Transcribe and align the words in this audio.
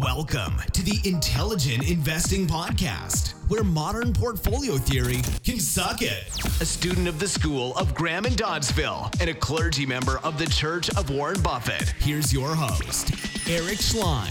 Welcome 0.00 0.60
to 0.72 0.82
the 0.82 1.00
Intelligent 1.08 1.88
Investing 1.88 2.46
Podcast, 2.46 3.30
where 3.48 3.64
modern 3.64 4.12
portfolio 4.12 4.76
theory 4.76 5.22
can 5.42 5.58
suck 5.58 6.02
it. 6.02 6.28
A 6.60 6.66
student 6.66 7.08
of 7.08 7.18
the 7.18 7.26
School 7.26 7.74
of 7.78 7.94
Graham 7.94 8.26
and 8.26 8.36
Doddsville 8.36 9.18
and 9.22 9.30
a 9.30 9.34
clergy 9.34 9.86
member 9.86 10.18
of 10.18 10.36
the 10.36 10.44
Church 10.44 10.90
of 10.90 11.08
Warren 11.08 11.40
Buffett. 11.40 11.94
Here's 11.98 12.30
your 12.30 12.54
host, 12.54 13.12
Eric 13.48 13.78
Schleien. 13.78 14.28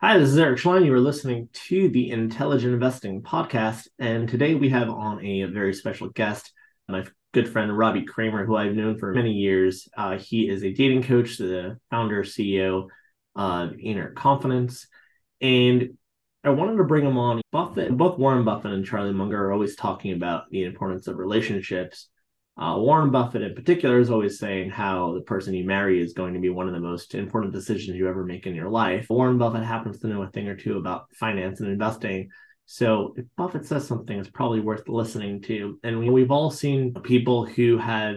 Hi, 0.00 0.16
this 0.16 0.28
is 0.28 0.38
Eric 0.38 0.60
Schleien. 0.60 0.84
You 0.84 0.94
are 0.94 1.00
listening 1.00 1.48
to 1.66 1.88
the 1.88 2.12
Intelligent 2.12 2.72
Investing 2.72 3.20
Podcast, 3.22 3.88
and 3.98 4.28
today 4.28 4.54
we 4.54 4.68
have 4.68 4.88
on 4.90 5.24
a 5.26 5.42
very 5.44 5.74
special 5.74 6.08
guest, 6.10 6.52
my 6.88 7.04
good 7.32 7.48
friend 7.48 7.76
Robbie 7.76 8.04
Kramer, 8.04 8.44
who 8.44 8.56
I've 8.56 8.74
known 8.74 8.98
for 8.98 9.12
many 9.12 9.32
years. 9.32 9.88
Uh, 9.96 10.18
he 10.18 10.48
is 10.48 10.64
a 10.64 10.72
dating 10.72 11.02
coach, 11.02 11.38
the 11.38 11.78
founder, 11.90 12.22
CEO 12.22 12.88
of 13.34 13.74
Inner 13.78 14.12
Confidence, 14.12 14.86
and 15.40 15.96
I 16.44 16.50
wanted 16.50 16.76
to 16.76 16.84
bring 16.84 17.04
him 17.04 17.18
on. 17.18 17.40
Buffett, 17.52 17.96
both 17.96 18.18
Warren 18.18 18.44
Buffett 18.44 18.72
and 18.72 18.84
Charlie 18.84 19.12
Munger 19.12 19.46
are 19.46 19.52
always 19.52 19.76
talking 19.76 20.12
about 20.12 20.50
the 20.50 20.64
importance 20.64 21.06
of 21.08 21.16
relationships 21.16 22.08
uh, 22.58 22.74
Warren 22.78 23.10
Buffett, 23.10 23.42
in 23.42 23.54
particular, 23.54 23.98
is 23.98 24.10
always 24.10 24.38
saying 24.38 24.70
how 24.70 25.12
the 25.12 25.20
person 25.20 25.52
you 25.52 25.66
marry 25.66 26.00
is 26.00 26.14
going 26.14 26.32
to 26.32 26.40
be 26.40 26.48
one 26.48 26.66
of 26.66 26.72
the 26.72 26.80
most 26.80 27.14
important 27.14 27.52
decisions 27.52 27.98
you 27.98 28.08
ever 28.08 28.24
make 28.24 28.46
in 28.46 28.54
your 28.54 28.70
life. 28.70 29.10
Warren 29.10 29.36
Buffett 29.36 29.62
happens 29.62 29.98
to 29.98 30.06
know 30.06 30.22
a 30.22 30.30
thing 30.30 30.48
or 30.48 30.56
two 30.56 30.78
about 30.78 31.14
finance 31.14 31.60
and 31.60 31.70
investing. 31.70 32.30
So 32.66 33.14
if 33.16 33.24
Buffett 33.36 33.64
says 33.64 33.86
something, 33.86 34.18
it's 34.18 34.28
probably 34.28 34.60
worth 34.60 34.88
listening 34.88 35.40
to. 35.42 35.78
And 35.84 36.12
we've 36.12 36.32
all 36.32 36.50
seen 36.50 36.92
people 36.94 37.46
who 37.46 37.78
have 37.78 38.16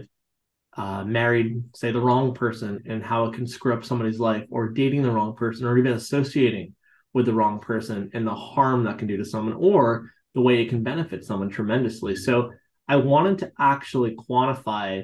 uh, 0.75 1.03
married, 1.03 1.63
say, 1.75 1.91
the 1.91 2.01
wrong 2.01 2.33
person 2.33 2.81
and 2.87 3.03
how 3.03 3.25
it 3.25 3.33
can 3.35 3.45
screw 3.45 3.73
up 3.73 3.85
somebody's 3.85 4.19
life, 4.19 4.45
or 4.49 4.69
dating 4.69 5.03
the 5.03 5.11
wrong 5.11 5.35
person, 5.35 5.65
or 5.65 5.77
even 5.77 5.93
associating 5.93 6.73
with 7.13 7.25
the 7.25 7.33
wrong 7.33 7.59
person 7.59 8.09
and 8.13 8.25
the 8.25 8.33
harm 8.33 8.83
that 8.83 8.97
can 8.97 9.07
do 9.07 9.17
to 9.17 9.25
someone, 9.25 9.53
or 9.55 10.09
the 10.35 10.41
way 10.41 10.61
it 10.61 10.69
can 10.69 10.83
benefit 10.83 11.23
someone 11.25 11.49
tremendously. 11.49 12.15
So 12.15 12.51
I 12.87 12.95
wanted 12.95 13.39
to 13.39 13.51
actually 13.59 14.15
quantify 14.15 15.03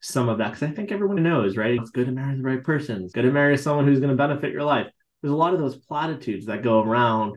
some 0.00 0.28
of 0.28 0.38
that 0.38 0.52
because 0.52 0.62
I 0.62 0.72
think 0.72 0.92
everyone 0.92 1.22
knows, 1.22 1.56
right? 1.56 1.78
It's 1.78 1.90
good 1.90 2.06
to 2.06 2.12
marry 2.12 2.36
the 2.36 2.42
right 2.42 2.62
person. 2.62 3.02
It's 3.02 3.12
good 3.12 3.22
to 3.22 3.32
marry 3.32 3.58
someone 3.58 3.86
who's 3.86 4.00
going 4.00 4.10
to 4.10 4.16
benefit 4.16 4.52
your 4.52 4.64
life. 4.64 4.86
There's 5.20 5.32
a 5.32 5.36
lot 5.36 5.54
of 5.54 5.60
those 5.60 5.76
platitudes 5.76 6.46
that 6.46 6.62
go 6.62 6.82
around, 6.82 7.36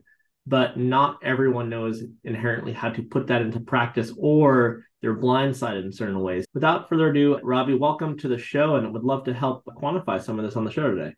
but 0.49 0.77
not 0.77 1.19
everyone 1.23 1.69
knows 1.69 2.03
inherently 2.23 2.73
how 2.73 2.89
to 2.89 3.03
put 3.03 3.27
that 3.27 3.43
into 3.43 3.59
practice 3.59 4.11
or 4.17 4.83
they're 4.99 5.15
blindsided 5.15 5.85
in 5.85 5.91
certain 5.91 6.19
ways. 6.19 6.43
Without 6.55 6.89
further 6.89 7.11
ado, 7.11 7.39
Robbie, 7.43 7.75
welcome 7.75 8.17
to 8.17 8.27
the 8.27 8.39
show 8.39 8.75
and 8.75 8.91
would 8.91 9.03
love 9.03 9.25
to 9.25 9.33
help 9.33 9.63
quantify 9.65 10.19
some 10.19 10.39
of 10.39 10.45
this 10.45 10.55
on 10.55 10.65
the 10.65 10.71
show 10.71 10.89
today. 10.89 11.13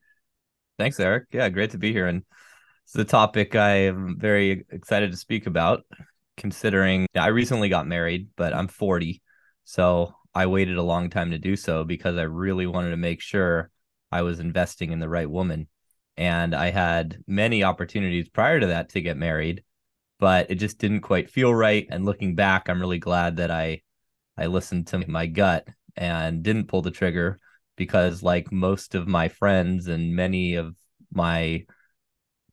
Thanks, 0.77 0.99
Eric. 0.99 1.27
Yeah, 1.31 1.47
great 1.47 1.71
to 1.71 1.77
be 1.77 1.93
here. 1.93 2.07
And 2.07 2.23
it's 2.85 2.95
a 2.95 3.05
topic 3.05 3.55
I 3.55 3.85
am 3.85 4.17
very 4.19 4.65
excited 4.69 5.11
to 5.11 5.17
speak 5.17 5.47
about 5.47 5.85
considering 6.35 7.07
I 7.15 7.27
recently 7.27 7.69
got 7.69 7.87
married, 7.87 8.27
but 8.35 8.53
I'm 8.53 8.67
40. 8.67 9.21
So 9.63 10.13
I 10.35 10.47
waited 10.47 10.75
a 10.75 10.83
long 10.83 11.09
time 11.09 11.31
to 11.31 11.37
do 11.37 11.55
so 11.55 11.85
because 11.85 12.17
I 12.17 12.23
really 12.23 12.67
wanted 12.67 12.89
to 12.89 12.97
make 12.97 13.21
sure 13.21 13.71
I 14.11 14.23
was 14.23 14.41
investing 14.41 14.91
in 14.91 14.99
the 14.99 15.07
right 15.07 15.29
woman. 15.29 15.69
And 16.21 16.53
I 16.53 16.69
had 16.69 17.17
many 17.25 17.63
opportunities 17.63 18.29
prior 18.29 18.59
to 18.59 18.67
that 18.67 18.89
to 18.89 19.01
get 19.01 19.17
married, 19.17 19.63
but 20.19 20.51
it 20.51 20.55
just 20.55 20.77
didn't 20.77 21.01
quite 21.01 21.31
feel 21.31 21.51
right. 21.51 21.87
And 21.89 22.05
looking 22.05 22.35
back, 22.35 22.69
I'm 22.69 22.79
really 22.79 22.99
glad 22.99 23.37
that 23.37 23.49
I 23.49 23.81
I 24.37 24.45
listened 24.45 24.85
to 24.87 24.99
my 25.09 25.25
gut 25.25 25.67
and 25.95 26.43
didn't 26.43 26.67
pull 26.67 26.83
the 26.83 26.91
trigger 26.91 27.39
because 27.75 28.21
like 28.21 28.51
most 28.51 28.93
of 28.93 29.07
my 29.07 29.29
friends 29.29 29.87
and 29.87 30.15
many 30.15 30.53
of 30.53 30.75
my 31.11 31.65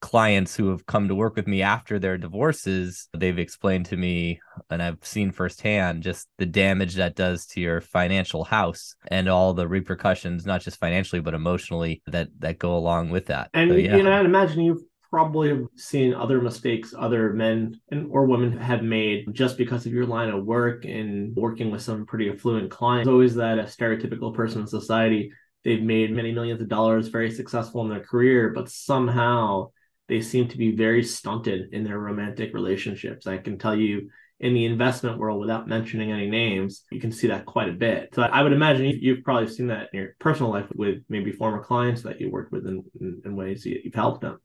clients 0.01 0.55
who 0.55 0.71
have 0.71 0.87
come 0.87 1.09
to 1.09 1.15
work 1.15 1.37
with 1.37 1.47
me 1.47 1.63
after 1.63 1.99
their 1.99 2.17
divorces, 2.17 3.09
they've 3.17 3.39
explained 3.39 3.87
to 3.87 3.97
me, 3.97 4.41
and 4.71 4.83
I've 4.83 5.05
seen 5.05 5.33
firsthand 5.33 6.03
just 6.03 6.29
the 6.39 6.47
damage 6.47 6.95
that 6.95 7.17
does 7.17 7.47
to 7.47 7.61
your 7.61 7.81
financial 7.81 8.45
house 8.45 8.95
and 9.09 9.29
all 9.29 9.55
the 9.55 9.67
repercussions, 9.67 10.47
not 10.47 10.61
just 10.61 10.79
financially 10.79 11.21
but 11.21 11.35
emotionally, 11.35 12.03
that 12.07 12.29
that 12.39 12.59
go 12.59 12.77
along 12.77 13.11
with 13.11 13.27
that. 13.27 13.51
And 13.55 13.71
so, 13.71 13.77
yeah. 13.77 13.97
you 13.97 14.03
know, 14.03 14.13
I'd 14.13 14.27
imagine 14.27 14.61
you've 14.61 14.83
probably 15.11 15.49
have 15.49 15.65
seen 15.75 16.13
other 16.13 16.41
mistakes 16.41 16.93
other 16.97 17.33
men 17.33 17.75
and 17.91 18.09
or 18.11 18.27
women 18.27 18.59
have 18.59 18.83
made 18.83 19.27
just 19.33 19.57
because 19.57 19.87
of 19.87 19.93
your 19.93 20.05
line 20.05 20.29
of 20.29 20.45
work 20.45 20.85
and 20.85 21.35
working 21.35 21.71
with 21.71 21.83
some 21.83 22.07
pretty 22.07 22.31
affluent 22.31 22.71
clients. 22.71 23.09
Always 23.09 23.35
that 23.37 23.59
a 23.59 23.65
stereotypical 23.65 24.35
person 24.35 24.61
in 24.63 24.67
society. 24.67 25.33
They've 25.65 25.83
made 25.83 26.13
many 26.13 26.33
millions 26.33 26.61
of 26.61 26.69
dollars, 26.69 27.09
very 27.09 27.31
successful 27.31 27.83
in 27.83 27.91
their 27.91 28.05
career, 28.05 28.53
but 28.55 28.69
somehow 28.69 29.71
they 30.09 30.21
seem 30.21 30.49
to 30.49 30.59
be 30.59 30.75
very 30.75 31.03
stunted 31.03 31.73
in 31.73 31.85
their 31.85 31.99
romantic 31.99 32.55
relationships. 32.55 33.27
I 33.27 33.39
can 33.39 33.59
tell 33.59 33.77
you 33.77 34.11
in 34.41 34.55
the 34.55 34.67
investment 34.67 35.19
world, 35.19 35.41
without 35.41 35.69
mentioning 35.69 36.13
any 36.13 36.31
names, 36.31 36.85
you 36.91 37.01
can 37.01 37.11
see 37.11 37.27
that 37.27 37.45
quite 37.45 37.69
a 37.69 37.73
bit. 37.73 38.15
So 38.15 38.23
I 38.23 38.43
would 38.43 38.53
imagine 38.53 38.87
you've 38.87 39.25
probably 39.25 39.49
seen 39.49 39.67
that 39.67 39.89
in 39.93 39.99
your 39.99 40.17
personal 40.21 40.53
life 40.53 40.67
with 40.75 41.03
maybe 41.09 41.33
former 41.33 41.63
clients 41.63 42.03
that 42.03 42.21
you 42.21 42.31
worked 42.31 42.53
with 42.53 42.67
in, 42.67 42.85
in, 43.01 43.23
in 43.25 43.37
ways 43.37 43.67
you've 43.67 43.95
helped 43.95 44.21
them. 44.21 44.39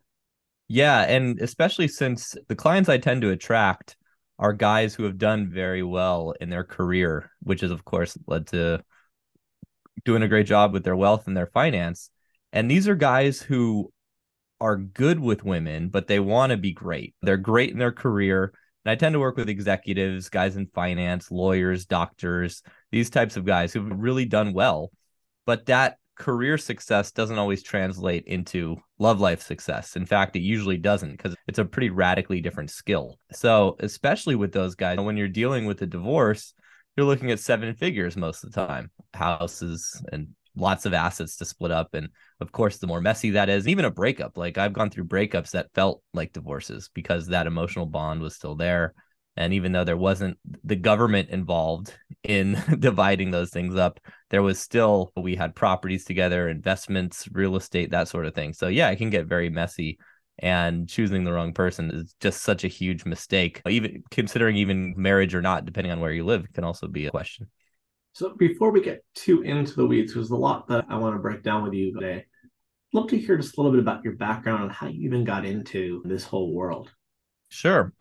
Yeah. 0.68 1.02
And 1.02 1.40
especially 1.40 1.88
since 1.88 2.36
the 2.48 2.56
clients 2.56 2.90
I 2.90 2.98
tend 2.98 3.22
to 3.22 3.30
attract 3.30 3.96
are 4.40 4.52
guys 4.52 4.96
who 4.96 5.04
have 5.04 5.20
done 5.20 5.52
very 5.52 5.84
well 5.84 6.34
in 6.42 6.50
their 6.50 6.64
career, 6.64 7.30
which 7.42 7.62
has, 7.62 7.70
of 7.70 7.86
course, 7.86 8.18
led 8.26 8.48
to 8.48 8.84
doing 10.06 10.24
a 10.24 10.28
great 10.28 10.48
job 10.48 10.74
with 10.74 10.84
their 10.84 10.96
wealth 10.96 11.28
and 11.28 11.38
their 11.38 11.48
finance. 11.48 12.10
And 12.52 12.70
these 12.70 12.88
are 12.88 12.96
guys 12.96 13.42
who 13.42 13.94
are 14.64 14.78
good 14.78 15.20
with 15.20 15.44
women, 15.44 15.90
but 15.90 16.08
they 16.08 16.22
want 16.22 16.52
to 16.52 16.58
be 16.58 16.72
great. 16.72 17.14
They're 17.22 17.36
great 17.36 17.72
in 17.72 17.80
their 17.80 17.92
career. 17.92 18.54
And 18.86 18.92
I 18.92 18.96
tend 18.96 19.12
to 19.12 19.20
work 19.20 19.36
with 19.36 19.50
executives, 19.50 20.30
guys 20.30 20.56
in 20.56 20.68
finance, 20.68 21.30
lawyers, 21.30 21.86
doctors, 21.86 22.64
these 22.90 23.10
types 23.10 23.36
of 23.36 23.46
guys 23.46 23.74
who've 23.74 23.92
really 23.92 24.24
done 24.24 24.54
well. 24.54 24.92
But 25.46 25.66
that 25.66 25.98
career 26.16 26.58
success 26.58 27.12
doesn't 27.12 27.38
always 27.38 27.62
translate 27.62 28.24
into 28.26 28.78
love 29.00 29.20
life 29.20 29.42
success. 29.42 29.98
In 29.98 30.06
fact, 30.06 30.38
it 30.38 30.42
usually 30.42 30.78
doesn't 30.78 31.12
because 31.12 31.36
it's 31.48 31.60
a 31.60 31.66
pretty 31.66 31.90
radically 31.90 32.40
different 32.40 32.72
skill. 32.72 33.18
So, 33.34 33.76
especially 33.82 34.36
with 34.36 34.54
those 34.54 34.76
guys, 34.76 34.98
when 34.98 35.18
you're 35.18 35.28
dealing 35.28 35.66
with 35.66 35.82
a 35.82 35.88
divorce, 35.88 36.54
you're 36.96 37.06
looking 37.06 37.32
at 37.32 37.40
seven 37.42 37.76
figures 37.76 38.16
most 38.16 38.46
of 38.46 38.54
the 38.54 38.66
time 38.66 38.92
houses 39.14 40.02
and 40.14 40.30
lots 40.56 40.86
of 40.86 40.94
assets 40.94 41.38
to 41.38 41.46
split 41.46 41.72
up. 41.72 41.94
And 41.94 42.10
of 42.40 42.52
course, 42.52 42.78
the 42.78 42.88
more 42.88 43.02
messy 43.02 43.32
that 43.32 43.50
is, 43.50 43.68
even 43.68 43.86
a 43.86 43.92
breakup, 43.92 44.38
like 44.38 44.58
I've 44.58 44.74
gone 44.74 44.90
through 44.90 45.06
breakups 45.06 45.52
that 45.52 45.74
felt 45.74 46.02
like 46.14 46.34
divorces 46.34 46.90
because 46.94 47.28
that 47.28 47.48
emotional 47.48 47.86
bond 47.86 48.22
was 48.22 48.36
still 48.36 48.56
there. 48.56 48.94
And 49.36 49.54
even 49.54 49.72
though 49.72 49.84
there 49.84 49.98
wasn't 49.98 50.38
the 50.64 50.76
government 50.76 51.30
involved 51.30 51.94
in 52.24 52.62
dividing 52.80 53.32
those 53.32 53.50
things 53.50 53.76
up, 53.76 54.00
there 54.30 54.44
was 54.44 54.60
still, 54.60 55.12
we 55.18 55.36
had 55.36 55.56
properties 55.56 56.06
together, 56.06 56.50
investments, 56.50 57.28
real 57.32 57.56
estate, 57.56 57.92
that 57.92 58.08
sort 58.08 58.28
of 58.28 58.36
thing. 58.36 58.54
So, 58.54 58.68
yeah, 58.68 58.90
it 58.90 58.98
can 58.98 59.10
get 59.10 59.26
very 59.26 59.50
messy. 59.50 59.98
And 60.40 60.90
choosing 60.90 61.24
the 61.24 61.34
wrong 61.34 61.54
person 61.54 61.92
is 61.92 62.16
just 62.20 62.42
such 62.42 62.64
a 62.64 62.68
huge 62.68 63.06
mistake. 63.06 63.62
Even 63.68 64.04
considering 64.10 64.56
even 64.58 64.94
marriage 64.98 65.36
or 65.36 65.42
not, 65.42 65.66
depending 65.66 65.92
on 65.92 66.00
where 66.00 66.12
you 66.12 66.26
live, 66.26 66.46
can 66.54 66.64
also 66.64 66.88
be 66.88 67.06
a 67.06 67.12
question. 67.12 67.48
So 68.14 68.36
before 68.36 68.72
we 68.72 68.80
get 68.80 69.04
too 69.16 69.42
into 69.42 69.74
the 69.74 69.88
weeds, 69.88 70.14
there's 70.14 70.30
a 70.30 70.36
lot 70.36 70.68
that 70.68 70.86
I 70.88 70.98
want 70.98 71.16
to 71.16 71.20
break 71.20 71.42
down 71.42 71.64
with 71.64 71.74
you 71.74 71.92
today. 71.92 72.18
I'd 72.44 72.94
love 72.94 73.10
to 73.10 73.18
hear 73.18 73.38
just 73.38 73.58
a 73.58 73.62
little 73.62 73.72
bit 73.72 73.82
about 73.82 74.04
your 74.04 74.14
background 74.14 74.62
and 74.64 74.72
how 74.72 74.86
you 74.86 75.02
even 75.02 75.24
got 75.24 75.46
into 75.46 76.04
this 76.06 76.24
whole 76.24 76.54
world. 76.54 76.92
Sure. 77.50 77.92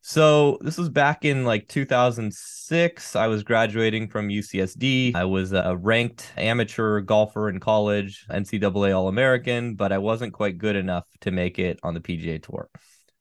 So 0.00 0.58
this 0.60 0.78
was 0.78 0.88
back 0.88 1.24
in 1.24 1.44
like 1.44 1.66
2006. 1.66 3.16
I 3.16 3.26
was 3.26 3.42
graduating 3.42 4.06
from 4.06 4.28
UCSD. 4.28 5.16
I 5.16 5.24
was 5.24 5.52
a 5.52 5.76
ranked 5.76 6.32
amateur 6.36 7.00
golfer 7.00 7.48
in 7.48 7.58
college, 7.58 8.26
NCAA 8.30 8.96
All 8.96 9.08
American, 9.08 9.74
but 9.74 9.90
I 9.90 9.98
wasn't 9.98 10.34
quite 10.34 10.58
good 10.58 10.76
enough 10.76 11.04
to 11.22 11.32
make 11.32 11.58
it 11.58 11.80
on 11.82 11.94
the 11.94 12.00
PGA 12.00 12.40
Tour. 12.40 12.70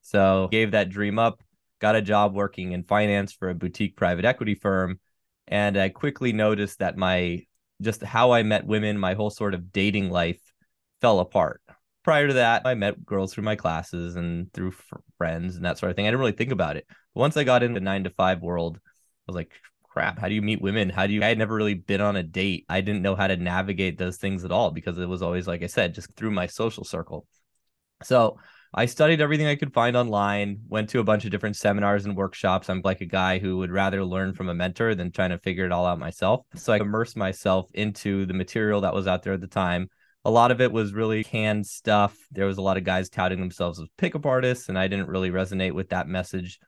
So 0.02 0.50
gave 0.52 0.72
that 0.72 0.90
dream 0.90 1.18
up. 1.18 1.42
Got 1.80 1.96
a 1.96 2.02
job 2.02 2.36
working 2.36 2.74
in 2.74 2.84
finance 2.84 3.34
for 3.34 3.50
a 3.50 3.56
boutique 3.56 3.96
private 3.96 4.24
equity 4.24 4.54
firm 4.54 5.00
and 5.48 5.78
I 5.78 5.90
quickly 5.90 6.34
noticed 6.34 6.80
that 6.80 6.98
my 6.98 7.46
just 7.82 8.04
how 8.04 8.32
I 8.32 8.44
met 8.44 8.66
women, 8.66 8.98
my 8.98 9.14
whole 9.14 9.30
sort 9.30 9.54
of 9.54 9.72
dating 9.72 10.10
life 10.10 10.42
fell 11.02 11.20
apart. 11.20 11.62
Prior 12.04 12.28
to 12.28 12.34
that, 12.36 12.64
I 12.66 12.74
met 12.74 13.06
girls 13.06 13.34
through 13.34 13.44
my 13.44 13.56
classes 13.56 14.16
and 14.16 14.52
through 14.54 14.74
friends 15.18 15.56
and 15.56 15.66
that 15.66 15.78
sort 15.78 15.90
of 15.90 15.96
thing. 15.96 16.06
I 16.06 16.10
didn't 16.10 16.22
really 16.22 16.32
think 16.32 16.52
about 16.52 16.78
it. 16.78 16.86
But 17.14 17.20
once 17.20 17.38
I 17.38 17.44
got 17.44 17.64
into 17.64 17.80
the 17.80 17.84
nine 17.84 18.06
to 18.06 18.10
five 18.10 18.42
world, 18.42 18.78
I 18.78 18.90
was 19.28 19.36
like, 19.36 19.52
crap, 19.84 20.18
how 20.18 20.30
do 20.30 20.34
you 20.34 20.42
meet 20.42 20.62
women? 20.62 20.90
How 20.90 21.06
do 21.06 21.14
you? 21.14 21.22
I 21.22 21.28
had 21.28 21.38
never 21.38 21.56
really 21.56 21.74
been 21.74 22.02
on 22.02 22.16
a 22.16 22.24
date. 22.24 22.66
I 22.70 22.82
didn't 22.82 23.02
know 23.02 23.16
how 23.16 23.28
to 23.28 23.36
navigate 23.36 23.98
those 23.98 24.18
things 24.18 24.46
at 24.46 24.52
all 24.52 24.72
because 24.72 24.98
it 24.98 25.10
was 25.10 25.22
always, 25.22 25.48
like 25.48 25.64
I 25.64 25.68
said, 25.68 25.96
just 25.96 26.16
through 26.16 26.32
my 26.32 26.48
social 26.48 26.84
circle. 26.84 27.28
So 28.04 28.38
I 28.74 28.86
studied 28.86 29.22
everything 29.22 29.48
I 29.48 29.56
could 29.56 29.74
find 29.74 29.96
online, 29.96 30.60
went 30.68 30.90
to 30.90 31.00
a 31.00 31.04
bunch 31.04 31.26
of 31.26 31.32
different 31.32 31.56
seminars 31.56 32.06
and 32.06 32.16
workshops. 32.16 32.70
I'm 32.70 32.82
like 32.84 33.02
a 33.02 33.06
guy 33.06 33.40
who 33.40 33.58
would 33.58 33.72
rather 33.72 34.04
learn 34.04 34.34
from 34.34 34.50
a 34.50 34.54
mentor 34.54 34.94
than 34.94 35.12
trying 35.12 35.30
to 35.30 35.40
figure 35.40 35.66
it 35.66 35.72
all 35.72 35.86
out 35.86 36.00
myself. 36.00 36.46
So 36.56 36.74
I 36.74 36.78
immersed 36.78 37.16
myself 37.16 37.70
into 37.74 38.26
the 38.26 38.34
material 38.34 38.82
that 38.82 38.94
was 38.94 39.08
out 39.08 39.24
there 39.24 39.34
at 39.34 39.42
the 39.42 39.48
time. 39.48 39.90
A 40.26 40.32
lot 40.32 40.52
of 40.52 40.60
it 40.60 40.72
was 40.72 40.94
really 40.94 41.24
canned 41.24 41.66
stuff. 41.66 42.18
There 42.32 42.46
was 42.46 42.58
a 42.58 42.62
lot 42.62 42.78
of 42.78 42.84
guys 42.84 43.10
touting 43.10 43.40
themselves 43.40 43.80
as 43.80 43.88
pickup 43.98 44.26
artists, 44.26 44.68
and 44.68 44.78
I 44.78 44.88
didn't 44.88 45.08
really 45.08 45.32
resonate 45.32 45.72
with 45.74 45.90
that 45.90 46.08
message. 46.08 46.60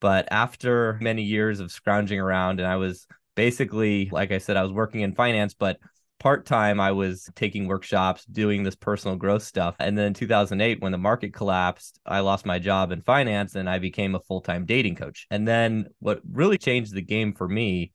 But 0.00 0.28
after 0.30 0.98
many 1.00 1.22
years 1.22 1.60
of 1.60 1.72
scrounging 1.72 2.20
around, 2.20 2.60
and 2.60 2.68
I 2.68 2.76
was 2.76 3.06
basically, 3.34 4.10
like 4.12 4.32
I 4.32 4.38
said, 4.38 4.58
I 4.58 4.62
was 4.62 4.72
working 4.72 5.00
in 5.00 5.14
finance, 5.14 5.54
but 5.54 5.78
part 6.18 6.46
time, 6.46 6.80
I 6.80 6.92
was 6.92 7.28
taking 7.34 7.66
workshops, 7.66 8.24
doing 8.24 8.62
this 8.62 8.76
personal 8.76 9.16
growth 9.16 9.42
stuff. 9.42 9.76
And 9.78 9.96
then 9.96 10.06
in 10.06 10.14
2008, 10.14 10.80
when 10.80 10.92
the 10.92 10.98
market 10.98 11.32
collapsed, 11.34 11.98
I 12.06 12.20
lost 12.20 12.46
my 12.46 12.58
job 12.58 12.92
in 12.92 13.02
finance 13.02 13.54
and 13.54 13.68
I 13.68 13.78
became 13.78 14.14
a 14.14 14.20
full 14.20 14.40
time 14.40 14.66
dating 14.66 14.96
coach. 14.96 15.26
And 15.30 15.46
then 15.46 15.86
what 15.98 16.20
really 16.30 16.58
changed 16.58 16.94
the 16.94 17.02
game 17.02 17.32
for 17.32 17.48
me 17.48 17.92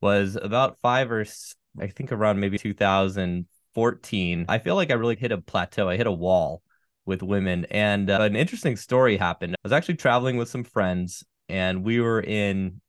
was 0.00 0.36
about 0.40 0.78
five 0.80 1.10
or 1.10 1.24
I 1.80 1.86
think 1.86 2.12
around 2.12 2.40
maybe 2.40 2.58
2014. 2.58 4.44
I 4.48 4.58
feel 4.58 4.74
like 4.74 4.90
I 4.90 4.94
really 4.94 5.16
hit 5.16 5.32
a 5.32 5.38
plateau. 5.38 5.88
I 5.88 5.96
hit 5.96 6.06
a 6.06 6.12
wall 6.12 6.62
with 7.06 7.22
women. 7.22 7.66
And 7.70 8.10
uh, 8.10 8.22
an 8.22 8.36
interesting 8.36 8.76
story 8.76 9.16
happened. 9.16 9.54
I 9.54 9.58
was 9.64 9.72
actually 9.72 9.96
traveling 9.96 10.36
with 10.36 10.48
some 10.48 10.64
friends 10.64 11.24
and 11.48 11.84
we 11.84 12.00
were 12.00 12.20
in 12.20 12.80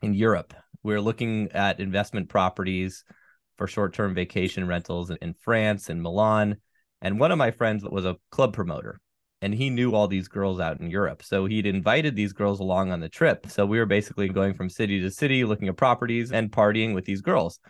in 0.00 0.14
Europe. 0.14 0.54
We 0.82 0.94
were 0.94 1.00
looking 1.00 1.50
at 1.52 1.78
investment 1.78 2.28
properties 2.28 3.04
for 3.62 3.68
short-term 3.68 4.12
vacation 4.12 4.66
rentals 4.66 5.12
in 5.12 5.34
France 5.38 5.88
and 5.88 6.02
Milan. 6.02 6.56
And 7.00 7.20
one 7.20 7.30
of 7.30 7.38
my 7.38 7.52
friends 7.52 7.84
was 7.84 8.04
a 8.04 8.16
club 8.32 8.52
promoter 8.52 8.98
and 9.40 9.54
he 9.54 9.70
knew 9.70 9.94
all 9.94 10.08
these 10.08 10.26
girls 10.26 10.58
out 10.58 10.80
in 10.80 10.90
Europe. 10.90 11.22
So 11.22 11.46
he'd 11.46 11.66
invited 11.66 12.16
these 12.16 12.32
girls 12.32 12.58
along 12.58 12.90
on 12.90 12.98
the 12.98 13.08
trip. 13.08 13.46
So 13.48 13.64
we 13.64 13.78
were 13.78 13.86
basically 13.86 14.28
going 14.28 14.54
from 14.54 14.68
city 14.68 15.00
to 15.00 15.12
city 15.12 15.44
looking 15.44 15.68
at 15.68 15.76
properties 15.76 16.32
and 16.32 16.50
partying 16.50 16.92
with 16.92 17.04
these 17.04 17.20
girls. 17.20 17.60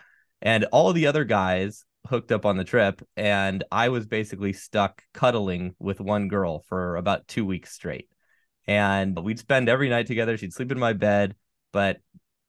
And 0.41 0.65
all 0.73 0.95
the 0.95 1.07
other 1.07 1.25
guys 1.25 1.85
hooked 2.09 2.33
up 2.33 2.47
on 2.47 2.57
the 2.57 2.65
trip 2.65 3.03
and 3.15 3.63
I 3.71 3.91
was 3.91 4.07
basically 4.07 4.55
stuck 4.55 5.03
cuddling 5.13 5.75
with 5.79 6.01
one 6.01 6.29
girl 6.29 6.65
for 6.71 6.97
about 6.97 7.29
2 7.29 7.45
weeks 7.45 7.71
straight. 7.71 8.09
And 8.67 9.23
we'd 9.23 9.39
spend 9.39 9.69
every 9.69 9.91
night 9.91 10.07
together. 10.07 10.39
She'd 10.39 10.55
sleep 10.55 10.73
in 10.73 10.79
my 10.79 10.95
bed, 10.95 11.35
but 11.71 11.99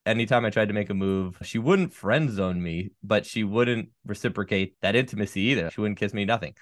anytime 0.05 0.45
I 0.45 0.49
tried 0.49 0.67
to 0.67 0.73
make 0.73 0.89
a 0.89 0.93
move, 0.93 1.37
she 1.41 1.59
wouldn't 1.59 1.93
friend 1.93 2.29
zone 2.29 2.61
me, 2.61 2.91
but 3.03 3.25
she 3.25 3.43
wouldn't 3.43 3.89
reciprocate 4.05 4.75
that 4.81 4.95
intimacy 4.95 5.41
either. 5.41 5.69
She 5.71 5.81
wouldn't 5.81 5.99
kiss 5.99 6.13
me, 6.13 6.25
nothing. 6.25 6.55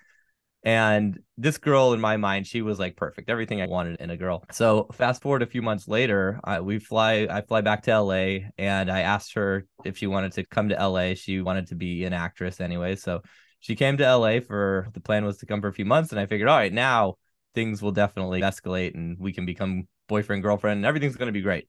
And 0.63 1.19
this 1.37 1.57
girl, 1.57 1.93
in 1.93 1.99
my 1.99 2.17
mind, 2.17 2.45
she 2.45 2.61
was 2.61 2.77
like 2.77 2.95
perfect, 2.95 3.31
everything 3.31 3.61
I 3.61 3.67
wanted 3.67 3.99
in 3.99 4.11
a 4.11 4.17
girl. 4.17 4.43
So 4.51 4.87
fast 4.93 5.23
forward 5.23 5.41
a 5.41 5.47
few 5.47 5.63
months 5.63 5.87
later, 5.87 6.39
I, 6.43 6.61
we 6.61 6.77
fly, 6.77 7.27
I 7.29 7.41
fly 7.41 7.61
back 7.61 7.81
to 7.83 7.91
LA, 7.91 8.49
and 8.59 8.91
I 8.91 9.01
asked 9.01 9.33
her 9.33 9.65
if 9.83 9.97
she 9.97 10.05
wanted 10.05 10.33
to 10.33 10.45
come 10.45 10.69
to 10.69 10.75
LA. 10.75 11.15
She 11.15 11.41
wanted 11.41 11.67
to 11.67 11.75
be 11.75 12.03
an 12.03 12.13
actress 12.13 12.61
anyway, 12.61 12.95
so 12.95 13.21
she 13.59 13.75
came 13.75 13.97
to 13.97 14.03
LA 14.03 14.39
for 14.39 14.87
the 14.93 14.99
plan 14.99 15.25
was 15.25 15.37
to 15.37 15.47
come 15.47 15.61
for 15.61 15.67
a 15.67 15.73
few 15.73 15.85
months, 15.85 16.11
and 16.11 16.19
I 16.19 16.27
figured, 16.27 16.49
all 16.49 16.57
right, 16.57 16.73
now 16.73 17.15
things 17.55 17.81
will 17.81 17.91
definitely 17.91 18.41
escalate, 18.41 18.93
and 18.93 19.17
we 19.19 19.33
can 19.33 19.47
become 19.47 19.87
boyfriend 20.07 20.43
girlfriend, 20.43 20.77
and 20.77 20.85
everything's 20.85 21.15
going 21.15 21.27
to 21.27 21.33
be 21.33 21.41
great 21.41 21.67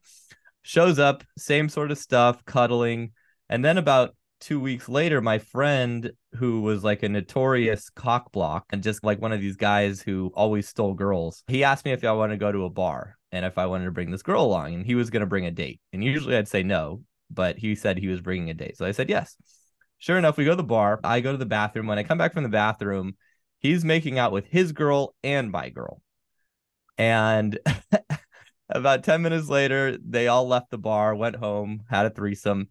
shows 0.63 0.97
up, 0.97 1.23
same 1.37 1.69
sort 1.69 1.91
of 1.91 1.97
stuff, 1.97 2.43
cuddling. 2.45 3.11
And 3.49 3.63
then 3.63 3.77
about 3.77 4.15
two 4.39 4.59
weeks 4.59 4.89
later, 4.89 5.21
my 5.21 5.37
friend 5.37 6.11
who 6.35 6.61
was 6.61 6.83
like 6.83 7.03
a 7.03 7.09
notorious 7.09 7.89
cock 7.89 8.31
block 8.31 8.65
and 8.71 8.81
just 8.81 9.03
like 9.03 9.21
one 9.21 9.31
of 9.31 9.39
these 9.39 9.55
guys 9.55 10.01
who 10.01 10.31
always 10.35 10.67
stole 10.67 10.93
girls, 10.93 11.43
he 11.47 11.63
asked 11.63 11.85
me 11.85 11.91
if 11.91 12.03
I 12.03 12.11
wanted 12.11 12.33
to 12.33 12.39
go 12.39 12.51
to 12.51 12.65
a 12.65 12.69
bar 12.69 13.17
and 13.31 13.45
if 13.45 13.57
I 13.57 13.67
wanted 13.67 13.85
to 13.85 13.91
bring 13.91 14.11
this 14.11 14.23
girl 14.23 14.43
along. 14.43 14.73
And 14.73 14.85
he 14.85 14.95
was 14.95 15.09
going 15.09 15.21
to 15.21 15.27
bring 15.27 15.45
a 15.45 15.51
date. 15.51 15.79
And 15.93 16.03
usually 16.03 16.35
I'd 16.35 16.47
say 16.47 16.63
no, 16.63 17.03
but 17.29 17.57
he 17.57 17.75
said 17.75 17.97
he 17.97 18.07
was 18.07 18.21
bringing 18.21 18.49
a 18.49 18.53
date. 18.53 18.77
So 18.77 18.85
I 18.85 18.91
said 18.91 19.09
yes. 19.09 19.35
Sure 19.97 20.17
enough, 20.17 20.35
we 20.35 20.43
go 20.43 20.51
to 20.51 20.57
the 20.57 20.63
bar. 20.63 20.99
I 21.03 21.21
go 21.21 21.31
to 21.31 21.37
the 21.37 21.45
bathroom. 21.45 21.87
When 21.87 21.97
I 21.97 22.03
come 22.03 22.17
back 22.17 22.33
from 22.33 22.43
the 22.43 22.49
bathroom, 22.49 23.15
he's 23.59 23.85
making 23.85 24.19
out 24.19 24.33
with 24.33 24.45
his 24.47 24.73
girl 24.73 25.15
and 25.23 25.49
my 25.49 25.69
girl. 25.69 26.01
And 26.97 27.57
about 28.73 29.03
10 29.03 29.21
minutes 29.21 29.47
later, 29.47 29.97
they 29.97 30.27
all 30.27 30.47
left 30.47 30.71
the 30.71 30.77
bar, 30.77 31.15
went 31.15 31.35
home, 31.35 31.83
had 31.89 32.05
a 32.05 32.09
threesome, 32.09 32.69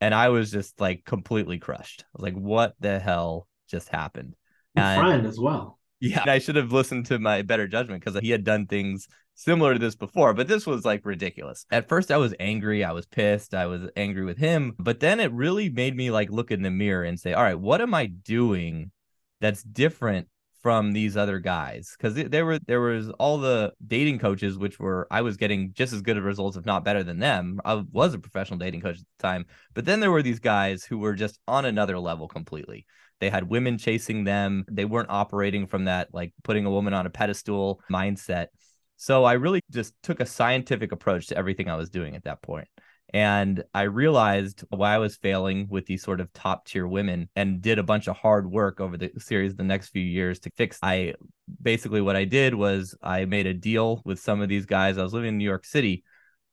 and 0.00 0.14
I 0.14 0.28
was 0.28 0.50
just 0.50 0.80
like 0.80 1.04
completely 1.04 1.58
crushed. 1.58 2.02
I 2.02 2.06
was 2.14 2.22
like, 2.22 2.40
what 2.40 2.74
the 2.80 2.98
hell 2.98 3.48
just 3.68 3.88
happened? 3.88 4.34
And, 4.76 5.00
friend 5.00 5.26
as 5.26 5.38
well. 5.38 5.78
Yeah, 6.00 6.24
I 6.26 6.38
should 6.38 6.56
have 6.56 6.72
listened 6.72 7.06
to 7.06 7.18
my 7.18 7.42
better 7.42 7.66
judgment 7.66 8.04
because 8.04 8.20
he 8.20 8.30
had 8.30 8.44
done 8.44 8.66
things 8.66 9.08
similar 9.34 9.72
to 9.72 9.78
this 9.78 9.96
before, 9.96 10.34
but 10.34 10.46
this 10.46 10.66
was 10.66 10.84
like 10.84 11.04
ridiculous. 11.04 11.66
At 11.70 11.88
first, 11.88 12.10
I 12.12 12.18
was 12.18 12.34
angry. 12.38 12.84
I 12.84 12.92
was 12.92 13.06
pissed. 13.06 13.54
I 13.54 13.66
was 13.66 13.88
angry 13.96 14.24
with 14.24 14.38
him. 14.38 14.74
But 14.78 15.00
then 15.00 15.18
it 15.18 15.32
really 15.32 15.70
made 15.70 15.96
me 15.96 16.10
like 16.10 16.30
look 16.30 16.50
in 16.50 16.62
the 16.62 16.70
mirror 16.70 17.02
and 17.02 17.18
say, 17.18 17.32
all 17.32 17.42
right, 17.42 17.58
what 17.58 17.80
am 17.80 17.94
I 17.94 18.06
doing 18.06 18.92
that's 19.40 19.62
different 19.62 20.28
from 20.62 20.92
these 20.92 21.16
other 21.16 21.38
guys 21.38 21.94
because 21.96 22.14
there 22.14 22.44
were 22.44 22.58
there 22.66 22.80
was 22.80 23.10
all 23.18 23.38
the 23.38 23.72
dating 23.86 24.18
coaches 24.18 24.58
which 24.58 24.78
were 24.78 25.06
I 25.10 25.22
was 25.22 25.36
getting 25.36 25.72
just 25.72 25.92
as 25.92 26.02
good 26.02 26.16
of 26.16 26.24
results 26.24 26.56
if 26.56 26.66
not 26.66 26.84
better 26.84 27.02
than 27.02 27.18
them. 27.18 27.60
I 27.64 27.82
was 27.92 28.14
a 28.14 28.18
professional 28.18 28.58
dating 28.58 28.80
coach 28.80 28.96
at 28.96 29.06
the 29.18 29.22
time, 29.22 29.46
but 29.74 29.84
then 29.84 30.00
there 30.00 30.10
were 30.10 30.22
these 30.22 30.40
guys 30.40 30.84
who 30.84 30.98
were 30.98 31.14
just 31.14 31.38
on 31.46 31.64
another 31.64 31.98
level 31.98 32.28
completely. 32.28 32.86
They 33.20 33.30
had 33.30 33.48
women 33.48 33.78
chasing 33.78 34.24
them. 34.24 34.64
They 34.70 34.84
weren't 34.84 35.10
operating 35.10 35.66
from 35.66 35.84
that 35.84 36.08
like 36.12 36.32
putting 36.44 36.66
a 36.66 36.70
woman 36.70 36.94
on 36.94 37.06
a 37.06 37.10
pedestal 37.10 37.80
mindset. 37.90 38.48
So 38.96 39.24
I 39.24 39.34
really 39.34 39.60
just 39.70 39.94
took 40.02 40.20
a 40.20 40.26
scientific 40.26 40.90
approach 40.90 41.28
to 41.28 41.36
everything 41.36 41.68
I 41.68 41.76
was 41.76 41.90
doing 41.90 42.16
at 42.16 42.24
that 42.24 42.42
point. 42.42 42.68
And 43.14 43.64
I 43.72 43.82
realized 43.82 44.64
why 44.68 44.94
I 44.94 44.98
was 44.98 45.16
failing 45.16 45.66
with 45.70 45.86
these 45.86 46.02
sort 46.02 46.20
of 46.20 46.32
top 46.34 46.66
tier 46.66 46.86
women 46.86 47.28
and 47.34 47.62
did 47.62 47.78
a 47.78 47.82
bunch 47.82 48.06
of 48.06 48.16
hard 48.16 48.50
work 48.50 48.80
over 48.80 48.98
the 48.98 49.10
series 49.18 49.54
the 49.54 49.62
next 49.62 49.88
few 49.88 50.02
years 50.02 50.40
to 50.40 50.50
fix. 50.56 50.78
I 50.82 51.14
basically 51.62 52.02
what 52.02 52.16
I 52.16 52.24
did 52.24 52.54
was 52.54 52.94
I 53.02 53.24
made 53.24 53.46
a 53.46 53.54
deal 53.54 54.02
with 54.04 54.20
some 54.20 54.42
of 54.42 54.50
these 54.50 54.66
guys. 54.66 54.98
I 54.98 55.02
was 55.02 55.14
living 55.14 55.30
in 55.30 55.38
New 55.38 55.44
York 55.44 55.64
City 55.64 56.04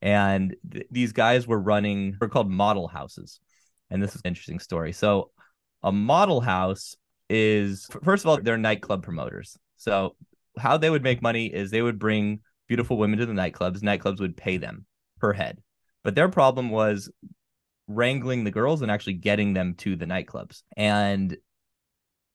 and 0.01 0.55
th- 0.71 0.87
these 0.91 1.11
guys 1.11 1.45
were 1.45 1.59
running, 1.59 2.15
they're 2.19 2.29
called 2.29 2.49
model 2.49 2.87
houses. 2.87 3.39
And 3.89 4.01
this 4.01 4.15
is 4.15 4.21
an 4.23 4.29
interesting 4.29 4.59
story. 4.59 4.93
So 4.93 5.31
a 5.83 5.91
model 5.91 6.41
house 6.41 6.95
is, 7.29 7.87
first 8.03 8.23
of 8.23 8.29
all, 8.29 8.41
they're 8.41 8.57
nightclub 8.57 9.03
promoters. 9.03 9.57
So 9.77 10.15
how 10.57 10.77
they 10.77 10.89
would 10.89 11.03
make 11.03 11.21
money 11.21 11.47
is 11.47 11.69
they 11.69 11.81
would 11.81 11.99
bring 11.99 12.39
beautiful 12.67 12.97
women 12.97 13.19
to 13.19 13.25
the 13.25 13.33
nightclubs. 13.33 13.79
Nightclubs 13.79 14.19
would 14.19 14.37
pay 14.37 14.57
them 14.57 14.85
per 15.19 15.33
head. 15.33 15.61
But 16.05 16.13
their 16.13 16.29
problem 16.29 16.69
was 16.69 17.09
wrangling 17.87 18.43
the 18.43 18.51
girls 18.51 18.83
and 18.83 18.91
actually 18.91 19.13
getting 19.13 19.53
them 19.53 19.73
to 19.79 19.95
the 19.95 20.05
nightclubs. 20.05 20.61
And 20.77 21.35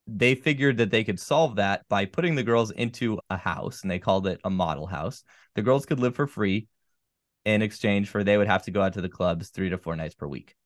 they 0.09 0.35
figured 0.35 0.79
that 0.79 0.91
they 0.91 1.05
could 1.05 1.21
solve 1.21 1.55
that 1.55 1.89
by 1.89 2.05
putting 2.05 2.35
the 2.35 2.43
girls 2.43 2.73
into 2.73 3.21
a 3.31 3.37
house 3.37 3.83
and 3.83 3.91
they 3.91 4.00
called 4.00 4.27
it 4.27 4.41
a 4.43 4.50
model 4.50 4.89
house. 4.89 5.23
The 5.55 5.62
girls 5.62 5.87
could 5.87 6.00
live 6.00 6.17
for 6.17 6.27
free 6.27 6.67
in 7.45 7.62
exchange 7.62 8.09
for 8.09 8.25
they 8.25 8.37
would 8.37 8.49
have 8.49 8.65
to 8.65 8.73
go 8.73 8.83
out 8.83 8.95
to 8.95 9.00
the 9.03 9.09
clubs 9.09 9.50
three 9.50 9.69
to 9.69 9.79
four 9.79 9.95
nights 9.95 10.17
per 10.17 10.27
week. 10.27 10.57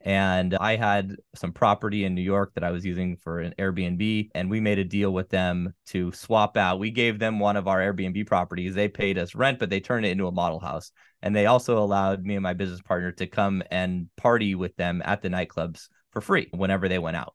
And 0.00 0.54
I 0.54 0.76
had 0.76 1.16
some 1.34 1.52
property 1.52 2.04
in 2.04 2.14
New 2.14 2.22
York 2.22 2.52
that 2.54 2.62
I 2.62 2.70
was 2.70 2.84
using 2.84 3.16
for 3.16 3.40
an 3.40 3.54
Airbnb, 3.58 4.30
and 4.34 4.48
we 4.48 4.60
made 4.60 4.78
a 4.78 4.84
deal 4.84 5.12
with 5.12 5.28
them 5.28 5.74
to 5.86 6.12
swap 6.12 6.56
out. 6.56 6.78
We 6.78 6.90
gave 6.90 7.18
them 7.18 7.40
one 7.40 7.56
of 7.56 7.66
our 7.66 7.80
Airbnb 7.80 8.26
properties. 8.26 8.74
They 8.74 8.88
paid 8.88 9.18
us 9.18 9.34
rent, 9.34 9.58
but 9.58 9.70
they 9.70 9.80
turned 9.80 10.06
it 10.06 10.10
into 10.10 10.28
a 10.28 10.32
model 10.32 10.60
house. 10.60 10.92
And 11.20 11.34
they 11.34 11.46
also 11.46 11.78
allowed 11.78 12.24
me 12.24 12.36
and 12.36 12.42
my 12.42 12.54
business 12.54 12.80
partner 12.80 13.10
to 13.12 13.26
come 13.26 13.62
and 13.70 14.08
party 14.16 14.54
with 14.54 14.76
them 14.76 15.02
at 15.04 15.20
the 15.20 15.30
nightclubs 15.30 15.88
for 16.12 16.20
free 16.20 16.48
whenever 16.52 16.88
they 16.88 17.00
went 17.00 17.16
out. 17.16 17.34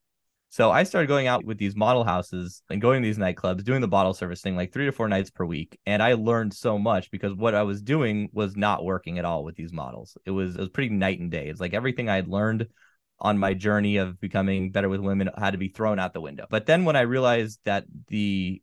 So 0.53 0.69
I 0.69 0.83
started 0.83 1.07
going 1.07 1.25
out 1.25 1.43
with 1.43 1.57
these 1.57 1.75
model 1.75 2.03
houses 2.03 2.61
and 2.69 2.79
going 2.79 3.01
to 3.01 3.07
these 3.07 3.17
nightclubs, 3.17 3.63
doing 3.63 3.81
the 3.81 3.87
bottle 3.87 4.13
service 4.13 4.39
thing 4.39 4.55
like 4.55 4.71
three 4.71 4.85
to 4.85 4.91
four 4.91 5.07
nights 5.09 5.31
per 5.31 5.45
week. 5.45 5.79
And 5.87 5.99
I 6.03 6.13
learned 6.13 6.53
so 6.53 6.77
much 6.77 7.09
because 7.09 7.33
what 7.33 7.55
I 7.55 7.63
was 7.63 7.81
doing 7.81 8.29
was 8.33 8.55
not 8.55 8.85
working 8.85 9.17
at 9.17 9.25
all 9.25 9.43
with 9.43 9.55
these 9.55 9.73
models. 9.73 10.15
It 10.27 10.29
was 10.29 10.55
it 10.55 10.59
was 10.59 10.69
pretty 10.69 10.93
night 10.93 11.19
and 11.19 11.31
day. 11.31 11.47
It's 11.47 11.59
like 11.59 11.73
everything 11.73 12.07
I 12.07 12.17
had 12.17 12.27
learned 12.27 12.67
on 13.19 13.39
my 13.39 13.55
journey 13.55 13.97
of 13.97 14.21
becoming 14.21 14.69
better 14.69 14.89
with 14.89 14.99
women 14.99 15.31
had 15.35 15.53
to 15.53 15.57
be 15.57 15.69
thrown 15.69 15.97
out 15.97 16.13
the 16.13 16.21
window. 16.21 16.45
But 16.47 16.67
then 16.67 16.85
when 16.85 16.95
I 16.95 17.01
realized 17.01 17.59
that 17.65 17.85
the 18.09 18.61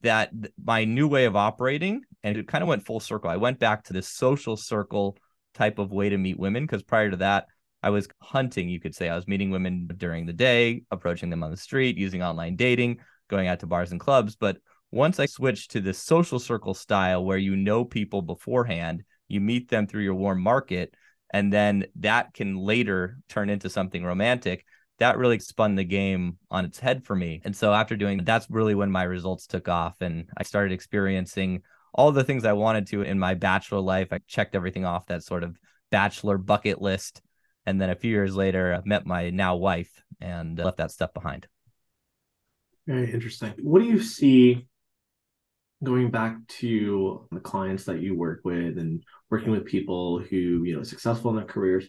that 0.00 0.32
my 0.64 0.86
new 0.86 1.08
way 1.08 1.26
of 1.26 1.36
operating 1.36 2.04
and 2.22 2.38
it 2.38 2.48
kind 2.48 2.62
of 2.62 2.68
went 2.68 2.86
full 2.86 3.00
circle. 3.00 3.28
I 3.28 3.36
went 3.36 3.58
back 3.58 3.84
to 3.84 3.92
this 3.92 4.08
social 4.08 4.56
circle 4.56 5.18
type 5.52 5.78
of 5.78 5.92
way 5.92 6.08
to 6.08 6.16
meet 6.16 6.38
women 6.38 6.64
because 6.64 6.82
prior 6.82 7.10
to 7.10 7.18
that 7.18 7.48
I 7.82 7.90
was 7.90 8.08
hunting, 8.20 8.68
you 8.68 8.80
could 8.80 8.94
say. 8.94 9.08
I 9.08 9.16
was 9.16 9.26
meeting 9.28 9.50
women 9.50 9.88
during 9.96 10.26
the 10.26 10.32
day, 10.32 10.82
approaching 10.90 11.30
them 11.30 11.42
on 11.42 11.50
the 11.50 11.56
street, 11.56 11.96
using 11.96 12.22
online 12.22 12.56
dating, 12.56 12.98
going 13.28 13.48
out 13.48 13.60
to 13.60 13.66
bars 13.66 13.90
and 13.90 14.00
clubs. 14.00 14.36
But 14.36 14.58
once 14.90 15.20
I 15.20 15.26
switched 15.26 15.70
to 15.72 15.80
this 15.80 15.98
social 15.98 16.38
circle 16.38 16.74
style 16.74 17.24
where 17.24 17.38
you 17.38 17.56
know 17.56 17.84
people 17.84 18.22
beforehand, 18.22 19.04
you 19.28 19.40
meet 19.40 19.68
them 19.68 19.86
through 19.86 20.02
your 20.02 20.14
warm 20.14 20.40
market, 20.40 20.94
and 21.32 21.52
then 21.52 21.86
that 21.96 22.34
can 22.34 22.56
later 22.56 23.18
turn 23.28 23.48
into 23.50 23.70
something 23.70 24.04
romantic. 24.04 24.64
that 24.98 25.16
really 25.16 25.38
spun 25.38 25.74
the 25.74 25.84
game 25.84 26.36
on 26.50 26.64
its 26.64 26.78
head 26.78 27.04
for 27.04 27.16
me. 27.16 27.40
And 27.44 27.56
so 27.56 27.72
after 27.72 27.96
doing 27.96 28.22
that's 28.22 28.50
really 28.50 28.74
when 28.74 28.90
my 28.90 29.04
results 29.04 29.46
took 29.46 29.66
off 29.68 29.96
and 30.02 30.26
I 30.36 30.42
started 30.42 30.72
experiencing 30.72 31.62
all 31.94 32.12
the 32.12 32.22
things 32.22 32.44
I 32.44 32.52
wanted 32.52 32.86
to 32.88 33.02
in 33.02 33.18
my 33.18 33.34
bachelor 33.34 33.80
life. 33.80 34.08
I 34.12 34.20
checked 34.28 34.54
everything 34.54 34.84
off 34.84 35.06
that 35.06 35.24
sort 35.24 35.42
of 35.42 35.58
bachelor 35.90 36.38
bucket 36.38 36.80
list. 36.80 37.22
And 37.66 37.80
then 37.80 37.90
a 37.90 37.94
few 37.94 38.10
years 38.10 38.34
later, 38.34 38.74
I 38.74 38.80
met 38.88 39.06
my 39.06 39.30
now 39.30 39.56
wife 39.56 40.02
and 40.20 40.58
uh, 40.58 40.64
left 40.64 40.78
that 40.78 40.90
stuff 40.90 41.12
behind. 41.12 41.46
Very 42.86 43.12
interesting. 43.12 43.52
What 43.62 43.80
do 43.80 43.86
you 43.86 44.00
see 44.02 44.66
going 45.82 46.10
back 46.10 46.36
to 46.48 47.26
the 47.30 47.40
clients 47.40 47.84
that 47.84 48.00
you 48.00 48.14
work 48.16 48.40
with 48.44 48.78
and 48.78 49.02
working 49.30 49.52
with 49.52 49.64
people 49.64 50.18
who, 50.18 50.64
you 50.64 50.76
know, 50.76 50.82
successful 50.82 51.30
in 51.30 51.36
their 51.36 51.44
careers? 51.44 51.86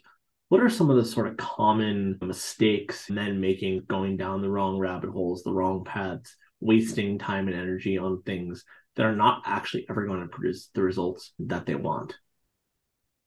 What 0.49 0.61
are 0.61 0.69
some 0.69 0.89
of 0.89 0.97
the 0.97 1.05
sort 1.05 1.27
of 1.27 1.37
common 1.37 2.17
mistakes 2.21 3.09
men 3.09 3.39
making 3.39 3.85
going 3.87 4.17
down 4.17 4.41
the 4.41 4.49
wrong 4.49 4.77
rabbit 4.77 5.09
holes, 5.09 5.43
the 5.43 5.53
wrong 5.53 5.85
paths, 5.85 6.35
wasting 6.59 7.17
time 7.17 7.47
and 7.47 7.55
energy 7.55 7.97
on 7.97 8.21
things 8.23 8.63
that 8.95 9.05
are 9.05 9.15
not 9.15 9.43
actually 9.45 9.85
ever 9.89 10.05
going 10.05 10.21
to 10.21 10.27
produce 10.27 10.69
the 10.73 10.83
results 10.83 11.31
that 11.39 11.65
they 11.65 11.75
want? 11.75 12.15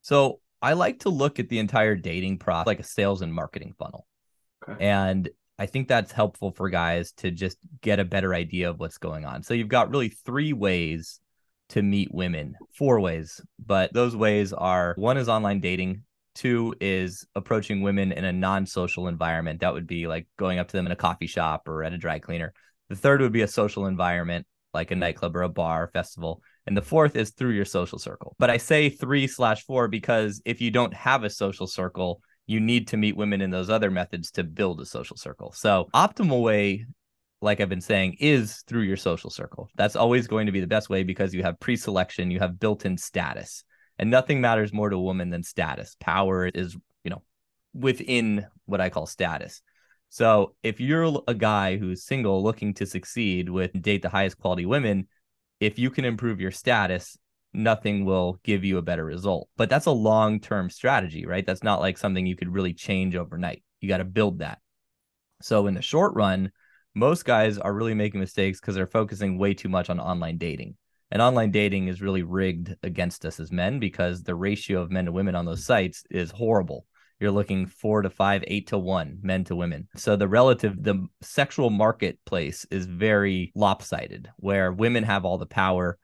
So 0.03 0.41
I 0.65 0.73
like 0.73 1.01
to 1.01 1.11
look 1.11 1.39
at 1.39 1.49
the 1.49 1.59
entire 1.59 1.95
dating 1.95 2.39
process 2.39 2.67
like 2.67 2.81
a 2.81 2.85
sales 2.85 3.21
and 3.21 3.33
marketing 3.33 3.75
funnel. 3.79 4.07
Okay. 4.67 4.83
And 4.83 5.29
I 5.59 5.67
think 5.67 5.89
that's 5.89 6.11
helpful 6.11 6.53
for 6.53 6.71
guys 6.71 7.13
to 7.19 7.31
just 7.31 7.59
get 7.83 8.01
a 8.01 8.05
better 8.05 8.35
idea 8.35 8.71
of 8.71 8.81
what's 8.81 8.97
going 8.97 9.27
on. 9.27 9.43
So 9.43 9.53
you've 9.53 9.69
got 9.69 9.91
really 9.91 10.09
three 10.09 10.55
ways 10.55 11.21
to 11.71 11.83
meet 11.83 12.13
women, 12.13 12.57
four 12.77 12.99
ways, 13.01 13.41
but 13.65 13.93
those 13.93 14.17
ways 14.17 14.53
are 14.53 14.95
one 14.97 15.19
is 15.19 15.29
online 15.29 15.61
dating, 15.61 16.03
two 16.35 16.75
is 16.81 17.27
approaching 17.35 17.83
women 17.83 18.11
in 18.11 18.25
a 18.25 18.33
non-social 18.33 19.07
environment. 19.07 19.61
That 19.61 19.75
would 19.75 19.87
be 19.87 20.07
like 20.07 20.27
going 20.39 20.59
up 20.59 20.69
to 20.69 20.77
them 20.77 20.87
in 20.87 20.93
a 20.93 20.97
coffee 20.97 21.27
shop 21.27 21.69
or 21.69 21.85
at 21.85 21.93
a 21.93 21.99
dry 21.99 22.19
cleaner. 22.19 22.55
The 22.89 22.97
third 22.97 23.21
would 23.21 23.33
be 23.33 23.43
a 23.43 23.49
social 23.49 23.87
environment 23.87 24.47
like 24.73 24.91
a 24.91 24.97
nightclub 24.97 25.37
or 25.37 25.43
a 25.43 25.49
bar 25.49 25.89
festival. 25.93 26.43
And 26.67 26.77
the 26.77 26.83
fourth 26.83 27.17
is 27.17 27.31
through 27.31 27.51
your 27.51 27.65
social 27.65 27.99
circle. 27.99 28.37
But 28.39 28.51
I 28.51 28.57
say 28.57 28.89
three 28.89 29.27
slash 29.27 29.65
four 29.65 29.89
because 29.89 30.41
if 30.45 30.61
you 30.61 30.71
don't 30.71 30.95
have 30.95 31.23
a 31.23 31.31
social 31.31 31.67
circle, 31.67 32.21
you 32.47 32.61
need 32.61 32.89
to 32.89 32.97
meet 32.97 33.17
women 33.17 33.41
in 33.41 33.51
those 33.51 33.71
other 33.71 33.91
methods 33.91 34.31
to 34.33 34.45
build 34.45 34.81
a 34.81 34.87
social 34.87 35.17
circle. 35.17 35.53
So, 35.53 35.89
optimal 35.95 36.43
way, 36.43 36.87
like 37.41 37.61
I've 37.61 37.69
been 37.69 37.81
saying, 37.81 38.17
is 38.21 38.63
through 38.67 38.83
your 38.83 38.97
social 38.97 39.31
circle. 39.31 39.69
That's 39.77 39.97
always 39.97 40.27
going 40.27 40.47
to 40.47 40.53
be 40.53 40.61
the 40.61 40.67
best 40.67 40.89
way 40.89 41.03
because 41.03 41.35
you 41.35 41.43
have 41.43 41.61
pre 41.61 41.77
selection, 41.77 42.31
you 42.31 42.41
have 42.41 42.61
built 42.61 42.85
in 42.85 42.97
status, 42.99 43.65
and 43.99 44.11
nothing 44.11 44.41
matters 44.41 44.73
more 44.73 44.91
to 44.91 44.97
a 44.97 45.03
woman 45.03 45.31
than 45.31 45.43
status. 45.43 45.97
Power 46.01 46.47
is, 46.47 46.77
you 47.03 47.11
know, 47.11 47.23
within 47.73 48.47
what 48.67 48.81
I 48.81 48.91
call 48.91 49.07
status. 49.07 49.63
So, 50.11 50.55
if 50.63 50.81
you're 50.81 51.23
a 51.27 51.35
guy 51.35 51.77
who's 51.77 52.05
single 52.05 52.43
looking 52.43 52.75
to 52.75 52.87
succeed 52.87 53.49
with 53.49 53.71
date 53.81 54.03
the 54.03 54.11
highest 54.11 54.39
quality 54.39 54.67
women, 54.67 55.09
if 55.65 55.79
you 55.79 55.91
can 55.91 56.05
improve 56.05 56.41
your 56.41 56.51
status, 56.51 57.17
nothing 57.55 58.05
will 58.05 58.39
give 58.43 58.65
you 58.65 58.77
a 58.77 58.83
better 58.83 59.05
result. 59.05 59.49
But 59.57 59.71
that's 59.71 59.87
a 59.87 59.93
long 59.93 60.41
term 60.41 60.69
strategy, 60.69 61.25
right? 61.25 61.47
That's 61.47 61.63
not 61.63 61.81
like 61.81 61.97
something 61.97 62.27
you 62.27 62.37
could 62.37 62.53
really 62.53 62.75
change 62.75 63.17
overnight. 63.17 63.63
You 63.81 63.89
got 63.89 63.99
to 63.99 64.05
build 64.05 64.41
that. 64.41 64.59
So 65.41 65.67
in 65.67 65.75
the 65.75 65.83
short 65.83 66.15
run, 66.15 66.53
most 66.95 67.25
guys 67.25 67.57
are 67.59 67.73
really 67.73 67.95
making 67.95 68.21
mistakes 68.21 68.61
because 68.61 68.75
they're 68.75 68.87
focusing 68.87 69.39
way 69.39 69.55
too 69.55 69.69
much 69.69 69.89
on 69.89 69.99
online 69.99 70.37
dating. 70.37 70.77
And 71.11 71.23
online 71.23 71.51
dating 71.51 71.89
is 71.89 72.03
really 72.03 72.23
rigged 72.23 72.77
against 72.83 73.25
us 73.25 73.41
as 73.41 73.53
men 73.53 73.79
because 73.79 74.23
the 74.23 74.35
ratio 74.35 74.83
of 74.83 74.91
men 74.91 75.07
to 75.07 75.13
women 75.13 75.35
on 75.35 75.47
those 75.47 75.65
sites 75.65 76.05
is 76.11 76.31
horrible. 76.31 76.87
You're 77.25 77.33
looking 77.33 77.65
four 77.65 78.03
to 78.03 78.11
five, 78.11 78.45
eight 78.49 78.67
to 78.67 78.77
one, 78.77 79.19
men 79.23 79.45
to 79.45 79.57
women. 79.57 79.89
So 79.97 80.15
the 80.15 80.29
relative, 80.29 80.83
the 80.83 81.07
sexual 81.23 81.71
marketplace 81.71 82.67
is 82.71 82.85
very 82.85 83.51
lopsided, 83.55 84.29
where 84.37 84.71
women 84.71 85.05
have 85.05 85.25
all 85.25 85.39
the 85.39 85.47
power. 85.47 85.97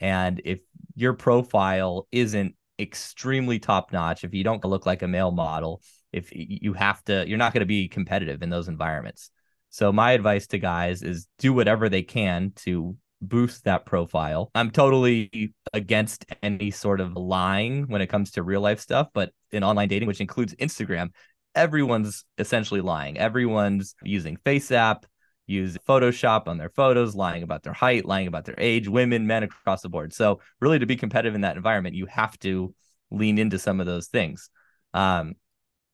And 0.00 0.40
if 0.44 0.60
your 0.94 1.14
profile 1.14 2.06
isn't 2.12 2.54
extremely 2.78 3.58
top 3.58 3.92
notch, 3.92 4.22
if 4.22 4.32
you 4.34 4.44
don't 4.44 4.64
look 4.64 4.86
like 4.86 5.02
a 5.02 5.08
male 5.08 5.32
model, 5.32 5.82
if 6.12 6.28
you 6.30 6.74
have 6.74 7.02
to, 7.06 7.26
you're 7.26 7.38
not 7.38 7.52
going 7.52 7.62
to 7.62 7.66
be 7.66 7.88
competitive 7.88 8.40
in 8.44 8.48
those 8.48 8.68
environments. 8.68 9.32
So 9.70 9.92
my 9.92 10.12
advice 10.12 10.46
to 10.46 10.60
guys 10.60 11.02
is 11.02 11.26
do 11.40 11.52
whatever 11.52 11.88
they 11.88 12.02
can 12.02 12.52
to 12.58 12.96
boost 13.20 13.64
that 13.64 13.84
profile. 13.84 14.52
I'm 14.54 14.70
totally 14.70 15.54
against 15.72 16.26
any 16.42 16.70
sort 16.70 17.00
of 17.00 17.16
lying 17.16 17.86
when 17.88 18.00
it 18.00 18.08
comes 18.08 18.32
to 18.32 18.42
real 18.42 18.60
life 18.60 18.80
stuff, 18.80 19.08
but 19.12 19.32
in 19.50 19.64
online 19.64 19.88
dating, 19.88 20.08
which 20.08 20.20
includes 20.20 20.54
Instagram, 20.56 21.10
everyone's 21.54 22.24
essentially 22.38 22.80
lying. 22.80 23.18
Everyone's 23.18 23.94
using 24.02 24.36
FaceApp, 24.44 25.04
use 25.46 25.76
Photoshop 25.88 26.46
on 26.46 26.58
their 26.58 26.70
photos, 26.70 27.14
lying 27.14 27.42
about 27.42 27.62
their 27.62 27.72
height, 27.72 28.04
lying 28.04 28.28
about 28.28 28.44
their 28.44 28.54
age, 28.58 28.88
women, 28.88 29.26
men 29.26 29.42
across 29.42 29.82
the 29.82 29.88
board. 29.88 30.12
So, 30.12 30.40
really, 30.60 30.78
to 30.78 30.86
be 30.86 30.96
competitive 30.96 31.34
in 31.34 31.40
that 31.42 31.56
environment, 31.56 31.96
you 31.96 32.06
have 32.06 32.38
to 32.40 32.74
lean 33.10 33.38
into 33.38 33.58
some 33.58 33.80
of 33.80 33.86
those 33.86 34.08
things. 34.08 34.50
Um, 34.94 35.34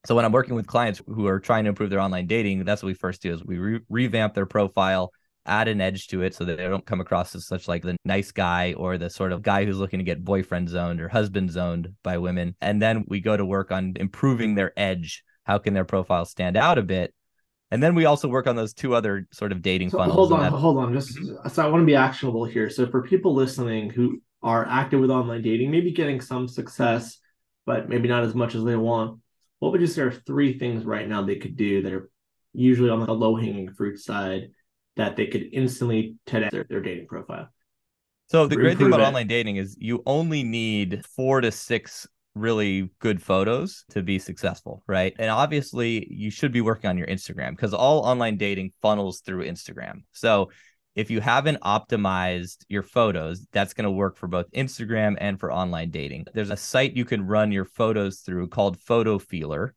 so, 0.07 0.15
when 0.15 0.25
I'm 0.25 0.33
working 0.33 0.55
with 0.55 0.67
clients 0.67 1.01
who 1.07 1.27
are 1.27 1.41
trying 1.41 1.65
to 1.65 1.71
improve 1.71 1.91
their 1.91 2.01
online 2.01 2.27
dating, 2.27 2.65
that's 2.65 2.83
what 2.83 2.89
we 2.89 2.95
first 2.95 3.23
do 3.23 3.33
is 3.33 3.45
we 3.45 3.59
re- 3.59 3.81
revamp 3.89 4.35
their 4.35 4.47
profile, 4.47 5.13
add 5.47 5.69
an 5.69 5.81
edge 5.81 6.09
to 6.09 6.23
it 6.23 6.35
so 6.35 6.45
that 6.45 6.57
they 6.57 6.65
don't 6.65 6.87
come 6.87 7.01
across 7.01 7.35
as 7.35 7.47
such 7.47 7.69
like 7.69 7.83
the 7.83 7.97
nice 8.05 8.33
guy 8.33 8.73
or 8.75 8.97
the 8.97 9.11
sort 9.11 9.33
of 9.33 9.43
guy 9.43 9.65
who's 9.65 9.79
looking 9.79 9.99
to 9.99 10.05
get 10.05 10.25
boyfriend 10.25 10.69
zoned 10.69 11.01
or 11.01 11.09
husband 11.09 11.51
zoned 11.51 11.89
by 12.03 12.19
women. 12.19 12.55
And 12.61 12.81
then 12.81 13.05
we 13.09 13.21
go 13.21 13.37
to 13.37 13.45
work 13.45 13.71
on 13.71 13.95
improving 13.97 14.55
their 14.55 14.73
edge. 14.77 15.23
How 15.45 15.59
can 15.59 15.75
their 15.75 15.85
profile 15.85 16.25
stand 16.25 16.57
out 16.57 16.79
a 16.79 16.83
bit? 16.83 17.13
And 17.71 17.83
then 17.83 17.95
we 17.95 18.05
also 18.05 18.29
work 18.29 18.47
on 18.47 18.57
those 18.57 18.73
two 18.73 18.95
other 18.95 19.27
sort 19.33 19.53
of 19.53 19.61
dating 19.61 19.91
so 19.91 19.99
funnels. 19.99 20.17
Hold 20.17 20.33
on, 20.33 20.41
that... 20.41 20.51
hold 20.53 20.79
on. 20.79 20.93
Just 20.93 21.19
so 21.51 21.65
I 21.65 21.69
want 21.69 21.83
to 21.83 21.87
be 21.87 21.97
actionable 21.97 22.45
here. 22.45 22.71
So 22.71 22.87
for 22.87 23.03
people 23.03 23.35
listening 23.35 23.91
who 23.91 24.23
are 24.43 24.67
active 24.67 25.01
with 25.01 25.11
online 25.11 25.43
dating, 25.43 25.71
maybe 25.71 25.91
getting 25.91 26.21
some 26.21 26.47
success, 26.49 27.19
but 27.67 27.89
maybe 27.89 28.09
not 28.09 28.23
as 28.23 28.35
much 28.35 28.55
as 28.55 28.65
they 28.65 28.77
want, 28.77 29.21
what 29.59 29.73
would 29.73 29.81
you 29.81 29.87
say 29.87 30.03
are 30.03 30.11
three 30.11 30.59
things 30.59 30.85
right 30.85 31.09
now 31.09 31.23
they 31.23 31.37
could 31.37 31.57
do 31.57 31.83
that 31.83 31.93
are 31.93 32.11
usually 32.53 32.91
on 32.91 33.01
the 33.01 33.13
low 33.13 33.35
hanging 33.35 33.73
fruit 33.73 33.99
side 33.99 34.51
that 34.97 35.17
they 35.17 35.27
could 35.27 35.49
instantly 35.53 36.17
test 36.27 36.53
their, 36.53 36.65
their 36.65 36.81
dating 36.81 37.07
profile? 37.07 37.49
So 38.27 38.47
the 38.47 38.57
great 38.57 38.79
thing 38.79 38.87
about 38.87 39.01
it. 39.01 39.07
online 39.07 39.27
dating 39.27 39.57
is 39.57 39.77
you 39.79 40.03
only 40.07 40.43
need 40.43 41.05
four 41.07 41.41
to 41.41 41.53
six 41.53 42.07
really 42.35 42.91
good 42.99 43.23
photos 43.23 43.85
to 43.91 44.03
be 44.03 44.19
successful, 44.19 44.83
right? 44.87 45.15
And 45.19 45.31
obviously, 45.31 46.07
you 46.11 46.31
should 46.31 46.53
be 46.53 46.61
working 46.61 46.91
on 46.91 46.99
your 46.99 47.07
Instagram 47.07 47.51
because 47.51 47.75
all 47.75 48.01
online 48.01 48.37
dating 48.37 48.73
funnels 48.83 49.21
through 49.21 49.45
Instagram. 49.45 50.03
So 50.13 50.51
if 50.95 51.11
you 51.11 51.21
haven't 51.21 51.61
optimized 51.61 52.65
your 52.69 52.83
photos, 52.83 53.47
that's 53.53 53.75
going 53.75 53.85
to 53.85 53.91
work 53.91 54.17
for 54.17 54.27
both 54.27 54.51
Instagram 54.53 55.17
and 55.19 55.39
for 55.39 55.53
online 55.53 55.91
dating. 55.91 56.27
There's 56.35 56.51
a 56.51 56.57
site 56.57 56.97
you 56.97 57.05
can 57.05 57.27
run 57.27 57.53
your 57.53 57.65
photos 57.65 58.21
through 58.21 58.49
called 58.49 58.79
Photofeeler, 58.79 59.71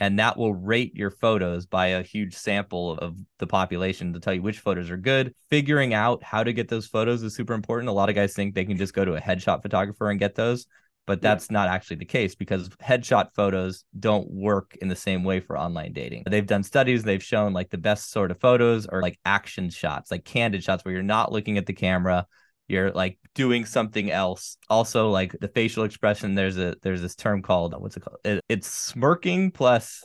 and 0.00 0.18
that 0.18 0.36
will 0.36 0.54
rate 0.54 0.96
your 0.96 1.10
photos 1.10 1.66
by 1.66 1.88
a 1.88 2.02
huge 2.02 2.34
sample 2.34 2.92
of 2.98 3.16
the 3.38 3.46
population 3.46 4.12
to 4.12 4.20
tell 4.20 4.34
you 4.34 4.42
which 4.42 4.58
photos 4.58 4.90
are 4.90 4.96
good. 4.96 5.34
Figuring 5.50 5.94
out 5.94 6.22
how 6.24 6.42
to 6.42 6.52
get 6.52 6.68
those 6.68 6.86
photos 6.86 7.22
is 7.22 7.34
super 7.34 7.52
important. 7.52 7.88
A 7.88 7.92
lot 7.92 8.08
of 8.08 8.14
guys 8.14 8.34
think 8.34 8.54
they 8.54 8.64
can 8.64 8.76
just 8.76 8.94
go 8.94 9.04
to 9.04 9.14
a 9.14 9.20
headshot 9.20 9.62
photographer 9.62 10.10
and 10.10 10.18
get 10.18 10.34
those 10.34 10.66
but 11.10 11.20
that's 11.20 11.48
yeah. 11.50 11.54
not 11.54 11.68
actually 11.68 11.96
the 11.96 12.04
case 12.04 12.36
because 12.36 12.68
headshot 12.68 13.34
photos 13.34 13.84
don't 13.98 14.30
work 14.30 14.76
in 14.80 14.86
the 14.86 14.94
same 14.94 15.24
way 15.24 15.40
for 15.40 15.58
online 15.58 15.92
dating. 15.92 16.22
They've 16.24 16.46
done 16.46 16.62
studies, 16.62 17.02
they've 17.02 17.20
shown 17.20 17.52
like 17.52 17.68
the 17.68 17.78
best 17.78 18.12
sort 18.12 18.30
of 18.30 18.38
photos 18.38 18.86
are 18.86 19.02
like 19.02 19.18
action 19.24 19.70
shots, 19.70 20.12
like 20.12 20.24
candid 20.24 20.62
shots 20.62 20.84
where 20.84 20.94
you're 20.94 21.02
not 21.02 21.32
looking 21.32 21.58
at 21.58 21.66
the 21.66 21.72
camera, 21.72 22.26
you're 22.70 22.90
like 22.92 23.18
doing 23.34 23.64
something 23.64 24.10
else. 24.10 24.56
Also 24.68 25.10
like 25.10 25.36
the 25.40 25.48
facial 25.48 25.84
expression 25.84 26.34
there's 26.34 26.58
a 26.58 26.76
there's 26.82 27.02
this 27.02 27.14
term 27.14 27.42
called 27.42 27.74
what's 27.78 27.96
it 27.96 28.00
called? 28.00 28.18
It, 28.24 28.42
it's 28.48 28.68
smirking 28.68 29.50
plus 29.50 30.04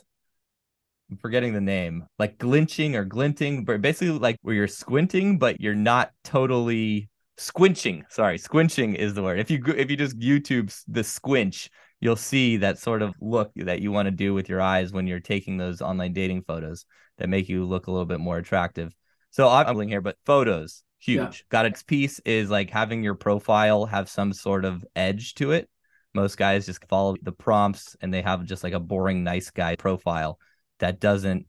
I'm 1.10 1.18
forgetting 1.18 1.52
the 1.52 1.60
name, 1.60 2.04
like 2.18 2.36
glinching 2.36 2.96
or 2.96 3.04
glinting, 3.04 3.64
but 3.64 3.80
basically 3.80 4.18
like 4.18 4.38
where 4.42 4.56
you're 4.56 4.66
squinting, 4.66 5.38
but 5.38 5.60
you're 5.60 5.74
not 5.74 6.10
totally 6.24 7.08
squinching 7.38 8.02
sorry 8.08 8.38
squinching 8.38 8.94
is 8.94 9.12
the 9.12 9.22
word 9.22 9.38
if 9.38 9.50
you 9.50 9.62
if 9.76 9.90
you 9.90 9.96
just 9.96 10.18
youtube 10.18 10.74
the 10.88 11.04
squinch 11.04 11.68
you'll 12.00 12.16
see 12.16 12.56
that 12.56 12.78
sort 12.78 13.02
of 13.02 13.14
look 13.20 13.52
that 13.56 13.80
you 13.80 13.92
want 13.92 14.06
to 14.06 14.10
do 14.10 14.32
with 14.32 14.48
your 14.48 14.60
eyes 14.60 14.90
when 14.90 15.06
you're 15.06 15.20
taking 15.20 15.58
those 15.58 15.82
online 15.82 16.14
dating 16.14 16.42
photos 16.42 16.86
that 17.18 17.28
make 17.28 17.46
you 17.46 17.66
look 17.66 17.86
a 17.86 17.90
little 17.90 18.06
bit 18.06 18.20
more 18.20 18.38
attractive 18.38 18.94
so 19.30 19.48
i'm 19.48 19.78
here 19.86 20.00
but 20.00 20.16
photos 20.24 20.82
huge. 21.06 21.18
Yeah. 21.18 21.48
got 21.48 21.66
its 21.66 21.82
piece 21.82 22.18
is 22.20 22.50
like 22.50 22.70
having 22.70 23.02
your 23.02 23.14
profile 23.14 23.86
have 23.86 24.08
some 24.08 24.32
sort 24.32 24.64
of 24.64 24.84
edge 24.94 25.34
to 25.34 25.52
it. 25.52 25.68
Most 26.14 26.36
guys 26.36 26.66
just 26.66 26.84
follow 26.88 27.16
the 27.22 27.32
prompts 27.32 27.96
and 28.00 28.12
they 28.12 28.22
have 28.22 28.44
just 28.44 28.64
like 28.64 28.72
a 28.72 28.80
boring 28.80 29.22
nice 29.22 29.50
guy 29.50 29.76
profile 29.76 30.38
that 30.78 31.00
doesn't 31.00 31.46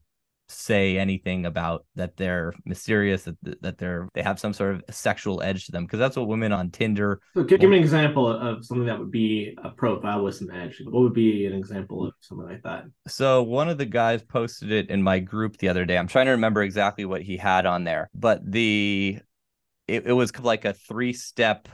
say 0.50 0.98
anything 0.98 1.44
about 1.44 1.84
that 1.94 2.16
they're 2.16 2.54
mysterious 2.64 3.24
that, 3.24 3.36
that 3.60 3.76
they're 3.76 4.08
they 4.14 4.22
have 4.22 4.40
some 4.40 4.54
sort 4.54 4.74
of 4.74 4.82
sexual 4.90 5.42
edge 5.42 5.66
to 5.66 5.72
them. 5.72 5.84
Because 5.84 5.98
that's 5.98 6.16
what 6.16 6.26
women 6.26 6.52
on 6.52 6.70
tinder 6.70 7.20
so 7.34 7.44
give, 7.44 7.60
give 7.60 7.70
me 7.70 7.76
an 7.76 7.82
example 7.82 8.26
of 8.26 8.64
something 8.64 8.86
that 8.86 8.98
would 8.98 9.10
be 9.10 9.56
a 9.62 9.70
profile 9.70 10.24
with 10.24 10.36
some 10.36 10.50
edge. 10.50 10.80
What 10.84 11.02
would 11.02 11.14
be 11.14 11.46
an 11.46 11.52
example 11.52 12.06
of 12.06 12.14
something 12.20 12.46
like 12.46 12.62
that? 12.62 12.84
So 13.06 13.42
one 13.42 13.68
of 13.68 13.78
the 13.78 13.86
guys 13.86 14.22
posted 14.22 14.72
it 14.72 14.90
in 14.90 15.02
my 15.02 15.18
group 15.18 15.58
the 15.58 15.68
other 15.68 15.84
day. 15.84 15.98
I'm 15.98 16.08
trying 16.08 16.26
to 16.26 16.32
remember 16.32 16.62
exactly 16.62 17.04
what 17.04 17.22
he 17.22 17.36
had 17.36 17.66
on 17.66 17.84
there 17.84 18.10
but 18.14 18.40
the 18.50 19.18
it, 19.88 20.06
it 20.06 20.12
was 20.12 20.38
like 20.38 20.64
a 20.64 20.72
three 20.74 21.12
step 21.12 21.68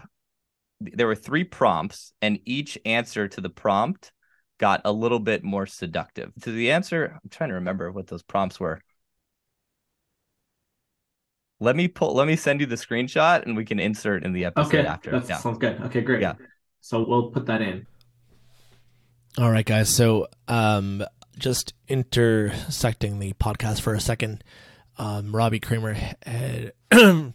there 0.80 1.06
were 1.06 1.14
three 1.14 1.44
prompts 1.44 2.12
and 2.20 2.38
each 2.44 2.78
answer 2.84 3.28
to 3.28 3.40
the 3.40 3.48
prompt 3.48 4.12
got 4.58 4.82
a 4.84 4.92
little 4.92 5.18
bit 5.18 5.42
more 5.42 5.66
seductive. 5.66 6.32
To 6.42 6.52
the 6.52 6.70
answer, 6.70 7.18
I'm 7.22 7.30
trying 7.30 7.50
to 7.50 7.54
remember 7.54 7.90
what 7.90 8.06
those 8.06 8.22
prompts 8.22 8.60
were. 8.60 8.80
Let 11.60 11.76
me 11.76 11.88
pull 11.88 12.14
let 12.14 12.26
me 12.26 12.36
send 12.36 12.60
you 12.60 12.66
the 12.66 12.74
screenshot 12.74 13.44
and 13.44 13.56
we 13.56 13.64
can 13.64 13.78
insert 13.78 14.24
in 14.24 14.32
the 14.32 14.44
episode 14.44 14.74
okay, 14.74 14.86
after. 14.86 15.10
That 15.12 15.28
yeah. 15.28 15.38
sounds 15.38 15.58
good. 15.58 15.80
Okay, 15.82 16.00
great. 16.00 16.20
Yeah. 16.20 16.34
So 16.80 17.04
we'll 17.06 17.30
put 17.30 17.46
that 17.46 17.62
in. 17.62 17.86
All 19.38 19.50
right, 19.50 19.64
guys. 19.64 19.88
So 19.88 20.26
um 20.48 21.04
just 21.38 21.74
intersecting 21.88 23.18
the 23.18 23.32
podcast 23.34 23.80
for 23.80 23.94
a 23.94 24.00
second. 24.00 24.44
Um, 24.96 25.34
Robbie 25.34 25.58
Kramer 25.58 25.94
had 25.94 26.72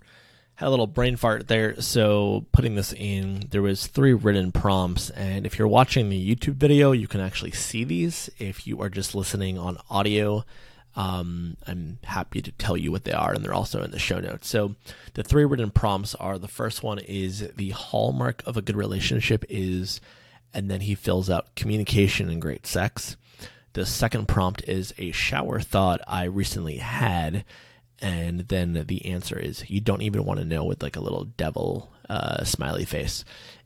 had 0.59 0.67
a 0.67 0.69
little 0.69 0.87
brain 0.87 1.15
fart 1.15 1.47
there. 1.47 1.79
So 1.79 2.45
putting 2.51 2.75
this 2.75 2.91
in, 2.91 3.47
there 3.49 3.61
was 3.61 3.87
three 3.87 4.11
written 4.11 4.51
prompts, 4.51 5.09
and 5.11 5.45
if 5.45 5.57
you're 5.57 5.69
watching 5.69 6.09
the 6.09 6.35
YouTube 6.35 6.55
video, 6.55 6.91
you 6.91 7.07
can 7.07 7.21
actually 7.21 7.51
see 7.51 7.85
these. 7.85 8.29
If 8.39 8.67
you 8.67 8.81
are 8.81 8.89
just 8.89 9.15
listening 9.15 9.57
on 9.57 9.77
audio, 9.89 10.43
um, 10.97 11.55
I'm 11.65 11.99
happy 12.03 12.41
to 12.41 12.51
tell 12.51 12.75
you 12.75 12.91
what 12.91 13.05
they 13.05 13.13
are, 13.13 13.31
and 13.31 13.41
they're 13.41 13.53
also 13.53 13.81
in 13.83 13.91
the 13.91 13.99
show 13.99 14.19
notes. 14.19 14.49
So 14.49 14.75
the 15.13 15.23
three 15.23 15.45
written 15.45 15.71
prompts 15.71 16.13
are: 16.15 16.37
the 16.37 16.49
first 16.49 16.83
one 16.83 16.99
is 16.99 17.49
the 17.55 17.69
hallmark 17.69 18.43
of 18.45 18.57
a 18.57 18.61
good 18.61 18.75
relationship 18.75 19.45
is, 19.47 20.01
and 20.53 20.69
then 20.69 20.81
he 20.81 20.93
fills 20.93 21.29
out 21.29 21.55
communication 21.55 22.29
and 22.29 22.41
great 22.41 22.67
sex. 22.67 23.15
The 23.71 23.85
second 23.85 24.27
prompt 24.27 24.67
is 24.67 24.93
a 24.97 25.11
shower 25.11 25.61
thought 25.61 26.01
I 26.05 26.25
recently 26.25 26.79
had 26.79 27.45
and 28.01 28.41
then 28.47 28.85
the 28.87 29.05
answer 29.05 29.37
is 29.37 29.69
you 29.69 29.81
don't 29.81 30.01
even 30.01 30.23
want 30.25 30.39
to 30.39 30.45
know 30.45 30.63
with 30.63 30.81
like 30.81 30.95
a 30.95 31.01
little 31.01 31.25
devil 31.25 31.91
uh, 32.09 32.43
smiley 32.43 32.85
face. 32.85 33.25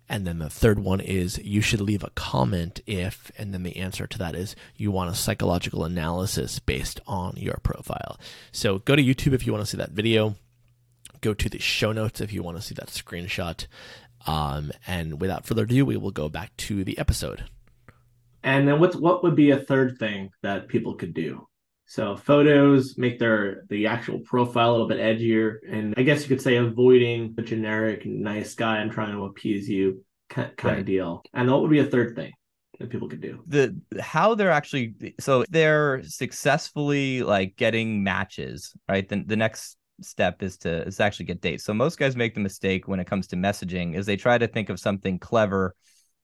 And 0.10 0.28
then 0.28 0.40
the 0.40 0.50
third 0.50 0.80
one 0.80 1.00
is 1.00 1.38
you 1.40 1.62
should 1.62 1.80
leave 1.82 2.04
a 2.04 2.10
comment 2.12 2.82
if 2.86 3.32
and 3.38 3.54
then 3.54 3.64
the 3.64 3.78
answer 3.78 4.06
to 4.06 4.18
that 4.18 4.36
is 4.36 4.56
you 4.76 4.92
want 4.92 5.10
a 5.10 5.16
psychological 5.16 5.86
analysis 5.86 6.60
based 6.60 7.00
on 7.08 7.36
your 7.38 7.60
profile. 7.64 8.20
So 8.52 8.80
go 8.80 8.96
to 8.96 9.04
youtube 9.04 9.34
if 9.34 9.46
you 9.46 9.54
want 9.54 9.64
to 9.64 9.70
see 9.70 9.78
that 9.78 9.92
video. 9.92 10.36
Go 11.22 11.34
to 11.34 11.48
the 11.48 11.60
show 11.60 11.94
notes 11.94 12.20
if 12.20 12.34
you 12.34 12.44
want 12.44 12.58
to 12.58 12.64
see 12.64 12.76
that 12.76 12.88
screenshot. 12.88 13.66
Um, 14.28 14.72
and 14.86 15.22
without 15.22 15.46
further 15.46 15.64
ado 15.64 15.86
we 15.86 15.98
will 15.98 16.12
go 16.12 16.28
back 16.28 16.56
to 16.58 16.84
the 16.84 16.98
episode. 16.98 17.46
And 18.44 18.68
then 18.68 18.80
what's 18.80 18.96
what 18.96 19.24
would 19.24 19.36
be 19.36 19.52
a 19.52 19.60
third 19.60 19.98
thing 20.00 20.32
that 20.42 20.68
people 20.68 20.96
could 20.96 21.14
do 21.14 21.48
so 21.94 22.16
photos 22.16 22.98
make 22.98 23.20
their 23.20 23.66
the 23.70 23.86
actual 23.86 24.18
profile 24.22 24.72
a 24.72 24.72
little 24.72 24.88
bit 24.88 24.98
edgier, 24.98 25.58
and 25.70 25.94
I 25.96 26.02
guess 26.02 26.24
you 26.24 26.28
could 26.28 26.42
say 26.42 26.56
avoiding 26.56 27.36
the 27.36 27.44
generic 27.44 28.04
nice 28.04 28.56
guy 28.56 28.78
I'm 28.78 28.90
trying 28.90 29.12
to 29.12 29.26
appease 29.26 29.70
you 29.70 30.04
kind, 30.28 30.52
right. 30.64 30.80
of 30.80 30.86
deal. 30.86 31.22
And 31.36 31.52
what 31.52 31.62
would 31.62 31.70
be 31.70 31.78
a 31.78 31.86
third 31.86 32.16
thing 32.16 32.32
that 32.80 32.90
people 32.90 33.08
could 33.08 33.22
do? 33.22 33.44
The 33.46 33.80
how 34.00 34.34
they're 34.34 34.50
actually 34.50 35.14
so 35.20 35.46
they're 35.52 36.02
successfully 36.02 37.22
like 37.22 37.58
getting 37.58 38.04
matches, 38.04 38.74
right? 38.90 39.08
Then 39.08 39.26
the 39.28 39.38
next 39.38 39.78
step 40.02 40.42
is 40.42 40.58
to 40.60 40.88
is 40.88 40.98
to 40.98 41.04
actually 41.04 41.28
get 41.28 41.42
dates. 41.42 41.64
So 41.64 41.76
most 41.76 42.00
guys 42.00 42.16
make 42.16 42.34
the 42.34 42.40
mistake 42.40 42.88
when 42.88 43.02
it 43.02 43.06
comes 43.06 43.28
to 43.28 43.36
messaging 43.36 43.94
is 43.94 44.08
they 44.08 44.18
try 44.18 44.40
to 44.40 44.48
think 44.48 44.70
of 44.70 44.80
something 44.80 45.20
clever 45.20 45.76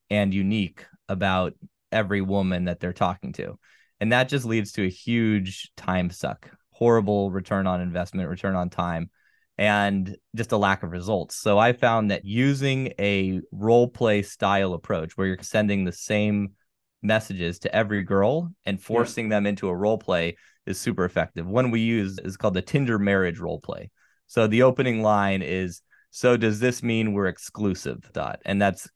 and 0.09 0.33
unique 0.33 0.87
about 1.07 1.53
every 1.91 2.21
woman 2.21 2.65
that 2.65 2.79
they're 2.79 2.91
talking 2.91 3.33
to 3.33 3.59
and 3.99 4.11
that 4.11 4.29
just 4.29 4.45
leads 4.45 4.71
to 4.73 4.85
a 4.85 4.89
huge 4.89 5.71
time 5.75 6.09
suck, 6.09 6.49
horrible 6.71 7.31
return 7.31 7.67
on 7.67 7.81
investment, 7.81 8.29
return 8.29 8.55
on 8.55 8.69
time, 8.69 9.09
and 9.57 10.15
just 10.35 10.53
a 10.53 10.57
lack 10.57 10.83
of 10.83 10.91
results. 10.91 11.35
So 11.35 11.57
I 11.57 11.73
found 11.73 12.11
that 12.11 12.23
using 12.23 12.93
a 12.97 13.41
role 13.51 13.89
play 13.89 14.21
style 14.21 14.73
approach 14.73 15.17
where 15.17 15.27
you're 15.27 15.37
sending 15.41 15.83
the 15.83 15.91
same 15.91 16.53
messages 17.01 17.59
to 17.59 17.75
every 17.75 18.03
girl 18.03 18.51
and 18.65 18.81
forcing 18.81 19.25
yeah. 19.25 19.37
them 19.37 19.45
into 19.45 19.67
a 19.67 19.75
role 19.75 19.97
play 19.97 20.37
is 20.65 20.79
super 20.79 21.05
effective. 21.05 21.45
One 21.45 21.71
we 21.71 21.81
use 21.81 22.19
is 22.19 22.37
called 22.37 22.53
the 22.53 22.61
Tinder 22.61 22.99
marriage 22.99 23.39
role 23.39 23.59
play. 23.59 23.91
So 24.27 24.47
the 24.47 24.63
opening 24.63 25.01
line 25.01 25.41
is 25.41 25.81
so 26.11 26.37
does 26.37 26.59
this 26.59 26.81
mean 26.81 27.13
we're 27.13 27.27
exclusive 27.27 28.09
dot 28.13 28.41
and 28.45 28.61
that's 28.61 28.89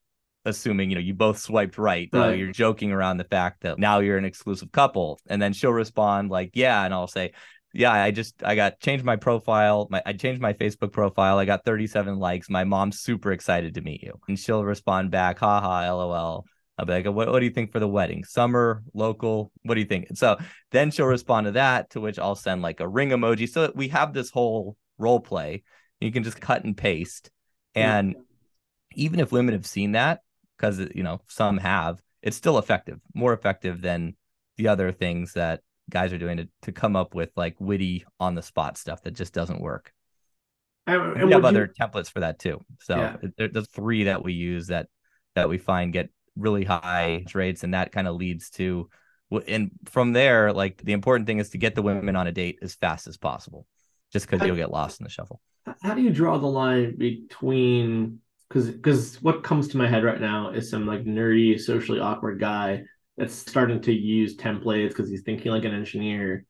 assuming 0.45 0.89
you 0.89 0.95
know 0.95 1.01
you 1.01 1.13
both 1.13 1.37
swiped 1.37 1.77
right, 1.77 2.09
right. 2.11 2.29
Uh, 2.29 2.31
you're 2.31 2.51
joking 2.51 2.91
around 2.91 3.17
the 3.17 3.23
fact 3.23 3.61
that 3.61 3.79
now 3.79 3.99
you're 3.99 4.17
an 4.17 4.25
exclusive 4.25 4.71
couple 4.71 5.19
and 5.27 5.41
then 5.41 5.53
she'll 5.53 5.71
respond 5.71 6.29
like 6.29 6.51
yeah 6.53 6.83
and 6.83 6.93
i'll 6.93 7.07
say 7.07 7.31
yeah 7.73 7.91
i 7.91 8.11
just 8.11 8.43
i 8.43 8.55
got 8.55 8.79
changed 8.79 9.05
my 9.05 9.15
profile 9.15 9.87
my 9.89 10.01
i 10.05 10.13
changed 10.13 10.41
my 10.41 10.53
facebook 10.53 10.91
profile 10.91 11.37
i 11.37 11.45
got 11.45 11.63
37 11.65 12.19
likes 12.19 12.49
my 12.49 12.63
mom's 12.63 12.99
super 12.99 13.31
excited 13.31 13.73
to 13.73 13.81
meet 13.81 14.03
you 14.03 14.13
and 14.27 14.37
she'll 14.37 14.63
respond 14.63 15.11
back 15.11 15.39
haha 15.39 15.91
lol 15.93 16.45
I'll 16.77 16.85
be 16.85 16.93
like, 16.93 17.05
what, 17.05 17.31
what 17.31 17.39
do 17.39 17.45
you 17.45 17.51
think 17.51 17.71
for 17.71 17.79
the 17.79 17.87
wedding? 17.87 18.23
Summer, 18.23 18.81
local? 18.93 19.51
What 19.61 19.75
do 19.75 19.81
you 19.81 19.85
think? 19.85 20.07
so 20.15 20.37
then 20.71 20.89
she'll 20.89 21.05
respond 21.05 21.45
to 21.45 21.51
that, 21.51 21.91
to 21.91 22.01
which 22.01 22.17
I'll 22.17 22.35
send 22.35 22.61
like 22.61 22.79
a 22.79 22.87
ring 22.87 23.09
emoji. 23.09 23.47
So 23.47 23.71
we 23.75 23.89
have 23.89 24.11
this 24.13 24.31
whole 24.31 24.75
role 24.97 25.19
play. 25.19 25.63
You 25.99 26.11
can 26.11 26.23
just 26.23 26.41
cut 26.41 26.63
and 26.63 26.75
paste. 26.75 27.29
And 27.75 28.15
yeah. 28.15 29.03
even 29.03 29.19
if 29.19 29.31
women 29.31 29.53
have 29.53 29.67
seen 29.67 29.91
that, 29.91 30.21
because 30.57 30.79
you 30.95 31.03
know 31.03 31.21
some 31.27 31.57
have 31.57 32.01
it's 32.21 32.37
still 32.37 32.57
effective 32.57 32.99
more 33.13 33.33
effective 33.33 33.81
than 33.81 34.15
the 34.57 34.67
other 34.67 34.91
things 34.91 35.33
that 35.33 35.61
guys 35.89 36.13
are 36.13 36.17
doing 36.17 36.37
to, 36.37 36.47
to 36.61 36.71
come 36.71 36.95
up 36.95 37.13
with 37.13 37.31
like 37.35 37.55
witty 37.59 38.05
on 38.19 38.35
the 38.35 38.41
spot 38.41 38.77
stuff 38.77 39.01
that 39.03 39.11
just 39.11 39.33
doesn't 39.33 39.61
work. 39.61 39.91
And, 40.87 41.17
and 41.17 41.25
we 41.27 41.33
have 41.33 41.45
other 41.45 41.71
you... 41.77 41.85
templates 41.85 42.11
for 42.11 42.21
that 42.21 42.39
too. 42.39 42.61
So 42.81 42.97
yeah. 42.97 43.47
there's 43.51 43.69
three 43.69 44.05
that 44.05 44.23
we 44.23 44.33
use 44.33 44.67
that 44.67 44.87
that 45.35 45.49
we 45.49 45.57
find 45.57 45.93
get 45.93 46.09
really 46.35 46.63
high 46.63 47.25
rates 47.33 47.63
and 47.63 47.73
that 47.73 47.91
kind 47.91 48.07
of 48.07 48.15
leads 48.15 48.49
to 48.49 48.89
and 49.47 49.71
from 49.85 50.13
there 50.13 50.51
like 50.51 50.81
the 50.83 50.93
important 50.93 51.27
thing 51.27 51.39
is 51.39 51.49
to 51.51 51.57
get 51.57 51.75
the 51.75 51.81
women 51.81 52.15
on 52.15 52.27
a 52.27 52.31
date 52.31 52.59
as 52.61 52.75
fast 52.75 53.07
as 53.07 53.17
possible 53.17 53.67
just 54.11 54.27
because 54.27 54.45
you'll 54.45 54.55
get 54.55 54.71
lost 54.71 54.99
in 54.99 55.03
the 55.03 55.09
shuffle. 55.09 55.41
how 55.81 55.93
do 55.93 56.01
you 56.01 56.11
draw 56.11 56.37
the 56.37 56.47
line 56.47 56.95
between 56.97 58.19
because 58.53 58.69
because 58.69 59.21
what 59.21 59.43
comes 59.43 59.67
to 59.69 59.77
my 59.77 59.87
head 59.87 60.03
right 60.03 60.21
now 60.21 60.51
is 60.51 60.69
some 60.69 60.85
like 60.85 61.05
nerdy, 61.05 61.59
socially 61.59 61.99
awkward 61.99 62.39
guy 62.39 62.83
that's 63.17 63.33
starting 63.33 63.81
to 63.81 63.91
use 63.91 64.37
templates 64.37 64.89
because 64.89 65.09
he's 65.09 65.23
thinking 65.23 65.51
like 65.51 65.65
an 65.65 65.73
engineer, 65.73 66.45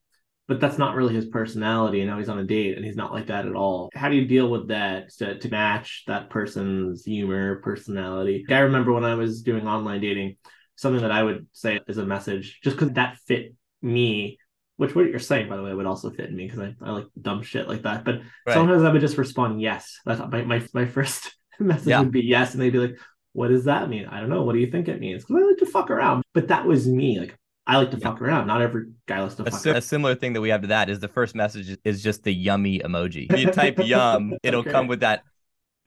but 0.47 0.59
that's 0.59 0.77
not 0.77 0.95
really 0.95 1.13
his 1.13 1.27
personality. 1.27 2.01
And 2.01 2.09
now 2.09 2.17
he's 2.17 2.29
on 2.29 2.39
a 2.39 2.43
date 2.43 2.75
and 2.75 2.85
he's 2.85 2.97
not 2.97 3.13
like 3.13 3.27
that 3.27 3.45
at 3.45 3.55
all. 3.55 3.89
How 3.93 4.09
do 4.09 4.15
you 4.15 4.25
deal 4.25 4.49
with 4.49 4.67
that 4.67 5.11
to, 5.19 5.39
to 5.39 5.49
match 5.49 6.03
that 6.07 6.29
person's 6.29 7.05
humor, 7.05 7.61
personality? 7.61 8.45
I 8.49 8.59
remember 8.59 8.91
when 8.91 9.05
I 9.05 9.15
was 9.15 9.41
doing 9.41 9.65
online 9.65 10.01
dating, 10.01 10.35
something 10.75 11.01
that 11.01 11.11
I 11.11 11.23
would 11.23 11.47
say 11.53 11.79
as 11.87 11.97
a 11.97 12.05
message, 12.05 12.59
just 12.63 12.77
because 12.77 12.93
that 12.95 13.17
fit 13.27 13.55
me 13.81 14.37
which 14.77 14.95
what 14.95 15.05
you're 15.05 15.19
saying 15.19 15.47
by 15.47 15.55
the 15.55 15.61
way 15.61 15.73
would 15.73 15.85
also 15.85 16.09
fit 16.09 16.33
me 16.33 16.45
because 16.47 16.59
I, 16.59 16.73
I 16.81 16.91
like 16.91 17.05
dumb 17.21 17.43
shit 17.43 17.67
like 17.67 17.83
that 17.83 18.03
but 18.03 18.21
right. 18.47 18.53
sometimes 18.53 18.83
i 18.83 18.91
would 18.91 19.01
just 19.01 19.17
respond 19.17 19.61
yes 19.61 19.99
that's 20.05 20.19
my, 20.19 20.41
my, 20.43 20.65
my 20.73 20.85
first 20.85 21.35
message 21.59 21.87
yeah. 21.87 21.99
would 21.99 22.11
be 22.11 22.21
yes, 22.21 22.53
and 22.53 22.61
they'd 22.61 22.71
be 22.71 22.79
like, 22.79 22.97
"What 23.33 23.49
does 23.49 23.65
that 23.65 23.89
mean? 23.89 24.05
I 24.05 24.19
don't 24.19 24.29
know. 24.29 24.43
What 24.43 24.53
do 24.53 24.59
you 24.59 24.71
think 24.71 24.87
it 24.87 24.99
means?" 24.99 25.23
Because 25.23 25.43
I 25.43 25.45
like 25.47 25.57
to 25.57 25.65
fuck 25.65 25.89
around, 25.89 26.23
but 26.33 26.47
that 26.47 26.65
was 26.65 26.87
me. 26.87 27.19
Like 27.19 27.37
I 27.65 27.77
like 27.77 27.91
to 27.91 27.97
yeah. 27.97 28.09
fuck 28.09 28.21
around. 28.21 28.47
Not 28.47 28.61
every 28.61 28.87
guy 29.07 29.21
likes 29.21 29.35
to 29.35 29.43
a, 29.43 29.51
fuck. 29.51 29.65
around. 29.65 29.77
a 29.77 29.81
similar 29.81 30.15
thing 30.15 30.33
that 30.33 30.41
we 30.41 30.49
have 30.49 30.61
to 30.61 30.67
that 30.67 30.89
is 30.89 30.99
the 30.99 31.07
first 31.07 31.35
message 31.35 31.77
is 31.83 32.03
just 32.03 32.23
the 32.23 32.33
yummy 32.33 32.79
emoji. 32.79 33.27
If 33.33 33.39
you 33.39 33.51
type 33.51 33.79
yum, 33.79 34.33
it'll 34.43 34.61
okay. 34.61 34.71
come 34.71 34.87
with 34.87 35.01
that 35.01 35.23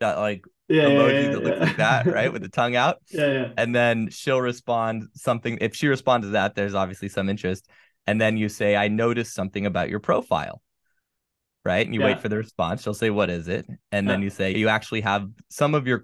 that 0.01 0.19
like 0.19 0.45
yeah, 0.69 0.85
emoji 0.85 1.13
yeah, 1.13 1.21
yeah, 1.21 1.31
that 1.31 1.45
looks 1.45 1.61
like 1.61 1.77
that, 1.77 2.07
right? 2.13 2.33
With 2.33 2.43
the 2.43 2.49
tongue 2.49 2.77
out. 2.77 2.99
Yeah, 3.11 3.33
yeah. 3.33 3.49
And 3.57 3.75
then 3.75 4.09
she'll 4.11 4.41
respond 4.41 5.09
something. 5.15 5.59
If 5.61 5.75
she 5.75 5.89
responds 5.89 6.27
to 6.27 6.31
that, 6.31 6.55
there's 6.55 6.75
obviously 6.75 7.09
some 7.09 7.29
interest. 7.29 7.69
And 8.07 8.21
then 8.21 8.37
you 8.37 8.49
say, 8.49 8.77
I 8.77 8.89
noticed 8.89 9.35
something 9.35 9.67
about 9.67 9.91
your 9.91 9.99
profile 10.01 10.63
right? 11.67 11.85
And 11.85 11.95
you 11.95 12.01
yeah. 12.01 12.07
wait 12.07 12.21
for 12.21 12.29
the 12.29 12.37
response. 12.37 12.83
She'll 12.83 12.95
say, 12.95 13.11
"What 13.11 13.29
is 13.29 13.49
it?" 13.49 13.67
And 13.93 14.07
yeah. 14.07 14.13
then 14.13 14.23
you 14.23 14.31
say, 14.31 14.55
"You 14.57 14.69
actually 14.69 15.03
have 15.03 15.29
some 15.51 15.75
of 15.75 15.87
your 15.87 16.03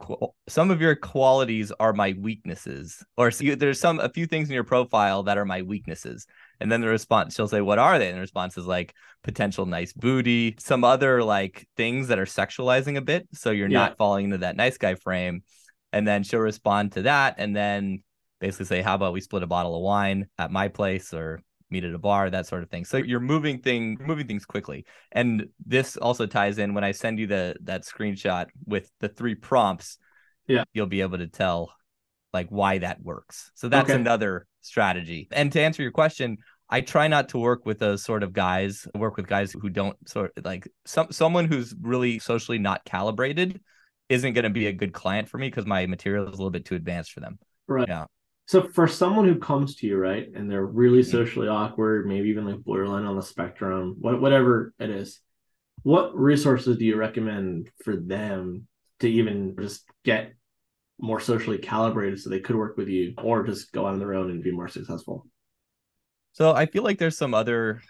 some 0.48 0.70
of 0.70 0.80
your 0.80 0.96
qualities 0.96 1.72
are 1.78 1.92
my 1.92 2.14
weaknesses, 2.18 3.02
or 3.16 3.30
so 3.30 3.54
there's 3.54 3.80
some 3.80 4.00
a 4.00 4.08
few 4.08 4.26
things 4.26 4.48
in 4.48 4.54
your 4.54 4.64
profile 4.64 5.22
that 5.22 5.38
are 5.38 5.44
my 5.44 5.62
weaknesses." 5.62 6.26
And 6.60 6.70
then 6.70 6.80
the 6.80 6.88
response, 6.88 7.34
she'll 7.34 7.48
say, 7.48 7.60
"What 7.60 7.78
are 7.78 7.98
they?" 7.98 8.08
And 8.08 8.16
the 8.16 8.20
response 8.20 8.58
is 8.58 8.66
like 8.66 8.94
potential 9.22 9.64
nice 9.64 9.92
booty, 9.92 10.56
some 10.58 10.84
other 10.84 11.22
like 11.22 11.66
things 11.76 12.08
that 12.08 12.18
are 12.18 12.26
sexualizing 12.26 12.96
a 12.96 13.00
bit, 13.00 13.28
so 13.32 13.52
you're 13.52 13.68
yeah. 13.68 13.78
not 13.78 13.96
falling 13.96 14.26
into 14.26 14.38
that 14.38 14.56
nice 14.56 14.76
guy 14.76 14.96
frame. 14.96 15.44
And 15.92 16.06
then 16.06 16.24
she'll 16.24 16.40
respond 16.40 16.92
to 16.92 17.02
that, 17.02 17.36
and 17.38 17.54
then 17.54 18.02
basically 18.40 18.66
say, 18.66 18.82
"How 18.82 18.96
about 18.96 19.12
we 19.12 19.20
split 19.20 19.44
a 19.44 19.46
bottle 19.46 19.76
of 19.76 19.82
wine 19.82 20.26
at 20.38 20.50
my 20.50 20.68
place 20.68 21.14
or 21.14 21.40
meet 21.72 21.84
at 21.84 21.94
a 21.94 21.98
bar, 21.98 22.30
that 22.30 22.46
sort 22.46 22.62
of 22.62 22.70
thing. 22.70 22.84
So 22.84 22.98
you're 22.98 23.20
moving 23.20 23.60
thing 23.60 23.98
moving 24.00 24.26
things 24.26 24.44
quickly. 24.44 24.84
And 25.10 25.48
this 25.66 25.96
also 25.96 26.26
ties 26.26 26.58
in 26.58 26.74
when 26.74 26.84
I 26.84 26.92
send 26.92 27.18
you 27.18 27.26
the 27.26 27.56
that 27.64 27.84
screenshot 27.84 28.46
with 28.66 28.90
the 29.00 29.08
three 29.08 29.34
prompts. 29.34 29.98
Yeah. 30.46 30.64
You'll 30.74 30.86
be 30.86 31.00
able 31.00 31.18
to 31.18 31.26
tell 31.28 31.74
like 32.32 32.48
why 32.48 32.78
that 32.78 33.02
works. 33.02 33.50
So 33.54 33.68
that's 33.68 33.90
Okay. 33.90 33.98
another 34.00 34.46
strategy. 34.60 35.28
And 35.32 35.50
to 35.52 35.60
answer 35.60 35.82
your 35.82 35.92
question, 35.92 36.38
I 36.68 36.80
try 36.80 37.08
not 37.08 37.28
to 37.30 37.38
work 37.38 37.66
with 37.66 37.78
those 37.78 38.02
sort 38.02 38.22
of 38.22 38.32
guys. 38.32 38.86
I 38.94 38.98
work 38.98 39.16
with 39.16 39.26
guys 39.26 39.52
who 39.52 39.68
don't 39.68 39.96
sort 40.08 40.32
like 40.44 40.66
some 40.86 41.10
someone 41.10 41.46
who's 41.46 41.74
really 41.80 42.18
socially 42.18 42.58
not 42.58 42.84
calibrated 42.84 43.60
isn't 44.08 44.32
going 44.34 44.44
to 44.44 44.50
be 44.50 44.66
a 44.66 44.72
good 44.72 44.92
client 44.92 45.28
for 45.28 45.38
me 45.38 45.48
because 45.48 45.66
my 45.66 45.86
material 45.86 46.24
is 46.24 46.30
a 46.30 46.36
little 46.36 46.50
bit 46.50 46.64
too 46.64 46.74
advanced 46.74 47.12
for 47.12 47.20
them. 47.20 47.38
Right. 47.66 47.88
Yeah. 47.88 48.06
So 48.52 48.62
for 48.62 48.86
someone 48.86 49.26
who 49.26 49.38
comes 49.38 49.76
to 49.76 49.86
you, 49.86 49.96
right, 49.96 50.30
and 50.34 50.50
they're 50.50 50.66
really 50.66 51.00
Mhm. 51.00 51.10
socially 51.10 51.48
awkward, 51.48 52.06
maybe 52.06 52.28
even 52.28 52.44
like 52.44 52.62
borderline 52.62 53.06
on 53.06 53.16
the 53.16 53.22
spectrum, 53.22 53.96
what, 53.98 54.20
whatever 54.20 54.74
it 54.78 54.90
is, 54.90 55.22
what 55.84 56.14
resources 56.14 56.76
do 56.76 56.84
you 56.84 56.96
recommend 56.96 57.70
for 57.82 57.96
them 57.96 58.68
to 59.00 59.08
even 59.08 59.56
just 59.58 59.88
get 60.04 60.34
more 60.98 61.18
socially 61.18 61.56
calibrated 61.56 62.20
so 62.20 62.28
they 62.28 62.40
could 62.40 62.54
work 62.54 62.76
with 62.76 62.88
you 62.88 63.14
or 63.16 63.42
just 63.42 63.72
go 63.72 63.86
on 63.86 63.98
their 63.98 64.12
own 64.12 64.30
and 64.30 64.42
be 64.42 64.50
more 64.50 64.68
successful? 64.68 65.26
So 66.32 66.52
I 66.52 66.66
feel 66.66 66.82
like 66.82 66.98
there's 66.98 67.16
some 67.16 67.32
other 67.32 67.80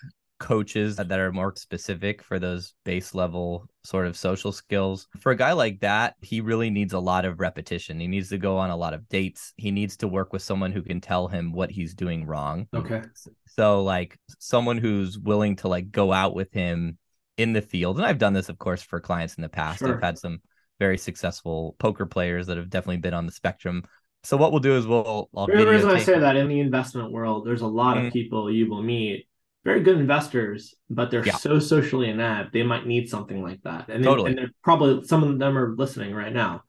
coaches 0.42 0.96
that 0.96 1.10
are 1.10 1.32
more 1.32 1.54
specific 1.56 2.22
for 2.22 2.38
those 2.38 2.74
base 2.84 3.14
level 3.14 3.66
sort 3.84 4.06
of 4.06 4.16
social 4.16 4.52
skills. 4.52 5.06
For 5.20 5.32
a 5.32 5.36
guy 5.36 5.52
like 5.52 5.80
that, 5.80 6.16
he 6.20 6.40
really 6.40 6.68
needs 6.68 6.92
a 6.92 6.98
lot 6.98 7.24
of 7.24 7.40
repetition. 7.40 7.98
He 8.00 8.06
needs 8.08 8.28
to 8.30 8.38
go 8.38 8.58
on 8.58 8.70
a 8.70 8.76
lot 8.76 8.92
of 8.92 9.08
dates. 9.08 9.54
He 9.56 9.70
needs 9.70 9.96
to 9.98 10.08
work 10.08 10.32
with 10.32 10.42
someone 10.42 10.72
who 10.72 10.82
can 10.82 11.00
tell 11.00 11.28
him 11.28 11.52
what 11.52 11.70
he's 11.70 11.94
doing 11.94 12.26
wrong. 12.26 12.66
Okay. 12.74 13.02
So 13.46 13.82
like 13.82 14.18
someone 14.38 14.78
who's 14.78 15.18
willing 15.18 15.56
to 15.56 15.68
like 15.68 15.90
go 15.90 16.12
out 16.12 16.34
with 16.34 16.52
him 16.52 16.98
in 17.38 17.52
the 17.52 17.62
field. 17.62 17.96
And 17.96 18.04
I've 18.06 18.18
done 18.18 18.34
this 18.34 18.48
of 18.48 18.58
course 18.58 18.82
for 18.82 19.00
clients 19.00 19.34
in 19.34 19.42
the 19.42 19.48
past. 19.48 19.78
Sure. 19.78 19.94
I've 19.94 20.02
had 20.02 20.18
some 20.18 20.40
very 20.78 20.98
successful 20.98 21.76
poker 21.78 22.06
players 22.06 22.48
that 22.48 22.56
have 22.56 22.68
definitely 22.68 22.98
been 22.98 23.14
on 23.14 23.26
the 23.26 23.32
spectrum. 23.32 23.84
So 24.24 24.36
what 24.36 24.52
we'll 24.52 24.60
do 24.60 24.76
is 24.76 24.86
we'll 24.86 25.28
I'll 25.34 25.46
The 25.46 25.66
reason 25.66 25.90
I 25.90 25.98
say 25.98 26.18
that 26.18 26.36
in 26.36 26.48
the 26.48 26.60
investment 26.60 27.10
world, 27.10 27.46
there's 27.46 27.62
a 27.62 27.66
lot 27.66 27.96
Mm. 27.96 28.06
of 28.06 28.12
people 28.12 28.52
you 28.52 28.68
will 28.70 28.82
meet, 28.82 29.26
very 29.64 29.80
good 29.80 29.98
investors, 29.98 30.74
but 30.90 31.10
they're 31.10 31.24
Yeah. 31.24 31.36
so 31.36 31.58
socially 31.58 32.08
inept, 32.10 32.52
they 32.52 32.62
might 32.62 32.86
need 32.86 33.08
something 33.08 33.42
like 33.42 33.62
that. 33.62 33.88
And, 33.88 34.02
they, 34.02 34.08
Totally. 34.08 34.30
and 34.30 34.38
they're 34.38 34.50
probably 34.62 35.04
some 35.06 35.22
of 35.22 35.38
them 35.38 35.56
are 35.56 35.74
listening 35.76 36.14
right 36.14 36.32
now. 36.32 36.62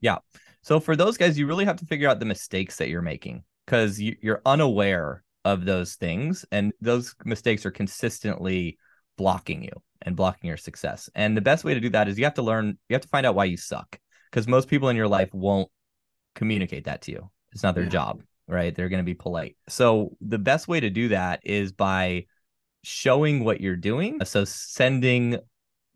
Yeah. 0.00 0.18
So 0.62 0.80
for 0.80 0.96
those 0.96 1.16
guys, 1.16 1.38
you 1.38 1.46
really 1.46 1.64
have 1.64 1.76
to 1.76 1.86
figure 1.86 2.08
out 2.08 2.20
the 2.20 2.26
mistakes 2.26 2.76
that 2.76 2.88
you're 2.88 3.02
making 3.02 3.44
because 3.66 4.00
you, 4.00 4.16
you're 4.22 4.42
unaware 4.46 5.22
of 5.44 5.64
those 5.64 5.94
things, 5.94 6.44
and 6.50 6.72
those 6.80 7.14
mistakes 7.24 7.64
are 7.64 7.70
consistently 7.70 8.78
blocking 9.16 9.62
you 9.62 9.72
and 10.02 10.14
blocking 10.16 10.48
your 10.48 10.56
success. 10.56 11.08
And 11.14 11.36
the 11.36 11.40
best 11.40 11.64
way 11.64 11.74
to 11.74 11.80
do 11.80 11.90
that 11.90 12.08
is 12.08 12.18
you 12.18 12.24
have 12.24 12.34
to 12.34 12.42
learn, 12.42 12.78
you 12.88 12.94
have 12.94 13.02
to 13.02 13.08
find 13.08 13.24
out 13.26 13.34
why 13.34 13.44
you 13.46 13.56
suck 13.56 13.98
because 14.30 14.46
most 14.46 14.68
people 14.68 14.88
in 14.90 14.96
your 14.96 15.08
life 15.08 15.32
won't 15.32 15.70
communicate 16.34 16.84
that 16.84 17.02
to 17.02 17.12
you. 17.12 17.30
It's 17.52 17.62
not 17.62 17.74
their 17.74 17.84
Yeah. 17.84 17.90
job, 17.90 18.22
right? 18.46 18.74
They're 18.74 18.88
going 18.88 19.00
to 19.02 19.04
be 19.04 19.14
polite. 19.14 19.56
So 19.68 20.16
the 20.20 20.38
best 20.38 20.68
way 20.68 20.80
to 20.80 20.90
do 20.90 21.08
that 21.08 21.40
is 21.44 21.72
by 21.72 22.26
showing 22.88 23.44
what 23.44 23.60
you're 23.60 23.76
doing. 23.76 24.18
So 24.24 24.44
sending 24.44 25.34
a 25.34 25.40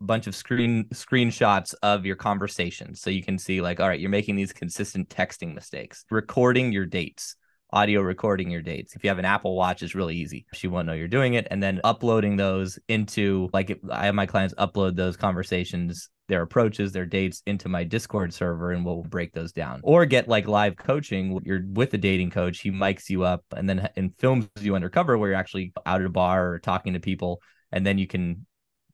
bunch 0.01 0.27
of 0.27 0.35
screen 0.35 0.85
screenshots 0.93 1.73
of 1.81 2.05
your 2.05 2.15
conversations 2.15 3.01
so 3.01 3.09
you 3.09 3.23
can 3.23 3.37
see 3.37 3.61
like 3.61 3.79
all 3.79 3.87
right 3.87 3.99
you're 3.99 4.09
making 4.09 4.35
these 4.35 4.53
consistent 4.53 5.09
texting 5.09 5.53
mistakes. 5.53 6.05
Recording 6.09 6.71
your 6.71 6.85
dates 6.85 7.35
audio 7.71 8.01
recording 8.01 8.51
your 8.51 8.61
dates. 8.61 8.95
If 8.95 9.03
you 9.03 9.09
have 9.09 9.17
an 9.17 9.25
apple 9.25 9.55
watch 9.55 9.81
it's 9.81 9.95
really 9.95 10.15
easy. 10.15 10.45
She 10.53 10.67
won't 10.67 10.85
know 10.85 10.93
you're 10.93 11.07
doing 11.07 11.33
it. 11.33 11.47
And 11.49 11.61
then 11.61 11.81
uploading 11.83 12.37
those 12.37 12.77
into 12.87 13.49
like 13.51 13.79
i 13.91 14.05
have 14.05 14.15
my 14.15 14.27
clients 14.27 14.53
upload 14.55 14.95
those 14.95 15.17
conversations 15.17 16.09
their 16.29 16.41
approaches 16.41 16.91
their 16.91 17.05
dates 17.05 17.41
into 17.45 17.67
my 17.67 17.83
discord 17.83 18.33
server 18.33 18.71
and 18.71 18.85
we'll 18.85 19.03
break 19.03 19.33
those 19.33 19.51
down 19.51 19.81
or 19.83 20.05
get 20.05 20.27
like 20.27 20.47
live 20.47 20.75
coaching 20.77 21.39
you're 21.43 21.63
with 21.73 21.93
a 21.93 21.97
dating 21.97 22.29
coach 22.29 22.61
he 22.61 22.71
mics 22.71 23.09
you 23.09 23.23
up 23.23 23.43
and 23.55 23.69
then 23.69 23.89
and 23.97 24.13
films 24.19 24.47
you 24.61 24.75
undercover 24.75 25.17
where 25.17 25.31
you're 25.31 25.39
actually 25.39 25.73
out 25.85 25.99
at 25.99 26.07
a 26.07 26.09
bar 26.09 26.53
or 26.53 26.59
talking 26.59 26.93
to 26.93 26.99
people 26.99 27.41
and 27.71 27.85
then 27.85 27.97
you 27.97 28.07
can 28.07 28.45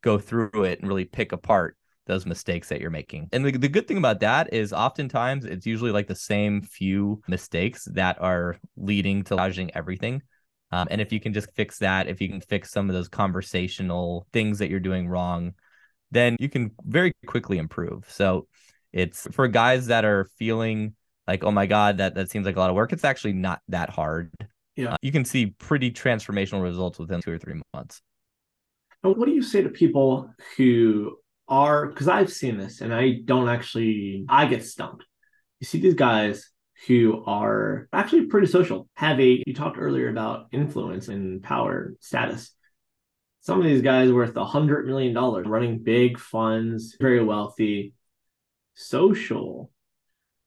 go 0.01 0.17
through 0.17 0.63
it 0.63 0.79
and 0.79 0.87
really 0.87 1.05
pick 1.05 1.31
apart 1.31 1.75
those 2.09 2.25
mistakes 2.25 2.69
that 2.69 2.81
you're 2.81 2.89
making. 2.89 3.29
And 3.31 3.45
the, 3.45 3.51
the 3.51 3.69
good 3.69 3.87
thing 3.87 3.97
about 3.97 4.19
that 4.21 4.51
is 4.51 4.73
oftentimes 4.73 5.45
it's 5.45 5.65
usually 5.65 5.91
like 5.91 6.07
the 6.07 6.15
same 6.15 6.61
few 6.61 7.21
mistakes 7.27 7.87
that 7.93 8.19
are 8.19 8.57
leading 8.75 9.23
to 9.25 9.35
lodging 9.35 9.73
everything. 9.75 10.23
Um, 10.71 10.87
and 10.89 11.01
if 11.01 11.11
you 11.11 11.19
can 11.19 11.33
just 11.33 11.51
fix 11.55 11.79
that, 11.79 12.07
if 12.07 12.19
you 12.19 12.27
can 12.27 12.41
fix 12.41 12.71
some 12.71 12.89
of 12.89 12.95
those 12.95 13.07
conversational 13.07 14.27
things 14.33 14.59
that 14.59 14.69
you're 14.69 14.79
doing 14.79 15.07
wrong, 15.07 15.53
then 16.11 16.37
you 16.39 16.49
can 16.49 16.71
very 16.85 17.13
quickly 17.25 17.57
improve. 17.57 18.05
So 18.09 18.47
it's 18.91 19.27
for 19.31 19.47
guys 19.47 19.87
that 19.87 20.05
are 20.05 20.29
feeling 20.37 20.95
like, 21.27 21.43
oh 21.43 21.51
my 21.51 21.65
God, 21.65 21.97
that, 21.97 22.15
that 22.15 22.31
seems 22.31 22.45
like 22.45 22.55
a 22.55 22.59
lot 22.59 22.69
of 22.69 22.75
work. 22.75 22.91
It's 22.91 23.03
actually 23.03 23.33
not 23.33 23.61
that 23.67 23.89
hard. 23.89 24.31
Yeah. 24.75 24.93
Uh, 24.93 24.97
you 25.01 25.11
can 25.11 25.25
see 25.25 25.47
pretty 25.47 25.91
transformational 25.91 26.63
results 26.63 26.97
within 26.97 27.21
two 27.21 27.31
or 27.31 27.37
three 27.37 27.61
months. 27.73 28.01
And 29.03 29.15
what 29.15 29.27
do 29.27 29.33
you 29.33 29.43
say 29.43 29.61
to 29.61 29.69
people 29.69 30.33
who 30.57 31.17
are 31.47 31.87
because 31.87 32.07
I've 32.07 32.31
seen 32.31 32.57
this 32.57 32.81
and 32.81 32.93
I 32.93 33.19
don't 33.25 33.49
actually 33.49 34.25
I 34.29 34.45
get 34.45 34.65
stumped. 34.65 35.05
You 35.59 35.65
see 35.65 35.79
these 35.79 35.95
guys 35.95 36.49
who 36.87 37.23
are 37.25 37.89
actually 37.91 38.27
pretty 38.27 38.47
social, 38.47 38.87
have 38.93 39.19
a 39.19 39.43
you 39.45 39.53
talked 39.53 39.77
earlier 39.77 40.09
about 40.09 40.47
influence 40.51 41.07
and 41.09 41.43
power 41.43 41.95
status. 41.99 42.51
Some 43.41 43.59
of 43.59 43.65
these 43.65 43.81
guys 43.81 44.11
worth 44.11 44.35
a 44.35 44.45
hundred 44.45 44.85
million 44.85 45.13
dollars, 45.13 45.47
running 45.47 45.79
big 45.79 46.19
funds, 46.19 46.95
very 46.99 47.23
wealthy, 47.23 47.93
social, 48.75 49.71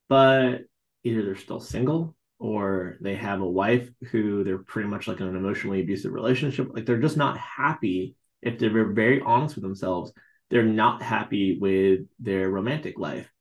but 0.09 0.61
either 1.03 1.23
they're 1.23 1.35
still 1.35 1.59
single 1.59 2.15
or 2.39 2.97
they 3.01 3.15
have 3.15 3.41
a 3.41 3.49
wife 3.49 3.89
who 4.11 4.43
they're 4.43 4.59
pretty 4.59 4.89
much 4.89 5.07
like 5.07 5.19
in 5.19 5.27
an 5.27 5.35
emotionally 5.35 5.81
abusive 5.81 6.13
relationship. 6.13 6.69
Like 6.71 6.85
they're 6.85 6.99
just 6.99 7.17
not 7.17 7.37
happy 7.37 8.15
if 8.41 8.59
they're 8.59 8.91
very 8.91 9.21
honest 9.21 9.55
with 9.55 9.63
themselves, 9.63 10.11
they're 10.49 10.63
not 10.63 11.01
happy 11.01 11.57
with 11.59 12.01
their 12.19 12.49
romantic 12.49 12.99
life. 12.99 13.31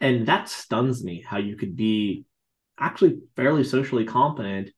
And 0.00 0.26
that 0.26 0.48
stuns 0.48 1.04
me 1.04 1.22
how 1.26 1.38
you 1.38 1.56
could 1.56 1.76
be 1.76 2.24
actually 2.78 3.18
fairly 3.36 3.64
socially 3.64 4.04
competent 4.04 4.70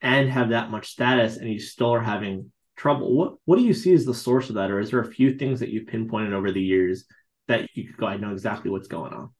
and 0.00 0.30
have 0.30 0.50
that 0.50 0.70
much 0.70 0.88
status 0.88 1.36
and 1.36 1.50
you 1.50 1.58
still 1.58 1.92
are 1.92 2.00
having 2.00 2.52
trouble. 2.78 3.14
What 3.14 3.34
what 3.44 3.56
do 3.56 3.62
you 3.62 3.74
see 3.74 3.92
as 3.92 4.06
the 4.06 4.14
source 4.14 4.48
of 4.48 4.54
that? 4.54 4.70
Or 4.70 4.80
is 4.80 4.90
there 4.90 5.00
a 5.00 5.12
few 5.12 5.36
things 5.36 5.60
that 5.60 5.68
you've 5.68 5.88
pinpointed 5.88 6.32
over 6.32 6.50
the 6.50 6.62
years 6.62 7.04
that 7.48 7.68
you 7.74 7.84
could 7.84 7.96
go, 7.96 8.06
I 8.06 8.16
know 8.16 8.32
exactly 8.32 8.70
what's 8.70 8.88
going 8.88 9.12
on? 9.12 9.30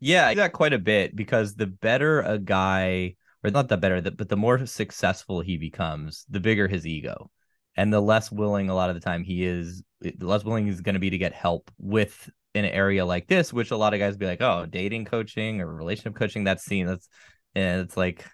Yeah, 0.00 0.26
I 0.26 0.34
that 0.34 0.52
quite 0.52 0.72
a 0.72 0.78
bit 0.78 1.14
because 1.14 1.54
the 1.54 1.66
better 1.66 2.20
a 2.20 2.38
guy, 2.38 3.16
or 3.44 3.50
not 3.50 3.68
the 3.68 3.76
better, 3.76 4.00
but 4.02 4.28
the 4.28 4.36
more 4.36 4.66
successful 4.66 5.40
he 5.40 5.56
becomes, 5.56 6.24
the 6.28 6.40
bigger 6.40 6.68
his 6.68 6.86
ego. 6.86 7.30
And 7.76 7.92
the 7.92 8.00
less 8.00 8.32
willing 8.32 8.70
a 8.70 8.74
lot 8.74 8.88
of 8.88 8.94
the 8.96 9.00
time 9.00 9.22
he 9.22 9.44
is, 9.44 9.82
eh, 10.04 10.12
the 10.16 10.26
less 10.26 10.44
willing 10.44 10.66
he's 10.66 10.80
going 10.80 10.94
to 10.94 11.00
be 11.00 11.10
to 11.10 11.18
get 11.18 11.34
help 11.34 11.70
with 11.78 12.30
an 12.54 12.64
area 12.64 13.04
like 13.04 13.26
this, 13.26 13.52
which 13.52 13.70
a 13.70 13.76
lot 13.76 13.92
of 13.92 14.00
guys 14.00 14.16
be 14.16 14.26
like, 14.26 14.40
oh, 14.40 14.66
dating 14.66 15.04
coaching 15.04 15.60
or 15.60 15.74
relationship 15.74 16.14
coaching, 16.14 16.44
that's 16.44 16.64
seen, 16.64 16.86
that's, 16.86 17.08
and 17.54 17.82
it's 17.82 17.96
like, 17.96 18.24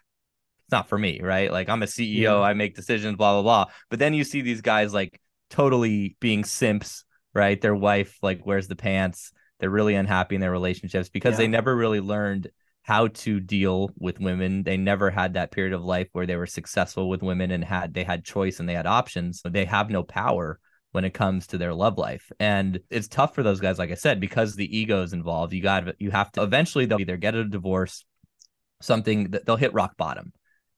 it's 0.72 0.78
not 0.78 0.88
for 0.88 0.98
me, 0.98 1.20
right? 1.20 1.52
Like 1.52 1.68
I'm 1.68 1.82
a 1.82 1.87
CEO, 1.87 2.16
Yeah. 2.16 2.40
I 2.40 2.54
make 2.54 2.74
decisions, 2.74 3.16
blah, 3.16 3.35
blah, 3.35 3.42
blah. 3.42 3.72
But 3.90 3.98
then 3.98 4.14
you 4.14 4.24
see 4.24 4.40
these 4.40 4.62
guys 4.62 4.94
like 4.94 5.20
totally 5.50 6.16
being 6.18 6.44
simps, 6.44 7.04
right? 7.35 7.61
Their 7.61 7.74
wife 7.74 8.16
like 8.22 8.46
wears 8.46 8.68
the 8.68 8.76
pants. 8.76 9.32
They're 9.61 9.68
really 9.68 9.94
unhappy 9.94 10.35
in 10.35 10.40
their 10.40 10.50
relationships 10.50 11.11
because 11.11 11.37
they 11.37 11.46
never 11.46 11.76
really 11.76 12.00
learned 12.00 12.48
how 12.85 13.08
to 13.08 13.38
deal 13.38 13.90
with 13.98 14.18
women. 14.18 14.62
They 14.62 14.78
never 14.78 15.11
had 15.11 15.35
that 15.35 15.52
period 15.52 15.74
of 15.74 15.85
life 15.85 16.08
where 16.12 16.26
they 16.26 16.37
were 16.37 16.46
successful 16.46 17.11
with 17.11 17.22
women 17.22 17.50
and 17.50 17.62
had 17.62 17.92
they 17.92 18.02
had 18.02 18.24
choice 18.24 18.58
and 18.58 18.66
they 18.66 18.74
had 18.74 18.87
options. 18.87 19.42
They 19.44 19.66
have 19.66 19.90
no 19.90 20.02
power 20.02 20.58
when 20.92 21.04
it 21.04 21.12
comes 21.12 21.48
to 21.48 21.58
their 21.58 21.74
love 21.74 21.98
life. 21.98 22.32
And 22.40 22.80
it's 22.88 23.08
tough 23.08 23.35
for 23.35 23.42
those 23.42 23.61
guys, 23.61 23.78
like 23.78 23.90
I 23.90 23.94
said, 23.94 24.20
because 24.20 24.56
the 24.56 24.74
ego 24.74 25.02
is 25.02 25.12
involved. 25.12 25.52
You 25.52 25.62
got 25.62 26.00
you 26.00 26.11
have 26.11 26.32
to 26.32 26.42
eventually 26.42 26.87
they'll 26.87 27.00
either 27.00 27.18
get 27.18 27.35
a 27.35 27.44
divorce, 27.44 28.06
something 28.80 29.32
that 29.32 29.44
they'll 29.44 29.56
hit 29.56 29.74
rock 29.74 29.96
bottom, 29.98 30.32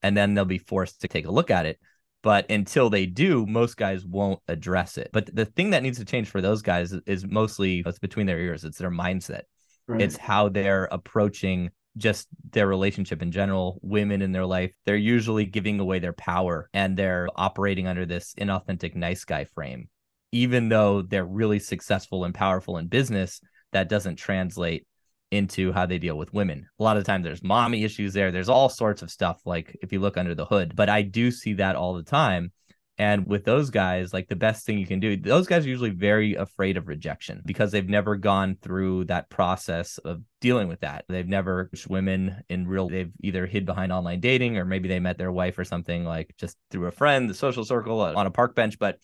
and 0.04 0.14
then 0.14 0.34
they'll 0.34 0.44
be 0.44 0.58
forced 0.58 1.00
to 1.00 1.08
take 1.08 1.24
a 1.24 1.30
look 1.30 1.50
at 1.50 1.64
it. 1.64 1.80
But 2.22 2.50
until 2.50 2.90
they 2.90 3.06
do, 3.06 3.46
most 3.46 3.78
guys 3.78 4.04
won't 4.04 4.38
address 4.48 4.98
it. 4.98 5.08
But 5.14 5.34
the 5.34 5.46
thing 5.46 5.70
that 5.70 5.82
needs 5.82 5.98
to 5.98 6.04
change 6.04 6.28
for 6.28 6.42
those 6.42 6.60
guys 6.60 6.94
is- 7.06 7.26
mostly 7.26 7.82
it's 7.84 7.98
between 7.98 8.26
their 8.26 8.38
ears. 8.38 8.64
It's 8.64 8.76
their 8.76 8.90
mindset. 8.90 9.42
Right. 9.88 10.02
It's 10.02 10.18
how 10.18 10.50
they're 10.50 10.88
approaching 10.92 11.70
just 11.96 12.28
their 12.52 12.66
relationship 12.66 13.22
in 13.22 13.32
general, 13.32 13.78
women 13.82 14.20
in 14.20 14.32
their 14.32 14.44
life. 14.44 14.72
They're 14.84 14.96
usually 14.96 15.46
giving 15.46 15.80
away 15.80 16.00
their 16.00 16.12
power 16.12 16.68
and 16.74 16.96
they're 16.98 17.28
operating 17.34 17.86
under 17.86 18.04
this 18.04 18.34
inauthentic 18.38 18.94
nice 18.94 19.24
guy 19.24 19.44
frame. 19.44 19.88
Even 20.32 20.68
though 20.68 21.00
they're 21.00 21.24
really 21.24 21.60
successful 21.60 22.24
and 22.24 22.34
powerful 22.34 22.76
in 22.76 22.88
business, 22.88 23.40
that 23.72 23.88
doesn't 23.88 24.16
translate 24.16 24.86
into 25.34 25.72
how 25.72 25.86
they 25.86 25.98
deal 25.98 26.16
with 26.16 26.32
women. 26.32 26.66
A 26.78 26.82
lot 26.82 26.96
of 26.96 27.04
times 27.04 27.24
there's 27.24 27.42
mommy 27.42 27.84
issues 27.84 28.14
there. 28.14 28.32
There's 28.32 28.48
all 28.48 28.68
sorts 28.68 29.02
of 29.02 29.10
stuff 29.10 29.40
like 29.44 29.76
if 29.82 29.92
you 29.92 30.00
look 30.00 30.16
under 30.16 30.34
the 30.34 30.46
hood. 30.46 30.74
But 30.76 30.88
I 30.88 31.02
do 31.02 31.30
see 31.30 31.54
that 31.54 31.76
all 31.76 31.94
the 31.94 32.02
time 32.02 32.52
And 32.96 33.26
with 33.26 33.44
those 33.44 33.70
guys, 33.70 34.12
like 34.12 34.28
the 34.28 34.36
best 34.36 34.64
thing 34.64 34.78
you 34.78 34.86
can 34.86 35.00
do, 35.00 35.16
those 35.16 35.48
guys 35.48 35.66
are 35.66 35.68
usually 35.68 35.90
very 35.90 36.34
afraid 36.34 36.76
of 36.76 36.86
rejection 36.86 37.42
because 37.44 37.72
they've 37.72 37.88
never 37.88 38.14
gone 38.14 38.56
through 38.62 39.06
that 39.06 39.28
process 39.30 39.98
of 39.98 40.22
dealing 40.40 40.68
with 40.68 40.80
that. 40.80 41.04
They've 41.08 41.26
never 41.26 41.70
women 41.88 42.44
in 42.48 42.68
real, 42.68 42.88
they've 42.88 43.10
either 43.20 43.46
hid 43.46 43.66
behind 43.66 43.90
online 43.90 44.20
dating 44.20 44.58
or 44.58 44.64
maybe 44.64 44.88
they 44.88 45.00
met 45.00 45.18
their 45.18 45.32
wife 45.32 45.58
or 45.58 45.64
something 45.64 46.04
like 46.04 46.34
just 46.38 46.56
through 46.70 46.86
a 46.86 46.92
friend, 46.92 47.28
the 47.28 47.34
social 47.34 47.64
circle 47.64 48.00
uh, 48.00 48.14
on 48.14 48.26
a 48.26 48.30
park 48.30 48.54
bench. 48.54 48.78
But 48.78 48.98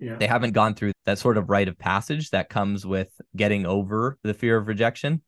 yeah. 0.00 0.16
They 0.16 0.26
haven't 0.26 0.52
gone 0.52 0.74
through 0.74 0.92
that 1.04 1.18
sort 1.18 1.36
of 1.36 1.50
rite 1.50 1.68
of 1.68 1.78
passage 1.78 2.30
that 2.30 2.48
comes 2.48 2.86
with 2.86 3.12
getting 3.36 3.66
over 3.66 4.18
the 4.24 4.32
fear 4.32 4.56
of 4.56 4.66
rejection. 4.66 5.20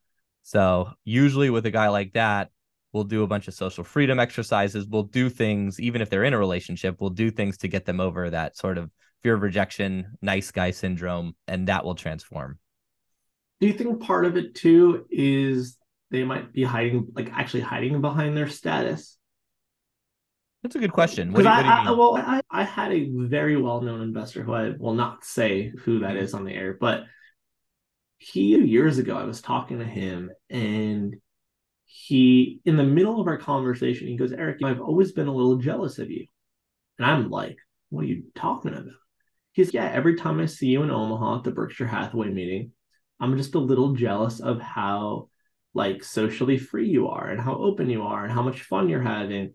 So, 0.43 0.91
usually 1.05 1.51
with 1.51 1.67
a 1.67 1.71
guy 1.71 1.89
like 1.89 2.13
that, 2.15 2.51
we'll 2.93 3.05
do 3.05 3.23
a 3.23 3.27
bunch 3.27 3.49
of 3.49 3.55
social 3.55 3.85
freedom 3.85 4.19
exercises. 4.19 4.87
We'll 4.87 5.05
do 5.05 5.31
things, 5.31 5.81
even 5.81 6.03
if 6.03 6.11
they're 6.11 6.25
in 6.25 6.35
a 6.35 6.39
relationship, 6.39 7.01
we'll 7.01 7.11
do 7.11 7.31
things 7.31 7.59
to 7.59 7.69
get 7.69 7.85
them 7.85 8.01
over 8.01 8.31
that 8.31 8.57
sort 8.57 8.79
of 8.79 8.91
fear 9.23 9.35
of 9.35 9.43
rejection, 9.43 10.17
nice 10.21 10.51
guy 10.51 10.73
syndrome, 10.73 11.35
and 11.47 11.69
that 11.69 11.85
will 11.85 11.95
transform. 11.95 12.59
Do 13.61 13.69
you 13.69 13.73
think 13.73 14.03
part 14.03 14.25
of 14.25 14.37
it 14.37 14.55
too 14.55 15.07
is 15.11 15.79
they 16.11 16.25
might 16.25 16.53
be 16.53 16.65
hiding, 16.65 17.09
like 17.15 17.33
actually 17.33 17.61
hiding 17.61 18.01
behind 18.01 18.37
their 18.37 18.49
status? 18.49 19.17
That's 20.63 20.77
a 20.77 20.81
good 20.81 20.93
question. 20.93 21.33
What 21.33 21.43
do, 21.43 21.49
I, 21.49 21.57
what 21.57 21.67
I, 21.67 21.91
well, 21.93 22.17
I, 22.17 22.41
I 22.51 22.65
had 22.65 22.93
a 22.93 23.09
very 23.13 23.57
well-known 23.57 24.01
investor 24.01 24.43
who 24.43 24.53
I 24.53 24.71
will 24.79 24.95
not 24.95 25.25
say 25.25 25.73
who 25.85 26.01
that 26.01 26.17
is 26.17 26.35
on 26.35 26.45
the 26.45 26.53
air, 26.53 26.77
but 26.79 27.05
he 28.23 28.57
years 28.57 28.99
ago 28.99 29.17
I 29.17 29.25
was 29.25 29.41
talking 29.41 29.79
to 29.79 29.85
him 29.85 30.31
and 30.51 31.17
he 31.85 32.61
in 32.65 32.77
the 32.77 32.83
middle 32.83 33.21
of 33.21 33.27
our 33.27 33.37
conversation 33.37 34.09
he 34.09 34.17
goes 34.17 34.33
eric 34.33 34.57
i've 34.65 34.81
always 34.81 35.13
been 35.13 35.27
a 35.27 35.35
little 35.35 35.57
jealous 35.57 35.99
of 35.99 36.11
you 36.11 36.25
and 36.99 37.05
i'm 37.05 37.29
like 37.29 37.59
what 37.91 38.01
are 38.01 38.09
you 38.09 38.23
talking 38.35 38.73
about 38.73 38.95
he's 39.53 39.75
yeah 39.75 39.91
every 39.93 40.17
time 40.17 40.41
i 40.41 40.47
see 40.47 40.69
you 40.69 40.83
in 40.83 40.91
omaha 40.91 41.37
at 41.37 41.45
the 41.45 41.51
berkshire 41.51 41.87
hathaway 41.87 42.31
meeting 42.31 42.73
i'm 43.21 43.37
just 43.37 43.55
a 43.57 43.59
little 43.59 43.93
jealous 43.93 44.41
of 44.41 44.59
how 44.59 45.29
like 45.75 46.03
socially 46.03 46.57
free 46.57 46.89
you 46.89 47.09
are 47.09 47.29
and 47.29 47.39
how 47.39 47.55
open 47.57 47.91
you 47.91 48.05
are 48.05 48.25
and 48.25 48.33
how 48.33 48.43
much 48.43 48.63
fun 48.63 48.89
you're 48.89 49.03
having 49.03 49.53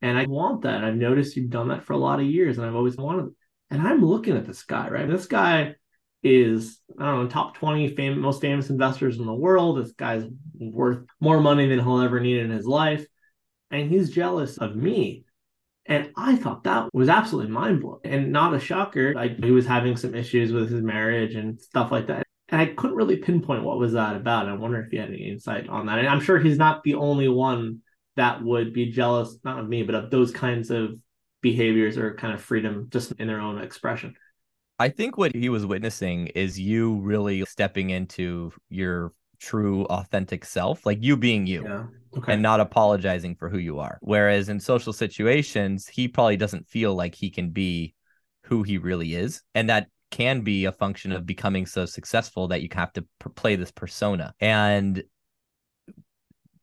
and 0.00 0.16
I 0.16 0.26
want 0.26 0.62
that. 0.62 0.84
I've 0.84 0.94
noticed 0.94 1.36
you've 1.36 1.50
done 1.50 1.68
that 1.68 1.84
for 1.84 1.92
a 1.92 1.98
lot 1.98 2.20
of 2.20 2.26
years, 2.26 2.58
and 2.58 2.66
I've 2.66 2.74
always 2.74 2.96
wanted. 2.96 3.34
And 3.70 3.82
I'm 3.82 4.04
looking 4.04 4.36
at 4.36 4.46
this 4.46 4.62
guy, 4.62 4.88
right? 4.88 5.08
This 5.08 5.26
guy 5.26 5.74
is 6.22 6.80
I 6.98 7.04
don't 7.04 7.24
know 7.24 7.28
top 7.28 7.56
20 7.56 7.94
fam- 7.94 8.20
most 8.20 8.40
famous 8.40 8.70
investors 8.70 9.18
in 9.18 9.26
the 9.26 9.34
world. 9.34 9.78
This 9.78 9.92
guy's 9.92 10.24
worth 10.54 11.04
more 11.20 11.40
money 11.40 11.68
than 11.68 11.78
he'll 11.78 12.00
ever 12.00 12.20
need 12.20 12.38
in 12.38 12.50
his 12.50 12.66
life, 12.66 13.06
and 13.70 13.90
he's 13.90 14.10
jealous 14.10 14.58
of 14.58 14.76
me. 14.76 15.24
And 15.86 16.10
I 16.16 16.36
thought 16.36 16.64
that 16.64 16.90
was 16.92 17.08
absolutely 17.08 17.50
mind 17.50 17.80
blowing 17.80 18.00
and 18.04 18.30
not 18.30 18.54
a 18.54 18.60
shocker. 18.60 19.14
Like 19.14 19.42
he 19.42 19.50
was 19.50 19.66
having 19.66 19.96
some 19.96 20.14
issues 20.14 20.52
with 20.52 20.70
his 20.70 20.82
marriage 20.82 21.34
and 21.34 21.58
stuff 21.58 21.90
like 21.90 22.08
that. 22.08 22.26
And 22.50 22.60
I 22.60 22.66
couldn't 22.66 22.96
really 22.96 23.16
pinpoint 23.16 23.64
what 23.64 23.78
was 23.78 23.94
that 23.94 24.16
about. 24.16 24.48
I 24.48 24.54
wonder 24.54 24.82
if 24.82 24.92
you 24.92 25.00
had 25.00 25.08
any 25.08 25.30
insight 25.30 25.68
on 25.68 25.86
that. 25.86 25.98
And 25.98 26.08
I'm 26.08 26.20
sure 26.20 26.38
he's 26.38 26.58
not 26.58 26.82
the 26.82 26.94
only 26.94 27.28
one 27.28 27.80
that 28.16 28.42
would 28.42 28.74
be 28.74 28.90
jealous, 28.90 29.38
not 29.44 29.60
of 29.60 29.68
me, 29.68 29.82
but 29.82 29.94
of 29.94 30.10
those 30.10 30.30
kinds 30.30 30.70
of 30.70 30.90
behaviors 31.40 31.96
or 31.96 32.14
kind 32.14 32.34
of 32.34 32.42
freedom 32.42 32.88
just 32.90 33.12
in 33.12 33.26
their 33.26 33.40
own 33.40 33.58
expression. 33.58 34.14
I 34.78 34.88
think 34.88 35.18
what 35.18 35.34
he 35.34 35.48
was 35.48 35.66
witnessing 35.66 36.28
is 36.28 36.58
you 36.58 36.96
really 37.00 37.44
stepping 37.46 37.90
into 37.90 38.52
your 38.68 39.12
true 39.40 39.84
authentic 39.86 40.44
self, 40.44 40.86
like 40.86 40.98
you 41.00 41.16
being 41.16 41.46
you. 41.46 41.64
Yeah. 41.64 41.84
Okay. 42.16 42.32
And 42.32 42.42
not 42.42 42.58
apologizing 42.58 43.36
for 43.36 43.50
who 43.50 43.58
you 43.58 43.78
are. 43.80 43.98
Whereas 44.00 44.48
in 44.48 44.60
social 44.60 44.94
situations, 44.94 45.86
he 45.86 46.08
probably 46.08 46.38
doesn't 46.38 46.66
feel 46.66 46.94
like 46.94 47.14
he 47.14 47.28
can 47.28 47.50
be 47.50 47.94
who 48.44 48.62
he 48.62 48.78
really 48.78 49.14
is. 49.14 49.42
And 49.54 49.68
that 49.68 49.88
can 50.10 50.40
be 50.40 50.64
a 50.64 50.72
function 50.72 51.12
of 51.12 51.26
becoming 51.26 51.66
so 51.66 51.84
successful 51.84 52.48
that 52.48 52.62
you 52.62 52.68
have 52.72 52.94
to 52.94 53.04
play 53.34 53.56
this 53.56 53.70
persona. 53.70 54.32
And 54.40 55.02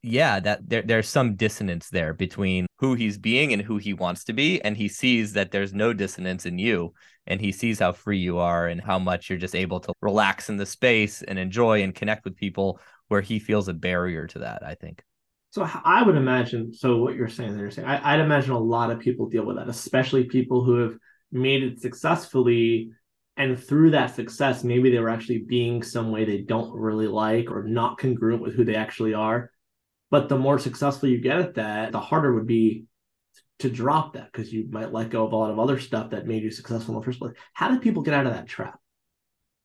yeah, 0.05 0.39
that 0.39 0.69
there, 0.69 0.83
there's 0.83 1.09
some 1.09 1.35
dissonance 1.35 1.89
there 1.89 2.13
between 2.13 2.67
who 2.77 2.93
he's 2.93 3.17
being 3.17 3.53
and 3.53 3.61
who 3.61 3.77
he 3.77 3.93
wants 3.93 4.23
to 4.25 4.33
be. 4.33 4.61
And 4.61 4.77
he 4.77 4.87
sees 4.87 5.33
that 5.33 5.51
there's 5.51 5.73
no 5.73 5.93
dissonance 5.93 6.45
in 6.45 6.59
you. 6.59 6.93
And 7.25 7.41
he 7.41 7.51
sees 7.51 7.79
how 7.79 7.91
free 7.91 8.19
you 8.19 8.37
are 8.37 8.67
and 8.67 8.79
how 8.79 8.99
much 8.99 9.29
you're 9.29 9.39
just 9.39 9.55
able 9.55 9.79
to 9.79 9.93
relax 10.01 10.49
in 10.49 10.57
the 10.57 10.65
space 10.65 11.23
and 11.23 11.39
enjoy 11.39 11.81
and 11.81 11.95
connect 11.95 12.23
with 12.23 12.35
people 12.35 12.79
where 13.07 13.21
he 13.21 13.39
feels 13.39 13.67
a 13.67 13.73
barrier 13.73 14.27
to 14.27 14.39
that, 14.39 14.63
I 14.63 14.75
think. 14.75 15.01
So 15.49 15.67
I 15.83 16.03
would 16.03 16.17
imagine, 16.17 16.73
so 16.73 16.97
what 16.97 17.15
you're 17.15 17.29
saying, 17.29 17.57
you're 17.57 17.71
saying, 17.71 17.87
I, 17.87 18.13
I'd 18.13 18.19
imagine 18.19 18.51
a 18.51 18.59
lot 18.59 18.91
of 18.91 18.99
people 18.99 19.27
deal 19.27 19.45
with 19.45 19.55
that, 19.55 19.69
especially 19.69 20.25
people 20.25 20.63
who 20.63 20.75
have 20.81 20.97
made 21.31 21.63
it 21.63 21.81
successfully 21.81 22.91
and 23.37 23.61
through 23.61 23.91
that 23.91 24.15
success 24.15 24.63
maybe 24.63 24.89
they 24.89 24.99
were 24.99 25.09
actually 25.09 25.39
being 25.39 25.83
some 25.83 26.11
way 26.11 26.23
they 26.23 26.37
don't 26.37 26.73
really 26.73 27.07
like 27.07 27.51
or 27.51 27.63
not 27.63 27.97
congruent 27.97 28.41
with 28.41 28.53
who 28.53 28.63
they 28.63 28.75
actually 28.75 29.13
are 29.13 29.51
but 30.15 30.29
the 30.29 30.37
more 30.37 30.57
successful 30.57 31.09
you 31.09 31.17
get 31.17 31.39
at 31.39 31.55
that, 31.55 31.91
the 31.91 31.99
harder 31.99 32.29
it 32.29 32.35
would 32.35 32.47
be 32.47 32.85
to 33.59 33.69
drop 33.69 34.13
that 34.13 34.31
because 34.31 34.49
you 34.53 34.65
might 34.71 34.93
let 34.93 35.09
go 35.09 35.25
of 35.25 35.33
a 35.33 35.35
lot 35.35 35.51
of 35.51 35.59
other 35.59 35.77
stuff 35.77 36.11
that 36.11 36.25
made 36.25 36.41
you 36.41 36.49
successful 36.49 36.95
in 36.95 37.01
the 37.01 37.05
first 37.05 37.19
place. 37.19 37.33
How 37.51 37.69
do 37.69 37.81
people 37.81 38.01
get 38.01 38.13
out 38.13 38.25
of 38.25 38.31
that 38.31 38.47
trap? 38.47 38.79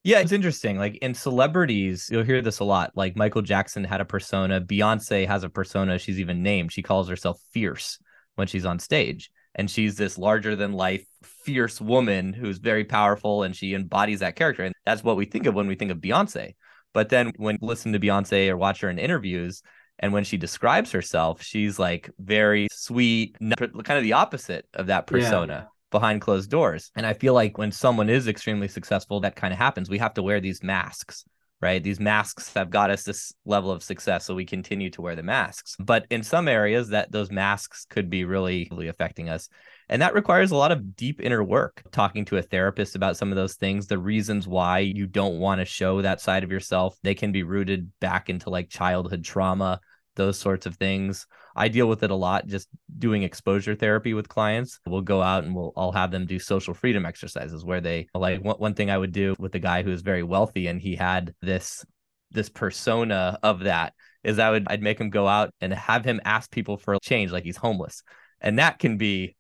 Yeah, 0.03 0.19
it's 0.19 0.33
interesting. 0.33 0.77
Like 0.77 0.97
in 0.97 1.15
celebrities, 1.15 2.09
you'll 2.11 2.25
hear 2.25 2.43
this 2.43 2.59
a 2.59 2.65
lot. 2.65 2.91
Like 2.97 3.15
Michael 3.15 3.43
Jackson 3.43 3.85
had 3.85 4.01
a 4.01 4.05
persona, 4.05 4.61
Beyonce 4.61 5.25
has 5.25 5.45
a 5.45 5.49
persona 5.49 6.01
she's 6.01 6.19
even 6.19 6.43
named. 6.43 6.73
She 6.73 6.83
calls 6.83 7.09
herself 7.09 7.41
fierce 7.53 8.01
when 8.35 8.49
she's 8.49 8.67
on 8.67 8.81
stage. 8.81 9.31
And 9.55 9.71
she's 9.71 9.95
this 9.95 10.19
larger 10.19 10.57
than 10.57 10.73
life, 10.73 11.07
fierce 11.23 11.81
woman 11.81 12.33
who's 12.33 12.59
very 12.59 12.85
powerful 12.85 13.45
and 13.45 13.55
she 13.55 13.75
embodies 13.75 14.19
that 14.19 14.35
character. 14.35 14.65
And 14.65 14.75
that's 14.85 15.05
what 15.05 15.17
we 15.17 15.27
think 15.27 15.47
of 15.47 15.55
when 15.55 15.69
we 15.69 15.77
think 15.77 15.93
of 15.93 15.99
Beyonce. 15.99 16.55
But 16.93 17.09
then 17.09 17.35
when 17.37 17.57
you 17.63 17.69
listen 17.69 17.93
to 17.93 18.01
Beyonce 18.01 18.49
or 18.49 18.57
watch 18.57 18.81
her 18.81 18.91
in 18.91 18.99
interviews, 18.99 19.63
and 20.01 20.13
when 20.13 20.25
she 20.25 20.37
describes 20.37 20.91
herself, 20.91 21.43
she's 21.43 21.79
like 21.79 22.11
very 22.19 22.67
sweet, 22.73 23.37
kind 23.39 23.99
of 23.99 24.03
the 24.03 24.15
opposite 24.15 24.67
of 24.75 24.89
that 24.89 25.07
persona. 25.07 25.67
Yeah 25.67 25.77
behind 25.91 26.21
closed 26.21 26.51
doors. 26.51 26.91
And 26.97 27.05
I 27.05 27.13
feel 27.13 27.35
like 27.35 27.59
when 27.59 27.73
someone 27.73 28.09
is 28.09 28.29
extremely 28.29 28.69
successful, 28.69 29.21
that 29.21 29.37
kind 29.37 29.53
of 29.53 29.59
happens. 29.59 29.91
We 29.91 29.99
have 29.99 30.15
to 30.15 30.23
wear 30.23 30.41
these 30.41 30.63
masks, 30.63 31.25
right? 31.61 31.83
These 31.83 32.01
masks 32.01 32.53
have 32.55 32.71
got 32.71 32.91
us 32.91 33.03
this 33.03 33.33
level 33.45 33.71
of 33.71 33.83
success, 33.83 34.25
so 34.25 34.35
we 34.35 34.45
continue 34.45 34.91
to 34.91 35.03
wear 35.03 35.17
the 35.17 35.23
masks. 35.23 35.77
But 35.79 36.07
in 36.11 36.23
some 36.23 36.49
areas, 36.49 36.89
that 36.89 37.13
those 37.13 37.31
masks 37.31 37.87
could 37.89 38.09
be 38.09 38.25
really, 38.25 38.69
really 38.71 38.89
affecting 38.89 39.29
us. 39.29 39.49
And 39.89 40.01
that 40.03 40.15
requires 40.15 40.53
a 40.53 40.57
lot 40.57 40.71
of 40.71 40.95
deep 40.95 41.21
inner 41.21 41.43
work, 41.43 41.83
talking 41.91 42.25
to 42.27 42.37
a 42.37 42.43
therapist 42.43 42.95
about 42.95 43.17
some 43.17 43.31
of 43.31 43.37
those 43.37 43.55
things, 43.55 43.87
the 43.87 43.99
reasons 43.99 44.47
why 44.47 44.79
you 44.79 45.07
don't 45.07 45.41
want 45.41 45.61
to 45.61 45.65
show 45.65 46.01
that 46.03 46.21
side 46.21 46.45
of 46.45 46.53
yourself. 46.53 46.97
They 47.03 47.17
can 47.17 47.33
be 47.33 47.43
rooted 47.43 47.91
back 48.01 48.31
into 48.31 48.51
like 48.51 48.69
childhood 48.69 49.25
trauma 49.25 49.81
those 50.16 50.38
sorts 50.38 50.66
of 50.66 50.77
things. 50.77 51.27
I 51.57 51.68
deal 51.68 51.88
with 51.88 52.03
it 52.03 52.11
a 52.11 52.14
lot 52.14 52.46
just 52.46 52.68
doing 52.99 53.23
exposure 53.23 53.75
therapy 53.75 54.14
with 54.14 54.29
clients. 54.29 54.81
We'll 54.87 55.01
go 55.01 55.23
out 55.23 55.44
and 55.44 55.55
we'll 55.55 55.73
I'll 55.77 55.92
have 55.92 56.11
them 56.11 56.27
do 56.27 56.38
social 56.38 56.75
freedom 56.75 57.07
exercises 57.07 57.64
where 57.64 57.81
they 57.81 58.09
like 58.14 58.42
one, 58.42 58.57
one 58.57 58.75
thing 58.75 58.90
I 58.90 58.99
would 58.99 59.12
do 59.12 59.35
with 59.38 59.55
a 59.55 59.59
guy 59.59 59.83
who 59.83 59.92
is 59.92 60.03
very 60.03 60.23
wealthy 60.23 60.66
and 60.66 60.81
he 60.81 60.96
had 60.96 61.35
this 61.40 61.85
this 62.31 62.49
persona 62.49 63.38
of 63.42 63.61
that 63.61 63.94
is 64.23 64.38
I 64.38 64.51
would 64.51 64.66
I'd 64.68 64.83
make 64.83 65.01
him 65.01 65.11
go 65.11 65.27
out 65.27 65.53
and 65.61 65.73
have 65.73 66.05
him 66.05 66.20
ask 66.25 66.51
people 66.51 66.77
for 66.77 66.99
change 67.03 67.33
like 67.33 67.44
he's 67.44 67.57
homeless. 67.57 68.03
And 68.40 68.59
that 68.59 68.79
can 68.79 68.96
be 68.96 69.37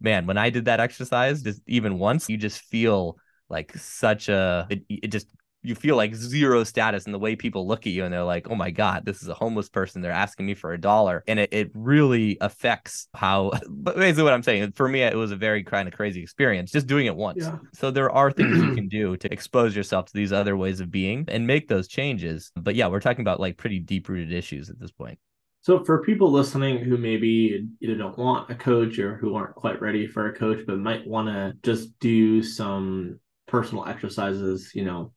man, 0.00 0.26
when 0.26 0.38
I 0.38 0.50
did 0.50 0.64
that 0.66 0.80
exercise 0.80 1.42
just 1.42 1.62
even 1.66 1.98
once 1.98 2.28
you 2.28 2.36
just 2.36 2.60
feel 2.60 3.16
like 3.48 3.76
such 3.76 4.28
a 4.28 4.66
it, 4.70 4.82
it 4.88 5.08
just 5.08 5.28
you 5.62 5.74
feel 5.74 5.96
like 5.96 6.14
zero 6.14 6.64
status 6.64 7.06
in 7.06 7.12
the 7.12 7.18
way 7.18 7.36
people 7.36 7.66
look 7.66 7.86
at 7.86 7.92
you 7.92 8.04
and 8.04 8.12
they're 8.12 8.24
like, 8.24 8.48
oh 8.50 8.54
my 8.54 8.70
God, 8.70 9.04
this 9.04 9.22
is 9.22 9.28
a 9.28 9.34
homeless 9.34 9.68
person. 9.68 10.02
They're 10.02 10.10
asking 10.10 10.46
me 10.46 10.54
for 10.54 10.72
a 10.72 10.80
dollar. 10.80 11.22
And 11.28 11.38
it, 11.38 11.52
it 11.52 11.70
really 11.74 12.36
affects 12.40 13.08
how, 13.14 13.52
but 13.68 13.96
basically 13.96 14.24
what 14.24 14.32
I'm 14.32 14.42
saying, 14.42 14.72
for 14.72 14.88
me, 14.88 15.02
it 15.02 15.16
was 15.16 15.30
a 15.30 15.36
very 15.36 15.62
kind 15.62 15.86
of 15.86 15.94
crazy 15.94 16.22
experience 16.22 16.72
just 16.72 16.86
doing 16.86 17.06
it 17.06 17.14
once. 17.14 17.44
Yeah. 17.44 17.58
So 17.74 17.90
there 17.90 18.10
are 18.10 18.32
things 18.32 18.58
you 18.58 18.74
can 18.74 18.88
do 18.88 19.16
to 19.18 19.32
expose 19.32 19.76
yourself 19.76 20.06
to 20.06 20.12
these 20.14 20.32
other 20.32 20.56
ways 20.56 20.80
of 20.80 20.90
being 20.90 21.24
and 21.28 21.46
make 21.46 21.68
those 21.68 21.86
changes. 21.86 22.50
But 22.56 22.74
yeah, 22.74 22.88
we're 22.88 23.00
talking 23.00 23.22
about 23.22 23.38
like 23.38 23.56
pretty 23.56 23.78
deep 23.78 24.08
rooted 24.08 24.32
issues 24.32 24.68
at 24.68 24.80
this 24.80 24.90
point. 24.90 25.18
So 25.60 25.84
for 25.84 26.02
people 26.02 26.28
listening 26.28 26.78
who 26.78 26.96
maybe 26.96 27.68
either 27.80 27.94
don't 27.94 28.18
want 28.18 28.50
a 28.50 28.54
coach 28.56 28.98
or 28.98 29.16
who 29.16 29.36
aren't 29.36 29.54
quite 29.54 29.80
ready 29.80 30.08
for 30.08 30.26
a 30.26 30.34
coach, 30.34 30.58
but 30.66 30.78
might 30.78 31.06
want 31.06 31.28
to 31.28 31.52
just 31.62 31.96
do 32.00 32.42
some 32.42 33.20
personal 33.46 33.84
exercises, 33.84 34.72
you 34.74 34.84
know, 34.84 35.12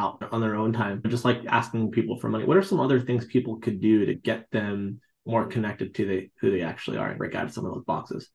out 0.00 0.28
on 0.32 0.40
their 0.40 0.56
own 0.56 0.72
time, 0.72 1.02
just 1.06 1.24
like 1.24 1.42
asking 1.46 1.90
people 1.90 2.18
for 2.18 2.28
money. 2.28 2.44
What 2.44 2.56
are 2.56 2.62
some 2.62 2.80
other 2.80 3.00
things 3.00 3.26
people 3.26 3.56
could 3.56 3.80
do 3.80 4.06
to 4.06 4.14
get 4.14 4.50
them 4.50 5.00
more 5.26 5.46
connected 5.46 5.94
to 5.96 6.06
the, 6.06 6.30
who 6.40 6.50
they 6.50 6.62
actually 6.62 6.96
are 6.96 7.08
and 7.08 7.18
break 7.18 7.34
out 7.34 7.44
of 7.44 7.52
some 7.52 7.66
of 7.66 7.74
those 7.74 7.84
boxes? 7.84 8.30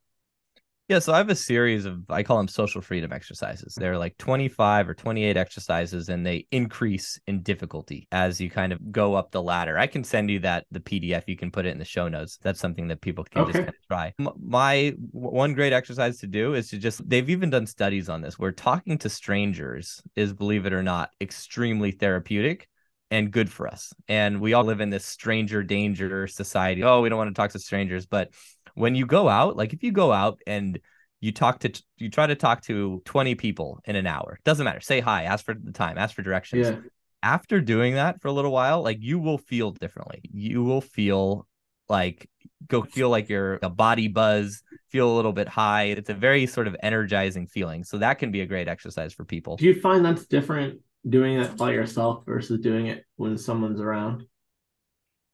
Yeah, 0.88 1.00
so 1.00 1.14
I 1.14 1.18
have 1.18 1.30
a 1.30 1.36
series 1.36 1.86
of 1.86 2.04
I 2.12 2.22
call 2.22 2.38
them 2.38 2.48
social 2.48 2.80
freedom 2.80 3.12
exercises. 3.12 3.74
Mm-hmm. 3.74 3.82
They're 3.82 3.98
like 3.98 4.18
25 4.18 4.90
or 4.90 4.94
28 4.94 5.36
exercises 5.36 6.10
and 6.10 6.24
they 6.24 6.46
increase 6.52 7.20
in 7.26 7.42
difficulty 7.42 8.08
as 8.12 8.40
you 8.40 8.52
kind 8.52 8.72
of 8.72 8.92
go 8.92 9.16
up 9.16 9.32
the 9.32 9.42
ladder. 9.42 9.80
I 9.80 9.88
can 9.88 10.04
send 10.04 10.30
you 10.30 10.40
that 10.40 10.66
the 10.70 10.80
PDF, 10.80 11.24
you 11.26 11.38
can 11.38 11.50
put 11.50 11.66
it 11.66 11.70
in 11.70 11.80
the 11.80 11.86
show 11.86 12.08
notes. 12.08 12.38
That's 12.44 12.60
something 12.60 12.88
that 12.90 13.02
people 13.02 13.24
can 13.24 13.42
okay. 13.42 13.52
just 13.52 13.66
kind 13.66 13.70
of 13.70 13.88
try. 13.88 14.14
My 14.40 14.94
one 15.12 15.54
great 15.56 15.74
exercise 15.74 16.20
to 16.20 16.28
do 16.28 16.54
is 16.54 16.70
to 16.70 16.78
just 16.78 17.08
they've 17.10 17.30
even 17.32 17.50
done 17.50 17.66
studies 17.66 18.08
on 18.08 18.22
this 18.22 18.38
where 18.38 18.52
talking 18.52 19.00
to 19.00 19.10
strangers 19.10 20.04
is 20.16 20.34
believe 20.34 20.68
it 20.68 20.74
or 20.74 20.84
not 20.84 21.10
extremely 21.20 21.92
therapeutic 21.92 22.70
and 23.12 23.32
good 23.32 23.52
for 23.52 23.68
us. 23.68 23.94
And 24.08 24.40
we 24.40 24.54
all 24.54 24.64
live 24.64 24.82
in 24.82 24.90
this 24.90 25.06
stranger 25.06 25.64
danger 25.64 26.28
society. 26.28 26.84
Oh, 26.84 27.02
we 27.02 27.10
don't 27.10 27.18
want 27.18 27.30
to 27.30 27.40
talk 27.40 27.52
to 27.52 27.60
strangers, 27.60 28.06
but 28.06 28.30
when 28.76 28.96
you 28.96 29.06
go 29.06 29.28
out, 29.28 29.58
like 29.58 29.74
if 29.74 29.84
you 29.84 29.92
go 29.92 30.12
out 30.14 30.40
and 30.46 30.80
you 31.22 31.32
talk 31.32 31.60
to 31.60 31.82
you 31.98 32.10
try 32.10 32.28
to 32.28 32.36
talk 32.36 32.62
to 32.64 33.02
20 33.06 33.36
people 33.36 33.80
in 33.86 33.96
an 33.96 34.06
hour, 34.06 34.40
doesn't 34.46 34.64
matter. 34.64 34.82
Say 34.82 35.00
hi, 35.00 35.24
ask 35.24 35.44
for 35.44 35.56
the 35.56 35.72
time, 35.72 35.98
ask 35.98 36.14
for 36.14 36.22
directions. 36.22 36.68
Yeah. 36.68 36.78
After 37.24 37.60
doing 37.60 37.96
that 37.96 38.22
for 38.22 38.28
a 38.28 38.32
little 38.32 38.52
while, 38.52 38.84
like 38.84 38.98
you 39.02 39.18
will 39.18 39.40
feel 39.40 39.72
differently. 39.72 40.22
You 40.32 40.64
will 40.64 40.82
feel 40.82 41.48
like 41.90 42.30
go 42.68 42.84
feel 42.84 43.10
like 43.10 43.30
you're 43.30 43.60
a 43.64 43.70
body 43.70 44.08
buzz, 44.08 44.62
feel 44.90 45.10
a 45.10 45.16
little 45.16 45.34
bit 45.34 45.48
high. 45.48 45.84
It's 45.86 46.10
a 46.10 46.14
very 46.14 46.46
sort 46.46 46.68
of 46.68 46.76
energizing 46.84 47.48
feeling. 47.48 47.84
So 47.84 47.98
that 47.98 48.20
can 48.20 48.32
be 48.32 48.42
a 48.42 48.46
great 48.46 48.68
exercise 48.68 49.14
for 49.14 49.26
people. 49.26 49.58
Do 49.58 49.66
you 49.66 49.80
find 49.80 50.06
that's 50.06 50.26
different 50.26 50.82
doing 51.08 51.40
it 51.40 51.56
by 51.58 51.72
yourself 51.72 52.24
versus 52.26 52.60
doing 52.60 52.88
it 52.88 53.06
when 53.16 53.38
someone's 53.38 53.80
around? 53.80 54.26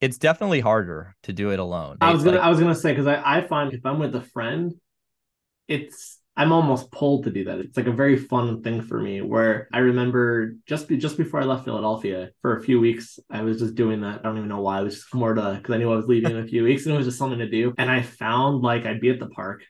It's 0.01 0.17
definitely 0.17 0.59
harder 0.59 1.15
to 1.23 1.31
do 1.31 1.51
it 1.51 1.59
alone. 1.59 1.97
I 2.01 2.11
was 2.11 2.23
gonna 2.23 2.37
like, 2.37 2.45
I 2.45 2.49
was 2.49 2.59
gonna 2.59 2.75
say 2.75 2.91
because 2.91 3.07
I, 3.07 3.21
I 3.37 3.47
find 3.47 3.71
if 3.73 3.85
I'm 3.85 3.99
with 3.99 4.15
a 4.15 4.21
friend, 4.21 4.73
it's 5.67 6.19
I'm 6.35 6.51
almost 6.51 6.91
pulled 6.91 7.25
to 7.25 7.29
do 7.29 7.43
that. 7.45 7.59
It's 7.59 7.77
like 7.77 7.87
a 7.87 7.91
very 7.91 8.17
fun 8.17 8.63
thing 8.63 8.81
for 8.81 8.99
me. 8.99 9.21
Where 9.21 9.67
I 9.71 9.79
remember 9.79 10.55
just 10.65 10.87
be, 10.87 10.97
just 10.97 11.17
before 11.17 11.39
I 11.39 11.45
left 11.45 11.65
Philadelphia 11.65 12.31
for 12.41 12.57
a 12.57 12.63
few 12.63 12.79
weeks, 12.79 13.19
I 13.29 13.43
was 13.43 13.59
just 13.59 13.75
doing 13.75 14.01
that. 14.01 14.19
I 14.19 14.23
don't 14.23 14.37
even 14.37 14.49
know 14.49 14.61
why. 14.61 14.79
I 14.79 14.81
was 14.81 14.95
just 14.95 15.13
more 15.13 15.35
to 15.35 15.55
because 15.55 15.75
I 15.75 15.77
knew 15.77 15.91
I 15.91 15.95
was 15.95 16.07
leaving 16.07 16.31
in 16.31 16.39
a 16.39 16.47
few 16.47 16.63
weeks, 16.63 16.85
and 16.85 16.95
it 16.95 16.97
was 16.97 17.05
just 17.05 17.19
something 17.19 17.39
to 17.39 17.49
do. 17.49 17.73
And 17.77 17.91
I 17.91 18.01
found 18.01 18.63
like 18.63 18.85
I'd 18.85 19.01
be 19.01 19.11
at 19.11 19.19
the 19.19 19.29
park, 19.29 19.61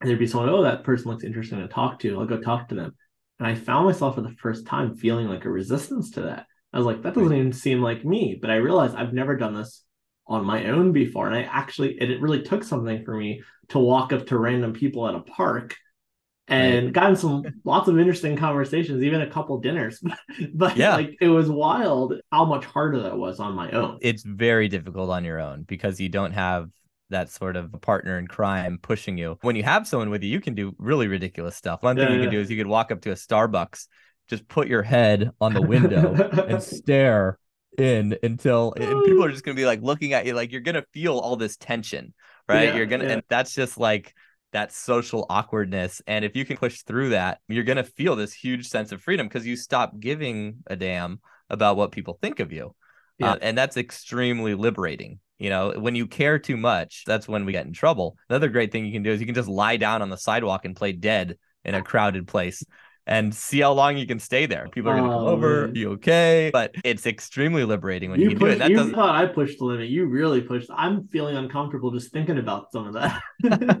and 0.00 0.08
there'd 0.08 0.20
be 0.20 0.26
someone. 0.28 0.50
Oh, 0.50 0.62
that 0.62 0.84
person 0.84 1.10
looks 1.10 1.24
interesting 1.24 1.58
to 1.58 1.68
talk 1.68 1.98
to. 2.00 2.20
I'll 2.20 2.26
go 2.26 2.40
talk 2.40 2.68
to 2.68 2.76
them. 2.76 2.94
And 3.40 3.48
I 3.48 3.56
found 3.56 3.86
myself 3.86 4.14
for 4.14 4.20
the 4.20 4.36
first 4.40 4.66
time 4.66 4.94
feeling 4.94 5.26
like 5.26 5.46
a 5.46 5.50
resistance 5.50 6.12
to 6.12 6.22
that. 6.22 6.46
I 6.72 6.78
was 6.78 6.86
like, 6.86 7.02
that 7.02 7.14
doesn't 7.14 7.32
even 7.32 7.52
seem 7.52 7.82
like 7.82 8.04
me. 8.04 8.38
But 8.40 8.50
I 8.50 8.56
realized 8.56 8.94
I've 8.94 9.12
never 9.12 9.36
done 9.36 9.54
this 9.54 9.84
on 10.26 10.44
my 10.44 10.66
own 10.66 10.92
before. 10.92 11.26
And 11.26 11.36
I 11.36 11.42
actually, 11.42 12.00
it, 12.00 12.10
it 12.10 12.20
really 12.20 12.42
took 12.42 12.64
something 12.64 13.04
for 13.04 13.16
me 13.16 13.42
to 13.68 13.78
walk 13.78 14.12
up 14.12 14.26
to 14.26 14.38
random 14.38 14.72
people 14.72 15.06
at 15.08 15.14
a 15.14 15.20
park 15.20 15.76
and 16.48 16.86
right. 16.86 16.92
gotten 16.92 17.16
some 17.16 17.44
lots 17.64 17.88
of 17.88 17.98
interesting 17.98 18.36
conversations, 18.36 19.02
even 19.02 19.20
a 19.20 19.30
couple 19.30 19.58
dinners. 19.60 20.02
but 20.54 20.76
yeah, 20.76 20.96
like 20.96 21.16
it 21.20 21.28
was 21.28 21.48
wild 21.48 22.14
how 22.30 22.44
much 22.44 22.64
harder 22.64 23.02
that 23.02 23.16
was 23.16 23.40
on 23.40 23.54
my 23.54 23.70
own. 23.70 23.98
It's 24.00 24.22
very 24.22 24.68
difficult 24.68 25.10
on 25.10 25.24
your 25.24 25.40
own 25.40 25.62
because 25.62 26.00
you 26.00 26.08
don't 26.08 26.32
have 26.32 26.68
that 27.10 27.30
sort 27.30 27.56
of 27.56 27.72
a 27.74 27.78
partner 27.78 28.18
in 28.18 28.26
crime 28.26 28.78
pushing 28.80 29.18
you. 29.18 29.38
When 29.42 29.54
you 29.54 29.62
have 29.62 29.86
someone 29.86 30.10
with 30.10 30.22
you, 30.22 30.30
you 30.30 30.40
can 30.40 30.54
do 30.54 30.74
really 30.78 31.08
ridiculous 31.08 31.56
stuff. 31.56 31.82
One 31.82 31.96
thing 31.96 32.08
yeah, 32.08 32.14
you 32.14 32.22
can 32.22 32.30
do 32.30 32.40
is 32.40 32.50
you 32.50 32.56
could 32.56 32.66
walk 32.66 32.90
up 32.90 33.02
to 33.02 33.10
a 33.10 33.14
Starbucks 33.14 33.86
just 34.28 34.46
put 34.48 34.68
your 34.68 34.82
head 34.82 35.30
on 35.40 35.54
the 35.54 35.62
window 35.62 36.14
and 36.14 36.62
stare 36.62 37.38
in 37.78 38.16
until 38.22 38.74
and 38.76 39.04
people 39.04 39.24
are 39.24 39.30
just 39.30 39.44
going 39.44 39.56
to 39.56 39.60
be 39.60 39.66
like 39.66 39.82
looking 39.82 40.12
at 40.12 40.26
you 40.26 40.34
like 40.34 40.52
you're 40.52 40.60
going 40.60 40.74
to 40.74 40.84
feel 40.92 41.18
all 41.18 41.36
this 41.36 41.56
tension 41.56 42.12
right 42.48 42.68
yeah, 42.68 42.76
you're 42.76 42.86
going 42.86 43.00
to 43.00 43.06
yeah. 43.06 43.14
and 43.14 43.22
that's 43.28 43.54
just 43.54 43.78
like 43.78 44.14
that 44.52 44.72
social 44.72 45.24
awkwardness 45.30 46.02
and 46.06 46.24
if 46.24 46.36
you 46.36 46.44
can 46.44 46.58
push 46.58 46.82
through 46.82 47.10
that 47.10 47.38
you're 47.48 47.64
going 47.64 47.76
to 47.76 47.84
feel 47.84 48.14
this 48.14 48.34
huge 48.34 48.68
sense 48.68 48.92
of 48.92 49.00
freedom 49.00 49.26
because 49.26 49.46
you 49.46 49.56
stop 49.56 49.98
giving 49.98 50.56
a 50.66 50.76
damn 50.76 51.18
about 51.48 51.76
what 51.76 51.92
people 51.92 52.18
think 52.20 52.40
of 52.40 52.52
you 52.52 52.74
yeah. 53.18 53.32
Uh, 53.32 53.38
and 53.40 53.56
that's 53.56 53.76
extremely 53.76 54.54
liberating 54.54 55.18
you 55.38 55.48
know 55.48 55.72
when 55.78 55.94
you 55.94 56.06
care 56.06 56.38
too 56.38 56.58
much 56.58 57.04
that's 57.06 57.26
when 57.26 57.46
we 57.46 57.52
get 57.52 57.66
in 57.66 57.72
trouble 57.72 58.16
another 58.28 58.48
great 58.48 58.70
thing 58.70 58.84
you 58.84 58.92
can 58.92 59.02
do 59.02 59.12
is 59.12 59.20
you 59.20 59.26
can 59.26 59.34
just 59.34 59.48
lie 59.48 59.78
down 59.78 60.02
on 60.02 60.10
the 60.10 60.16
sidewalk 60.16 60.66
and 60.66 60.76
play 60.76 60.92
dead 60.92 61.38
in 61.64 61.74
a 61.74 61.82
crowded 61.82 62.26
place 62.26 62.62
and 63.06 63.34
see 63.34 63.60
how 63.60 63.72
long 63.72 63.96
you 63.96 64.06
can 64.06 64.18
stay 64.18 64.46
there. 64.46 64.68
People 64.68 64.90
are 64.90 64.96
going 64.96 65.10
to 65.10 65.16
come 65.16 65.26
over. 65.26 65.66
Man. 65.66 65.74
You 65.74 65.92
okay? 65.92 66.50
But 66.52 66.74
it's 66.84 67.06
extremely 67.06 67.64
liberating 67.64 68.10
when 68.10 68.20
you, 68.20 68.30
you 68.30 68.36
push, 68.36 68.40
do 68.40 68.46
it. 68.46 68.58
That 68.58 68.70
you 68.70 68.76
doesn't... 68.76 68.94
thought 68.94 69.14
I 69.14 69.26
pushed 69.26 69.58
the 69.58 69.64
limit. 69.64 69.88
You 69.88 70.06
really 70.06 70.40
pushed. 70.40 70.70
I'm 70.74 71.08
feeling 71.08 71.36
uncomfortable 71.36 71.90
just 71.90 72.12
thinking 72.12 72.38
about 72.38 72.70
some 72.72 72.86
of 72.86 72.94
that. 72.94 73.20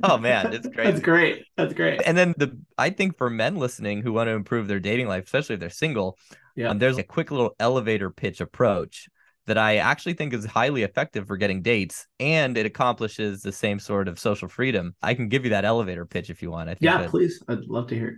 oh 0.02 0.18
man, 0.18 0.52
it's 0.52 0.66
great. 0.66 0.84
That's 0.84 1.00
great. 1.00 1.44
That's 1.56 1.74
great. 1.74 2.02
And 2.04 2.18
then 2.18 2.34
the 2.36 2.58
I 2.76 2.90
think 2.90 3.16
for 3.16 3.30
men 3.30 3.56
listening 3.56 4.02
who 4.02 4.12
want 4.12 4.28
to 4.28 4.32
improve 4.32 4.66
their 4.66 4.80
dating 4.80 5.06
life, 5.08 5.24
especially 5.24 5.54
if 5.54 5.60
they're 5.60 5.70
single, 5.70 6.18
yeah, 6.56 6.68
um, 6.68 6.78
there's 6.78 6.98
a 6.98 7.04
quick 7.04 7.30
little 7.30 7.54
elevator 7.60 8.10
pitch 8.10 8.40
approach 8.40 9.08
that 9.46 9.58
I 9.58 9.76
actually 9.76 10.14
think 10.14 10.32
is 10.32 10.44
highly 10.44 10.82
effective 10.82 11.26
for 11.26 11.36
getting 11.36 11.62
dates 11.62 12.06
and 12.20 12.56
it 12.56 12.64
accomplishes 12.64 13.42
the 13.42 13.50
same 13.50 13.80
sort 13.80 14.06
of 14.06 14.18
social 14.18 14.48
freedom. 14.48 14.94
I 15.02 15.14
can 15.14 15.28
give 15.28 15.44
you 15.44 15.50
that 15.50 15.64
elevator 15.64 16.06
pitch 16.06 16.30
if 16.30 16.42
you 16.42 16.50
want. 16.50 16.68
I 16.68 16.74
think 16.74 16.82
yeah, 16.82 16.98
that... 16.98 17.10
please. 17.10 17.42
I'd 17.48 17.64
love 17.64 17.88
to 17.88 17.96
hear 17.96 18.08
it. 18.08 18.14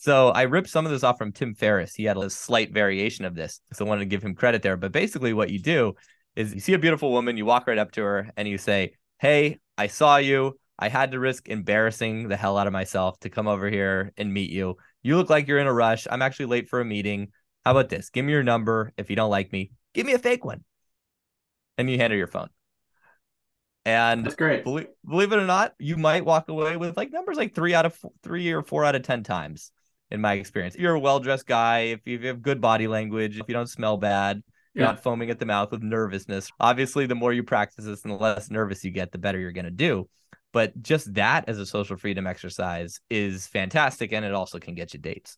So 0.00 0.28
I 0.28 0.42
ripped 0.42 0.68
some 0.68 0.86
of 0.86 0.92
this 0.92 1.02
off 1.02 1.18
from 1.18 1.32
Tim 1.32 1.54
Ferriss. 1.54 1.94
He 1.94 2.04
had 2.04 2.16
a 2.16 2.30
slight 2.30 2.72
variation 2.72 3.24
of 3.24 3.34
this. 3.34 3.60
So 3.72 3.84
I 3.84 3.88
wanted 3.88 4.00
to 4.00 4.06
give 4.06 4.22
him 4.22 4.34
credit 4.34 4.62
there. 4.62 4.76
But 4.76 4.92
basically, 4.92 5.32
what 5.32 5.50
you 5.50 5.58
do 5.58 5.94
is 6.36 6.54
you 6.54 6.60
see 6.60 6.74
a 6.74 6.78
beautiful 6.78 7.10
woman, 7.10 7.36
you 7.36 7.44
walk 7.44 7.66
right 7.66 7.78
up 7.78 7.90
to 7.92 8.02
her 8.02 8.30
and 8.36 8.46
you 8.46 8.58
say, 8.58 8.92
Hey, 9.18 9.58
I 9.76 9.88
saw 9.88 10.18
you. 10.18 10.58
I 10.78 10.88
had 10.88 11.10
to 11.10 11.18
risk 11.18 11.48
embarrassing 11.48 12.28
the 12.28 12.36
hell 12.36 12.56
out 12.56 12.68
of 12.68 12.72
myself 12.72 13.18
to 13.20 13.28
come 13.28 13.48
over 13.48 13.68
here 13.68 14.12
and 14.16 14.32
meet 14.32 14.50
you. 14.50 14.76
You 15.02 15.16
look 15.16 15.30
like 15.30 15.48
you're 15.48 15.58
in 15.58 15.66
a 15.66 15.72
rush. 15.72 16.06
I'm 16.08 16.22
actually 16.22 16.46
late 16.46 16.68
for 16.68 16.80
a 16.80 16.84
meeting. 16.84 17.32
How 17.64 17.72
about 17.72 17.88
this? 17.88 18.10
Give 18.10 18.24
me 18.24 18.32
your 18.32 18.44
number. 18.44 18.92
If 18.96 19.10
you 19.10 19.16
don't 19.16 19.30
like 19.30 19.52
me, 19.52 19.72
give 19.94 20.06
me 20.06 20.12
a 20.12 20.18
fake 20.18 20.44
one. 20.44 20.62
And 21.76 21.90
you 21.90 21.98
hand 21.98 22.12
her 22.12 22.16
your 22.16 22.28
phone. 22.28 22.50
And 23.84 24.24
that's 24.24 24.36
great. 24.36 24.62
Believe, 24.62 24.86
believe 25.04 25.32
it 25.32 25.38
or 25.38 25.46
not, 25.46 25.74
you 25.80 25.96
might 25.96 26.24
walk 26.24 26.48
away 26.48 26.76
with 26.76 26.96
like 26.96 27.10
numbers 27.10 27.36
like 27.36 27.56
three 27.56 27.74
out 27.74 27.86
of 27.86 27.94
four, 27.94 28.12
three 28.22 28.52
or 28.52 28.62
four 28.62 28.84
out 28.84 28.94
of 28.94 29.02
10 29.02 29.24
times 29.24 29.72
in 30.10 30.20
my 30.20 30.34
experience. 30.34 30.74
If 30.74 30.80
you're 30.80 30.94
a 30.94 31.00
well 31.00 31.20
dressed 31.20 31.46
guy, 31.46 31.80
if 31.80 32.00
you 32.06 32.18
have 32.26 32.42
good 32.42 32.60
body 32.60 32.86
language, 32.86 33.38
if 33.38 33.48
you 33.48 33.54
don't 33.54 33.68
smell 33.68 33.96
bad, 33.96 34.42
you're 34.74 34.84
yeah. 34.84 34.92
not 34.92 35.02
foaming 35.02 35.30
at 35.30 35.38
the 35.38 35.46
mouth 35.46 35.70
with 35.70 35.82
nervousness. 35.82 36.50
Obviously, 36.60 37.06
the 37.06 37.14
more 37.14 37.32
you 37.32 37.42
practice 37.42 37.84
this 37.84 38.04
and 38.04 38.12
the 38.12 38.18
less 38.18 38.50
nervous 38.50 38.84
you 38.84 38.90
get, 38.90 39.12
the 39.12 39.18
better 39.18 39.38
you're 39.38 39.52
going 39.52 39.64
to 39.64 39.70
do. 39.70 40.08
But 40.52 40.80
just 40.82 41.12
that 41.14 41.48
as 41.48 41.58
a 41.58 41.66
social 41.66 41.96
freedom 41.96 42.26
exercise 42.26 43.00
is 43.10 43.46
fantastic. 43.46 44.12
And 44.12 44.24
it 44.24 44.34
also 44.34 44.58
can 44.58 44.74
get 44.74 44.94
you 44.94 45.00
dates. 45.00 45.36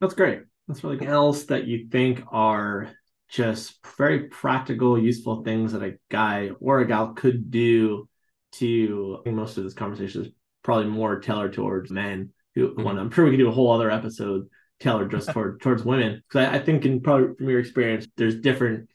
That's 0.00 0.14
great. 0.14 0.42
That's 0.68 0.84
really 0.84 0.96
good. 0.96 1.08
else 1.08 1.44
that 1.44 1.66
you 1.66 1.88
think 1.90 2.22
are 2.30 2.90
just 3.28 3.78
very 3.96 4.24
practical, 4.24 4.98
useful 4.98 5.42
things 5.42 5.72
that 5.72 5.82
a 5.82 5.98
guy 6.10 6.50
or 6.60 6.80
a 6.80 6.86
gal 6.86 7.14
could 7.14 7.50
do 7.50 8.08
to, 8.52 9.18
I 9.20 9.24
think 9.24 9.36
most 9.36 9.58
of 9.58 9.64
this 9.64 9.74
conversation 9.74 10.22
is 10.22 10.28
probably 10.62 10.86
more 10.86 11.20
tailored 11.20 11.52
towards 11.52 11.90
men 11.90 12.32
mm-hmm. 12.56 12.82
one. 12.82 12.98
I'm 12.98 13.10
sure 13.10 13.24
we 13.24 13.30
could 13.30 13.38
do 13.38 13.48
a 13.48 13.52
whole 13.52 13.72
other 13.72 13.90
episode 13.90 14.48
tailored 14.80 15.10
just 15.10 15.28
toward 15.32 15.60
towards 15.60 15.84
women 15.84 16.22
because 16.28 16.48
I, 16.48 16.56
I, 16.56 16.58
think 16.58 16.84
in 16.84 17.00
probably 17.00 17.34
from 17.36 17.48
your 17.48 17.60
experience, 17.60 18.06
there's 18.16 18.40
different. 18.40 18.88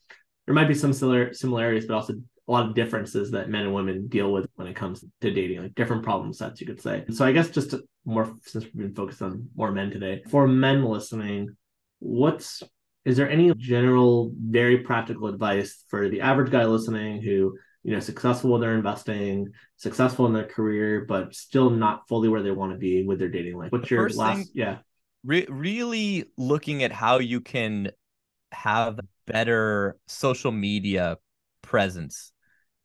There 0.46 0.56
might 0.56 0.68
be 0.68 0.74
some 0.74 0.94
similar 0.94 1.34
similarities, 1.34 1.86
but 1.86 1.96
also 1.96 2.14
a 2.14 2.52
lot 2.52 2.68
of 2.68 2.76
differences 2.76 3.32
that 3.32 3.50
men 3.50 3.64
and 3.64 3.74
women 3.74 4.08
deal 4.08 4.32
with 4.32 4.50
when 4.56 4.68
it 4.68 4.76
comes 4.76 5.06
to 5.22 5.32
dating, 5.32 5.62
like 5.62 5.76
different 5.76 6.04
problem 6.04 6.34
sets, 6.34 6.60
you 6.60 6.68
could 6.68 6.82
say. 6.82 7.06
So 7.12 7.24
I 7.24 7.32
guess 7.32 7.50
just 7.50 7.72
to, 7.72 7.84
more 8.04 8.34
since 8.44 8.66
we've 8.66 8.76
been 8.76 8.96
focused 8.96 9.22
on 9.22 9.50
more 9.56 9.72
men 9.72 9.92
today, 9.92 10.24
for 10.30 10.48
men 10.48 10.84
listening, 10.84 11.56
what's 12.00 12.64
is 13.06 13.18
there 13.18 13.30
any 13.30 13.54
general, 13.56 14.32
very 14.38 14.80
practical 14.80 15.28
advice 15.28 15.84
for 15.90 16.10
the 16.10 16.22
average 16.22 16.52
guy 16.52 16.66
listening 16.66 17.22
who 17.22 17.58
you 17.84 17.94
know 17.94 18.00
successful 18.00 18.52
with 18.52 18.62
their 18.62 18.76
investing 18.76 19.52
successful 19.76 20.26
in 20.28 20.34
their 20.34 20.46
career 20.46 21.06
but 21.08 21.34
still 21.34 21.70
not 21.70 22.08
fully 22.08 22.30
where 22.30 22.44
they 22.44 22.52
want 22.52 22.72
to 22.72 22.78
be 22.78 23.04
with 23.04 23.20
their 23.20 23.30
dating 23.30 23.58
life. 23.58 23.72
What's 23.72 23.90
the 23.90 23.96
your 23.96 24.10
last 24.10 24.38
thing, 24.38 24.48
yeah. 24.54 24.78
re- 25.24 25.48
really 25.50 26.26
looking 26.38 26.84
at 26.84 26.92
how 26.92 27.20
you 27.20 27.42
can 27.42 27.92
have 28.52 29.00
better 29.26 29.98
social 30.08 30.52
media 30.52 31.18
presence 31.62 32.32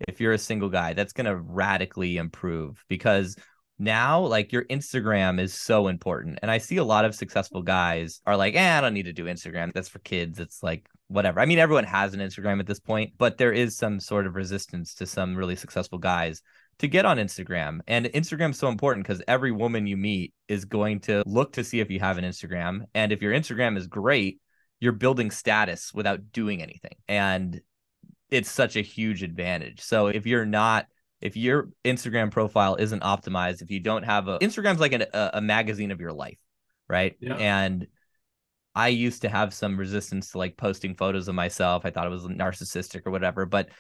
if 0.07 0.21
you're 0.21 0.33
a 0.33 0.39
single 0.39 0.69
guy 0.69 0.93
that's 0.93 1.13
going 1.13 1.27
to 1.27 1.37
radically 1.37 2.19
improve 2.19 2.85
because 2.89 3.37
now 3.79 4.21
like 4.21 4.53
your 4.53 4.65
instagram 4.65 5.41
is 5.41 5.53
so 5.53 5.89
important 5.89 6.39
and 6.43 6.51
i 6.51 6.59
see 6.59 6.79
a 6.79 6.85
lot 6.85 7.05
of 7.05 7.15
successful 7.15 7.63
guys 7.63 8.21
are 8.27 8.37
like 8.37 8.55
eh, 8.55 8.79
i 8.79 8.81
don't 8.81 8.95
need 8.95 9.05
to 9.05 9.13
do 9.13 9.25
instagram 9.25 9.73
that's 9.73 9.89
for 9.89 9.99
kids 10.01 10.39
it's 10.39 10.63
like 10.63 10.89
whatever. 11.09 11.41
I 11.41 11.47
mean, 11.47 11.59
everyone 11.59 11.85
has 11.85 12.15
an 12.15 12.21
Instagram 12.21 12.61
at 12.61 12.67
this 12.67 12.81
point, 12.81 13.13
but 13.17 13.39
there 13.39 13.53
is 13.53 13.77
some 13.77 14.01
sort 14.01 14.27
of 14.27 14.35
resistance 14.35 14.95
to 14.95 15.07
some 15.07 15.37
really 15.37 15.57
successful 15.57 15.99
guys 15.99 16.43
to 16.79 16.89
get 16.89 17.07
on 17.07 17.19
Instagram. 17.19 17.81
And 17.87 18.07
Instagram's 18.07 18.59
so 18.59 18.69
important 18.69 19.07
because 19.07 19.23
every 19.29 19.53
woman 19.53 19.87
you 19.87 19.97
meet 19.97 20.35
is 20.49 20.65
going 20.65 21.01
to 21.01 21.23
look 21.27 21.53
to 21.53 21.65
see 21.65 21.81
if 21.81 21.91
you 21.91 22.01
have 22.01 22.19
an 22.19 22.25
Instagram. 22.25 22.83
And 22.95 23.13
if 23.13 23.23
your 23.23 23.33
Instagram 23.33 23.77
is 23.77 23.87
great, 23.87 24.41
you're 24.81 24.93
building 24.93 25.31
status 25.31 25.95
without 25.95 26.33
doing 26.33 26.63
anything. 26.63 26.97
And 27.09 27.61
it's 28.31 28.51
such 28.51 28.77
a 28.77 28.83
huge 28.83 29.23
advantage. 29.23 29.81
So 29.81 30.09
if 30.09 30.27
you're 30.27 30.45
not 30.45 30.87
if 31.21 31.37
your 31.37 31.71
Instagram 31.85 32.31
profile 32.31 32.77
isn't 32.77 33.03
optimized, 33.03 33.63
if 33.63 33.71
you 33.71 33.81
don't 33.81 34.03
have 34.03 34.29
a 34.29 34.39
Instagram's 34.39 34.81
like 34.81 34.93
an, 34.93 35.05
a, 35.13 35.31
a 35.35 35.41
magazine 35.41 35.91
of 35.91 36.01
your 36.01 36.13
life, 36.13 36.41
right? 36.89 37.17
Yeah. 37.21 37.37
And 37.37 37.87
I 38.75 38.89
used 38.89 39.23
to 39.23 39.29
have 39.29 39.55
some 39.55 39.79
resistance 39.79 40.33
to 40.33 40.39
like 40.39 40.57
posting 40.57 40.95
photos 40.95 41.29
of 41.29 41.35
myself. 41.35 41.87
I 41.87 41.91
thought 41.91 42.07
it 42.07 42.11
was 42.11 42.27
narcissistic 42.27 43.07
or 43.07 43.11
whatever, 43.11 43.47
but 43.47 43.71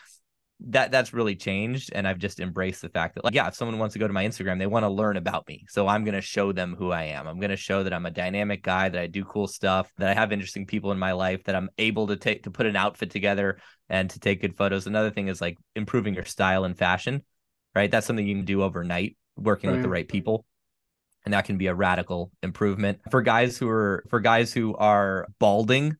that 0.60 0.90
that's 0.90 1.12
really 1.12 1.36
changed 1.36 1.90
and 1.94 2.08
I've 2.08 2.18
just 2.18 2.40
embraced 2.40 2.80
the 2.80 2.88
fact 2.88 3.14
that 3.14 3.24
like 3.24 3.34
yeah, 3.34 3.46
if 3.46 3.54
someone 3.54 3.78
wants 3.78 3.92
to 3.92 3.98
go 3.98 4.06
to 4.06 4.12
my 4.12 4.24
Instagram, 4.26 4.58
they 4.58 4.66
want 4.66 4.84
to 4.84 4.88
learn 4.88 5.16
about 5.16 5.46
me. 5.46 5.64
So 5.68 5.86
I'm 5.86 6.04
going 6.04 6.14
to 6.14 6.22
show 6.22 6.52
them 6.52 6.74
who 6.78 6.92
I 6.92 7.04
am. 7.04 7.26
I'm 7.26 7.38
going 7.38 7.50
to 7.50 7.56
show 7.56 7.82
that 7.82 7.92
I'm 7.92 8.06
a 8.06 8.10
dynamic 8.10 8.62
guy, 8.62 8.88
that 8.88 9.00
I 9.00 9.06
do 9.06 9.24
cool 9.24 9.48
stuff, 9.48 9.92
that 9.98 10.08
I 10.08 10.14
have 10.14 10.32
interesting 10.32 10.66
people 10.66 10.92
in 10.92 10.98
my 10.98 11.12
life, 11.12 11.44
that 11.44 11.54
I'm 11.54 11.68
able 11.76 12.06
to 12.06 12.16
take 12.16 12.44
to 12.44 12.50
put 12.50 12.66
an 12.66 12.76
outfit 12.76 13.10
together 13.10 13.58
and 13.88 14.08
to 14.10 14.18
take 14.18 14.40
good 14.40 14.56
photos. 14.56 14.86
Another 14.86 15.10
thing 15.10 15.28
is 15.28 15.40
like 15.40 15.58
improving 15.74 16.14
your 16.14 16.24
style 16.24 16.64
and 16.64 16.76
fashion, 16.76 17.22
right? 17.74 17.90
That's 17.90 18.06
something 18.06 18.26
you 18.26 18.36
can 18.36 18.44
do 18.46 18.62
overnight 18.62 19.16
working 19.36 19.70
with 19.70 19.82
the 19.82 19.88
right 19.88 20.08
people 20.08 20.46
and 21.26 21.34
that 21.34 21.44
can 21.44 21.58
be 21.58 21.66
a 21.66 21.74
radical 21.74 22.30
improvement 22.42 23.00
for 23.10 23.20
guys 23.20 23.58
who 23.58 23.68
are 23.68 24.04
for 24.08 24.20
guys 24.20 24.52
who 24.52 24.74
are 24.76 25.26
balding 25.38 25.94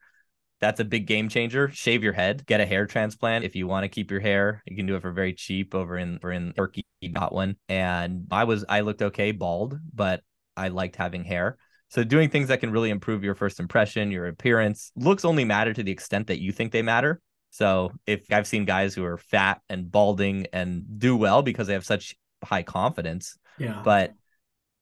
that's 0.61 0.81
a 0.81 0.85
big 0.85 1.07
game 1.07 1.29
changer. 1.29 1.69
Shave 1.73 2.03
your 2.03 2.13
head 2.13 2.47
get 2.47 2.61
a 2.61 2.67
hair 2.67 2.87
transplant 2.87 3.45
if 3.45 3.55
you 3.55 3.67
want 3.67 3.85
to 3.85 3.89
keep 3.89 4.11
your 4.11 4.21
hair. 4.21 4.63
You 4.67 4.77
can 4.77 4.87
do 4.87 4.97
it 4.97 5.03
for 5.03 5.13
very 5.13 5.33
cheap 5.35 5.75
over 5.75 5.99
in 5.99 6.17
over 6.17 6.33
in 6.33 6.53
turkey 6.55 6.85
got 7.13 7.33
one. 7.33 7.57
And 7.69 8.27
i 8.31 8.45
was 8.45 8.65
i 8.69 8.81
looked 8.81 9.03
okay 9.03 9.33
bald 9.33 9.79
but 9.95 10.23
i 10.57 10.69
liked 10.69 10.97
having 10.97 11.25
hair. 11.25 11.57
So 11.89 12.03
doing 12.03 12.31
things 12.31 12.49
that 12.49 12.61
can 12.61 12.73
really 12.73 12.91
improve 12.91 13.23
your 13.23 13.35
first 13.35 13.61
impression 13.61 14.11
your 14.11 14.27
appearance 14.27 14.91
looks 14.97 15.25
only 15.25 15.45
matter 15.45 15.73
to 15.75 15.83
the 15.83 15.93
extent 15.93 16.27
that 16.29 16.41
you 16.41 16.53
think 16.53 16.73
they 16.73 16.83
matter. 16.83 17.21
So 17.51 17.93
if 18.07 18.25
i've 18.33 18.47
seen 18.47 18.65
guys 18.65 18.95
who 18.95 19.05
are 19.05 19.19
fat 19.19 19.61
and 19.69 19.91
balding 19.91 20.47
and 20.53 20.85
do 20.99 21.17
well 21.17 21.43
because 21.43 21.67
they 21.67 21.75
have 21.75 21.85
such 21.87 22.15
high 22.43 22.63
confidence 22.63 23.37
Yeah. 23.59 23.81
but 23.85 24.15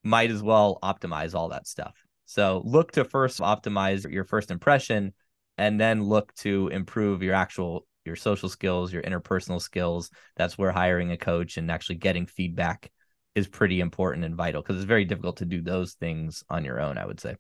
might 0.03 0.31
as 0.31 0.43
well 0.43 0.79
optimize 0.83 1.35
all 1.35 1.49
that 1.49 1.67
stuff. 1.67 1.95
So 2.27 2.63
look 2.65 2.93
to 2.93 3.05
first 3.05 3.41
optimize 3.41 4.11
your 4.11 4.25
first 4.25 4.51
impression 4.51 5.15
and 5.59 5.81
then 5.81 6.03
look 6.03 6.35
to 6.37 6.69
improve 6.69 7.23
your 7.23 7.35
actual 7.35 7.87
your 8.05 8.17
social 8.17 8.49
skills, 8.49 8.93
your 8.93 9.03
interpersonal 9.03 9.61
skills. 9.61 10.11
That's 10.37 10.59
where 10.59 10.71
hiring 10.71 11.11
a 11.13 11.17
coach 11.17 11.57
and 11.57 11.71
actually 11.71 11.97
getting 11.97 12.27
feedback 12.27 12.91
is 13.35 13.49
pretty 13.49 13.81
important 13.81 14.25
and 14.25 14.37
vital 14.37 14.63
because 14.63 14.77
it's 14.77 14.85
very 14.85 15.05
difficult 15.05 15.39
to 15.39 15.45
do 15.45 15.63
those 15.63 15.95
things 15.95 16.45
on 16.51 16.65
your 16.65 16.81
own, 16.81 16.99
I 16.99 17.07
would 17.07 17.21
say. 17.21 17.37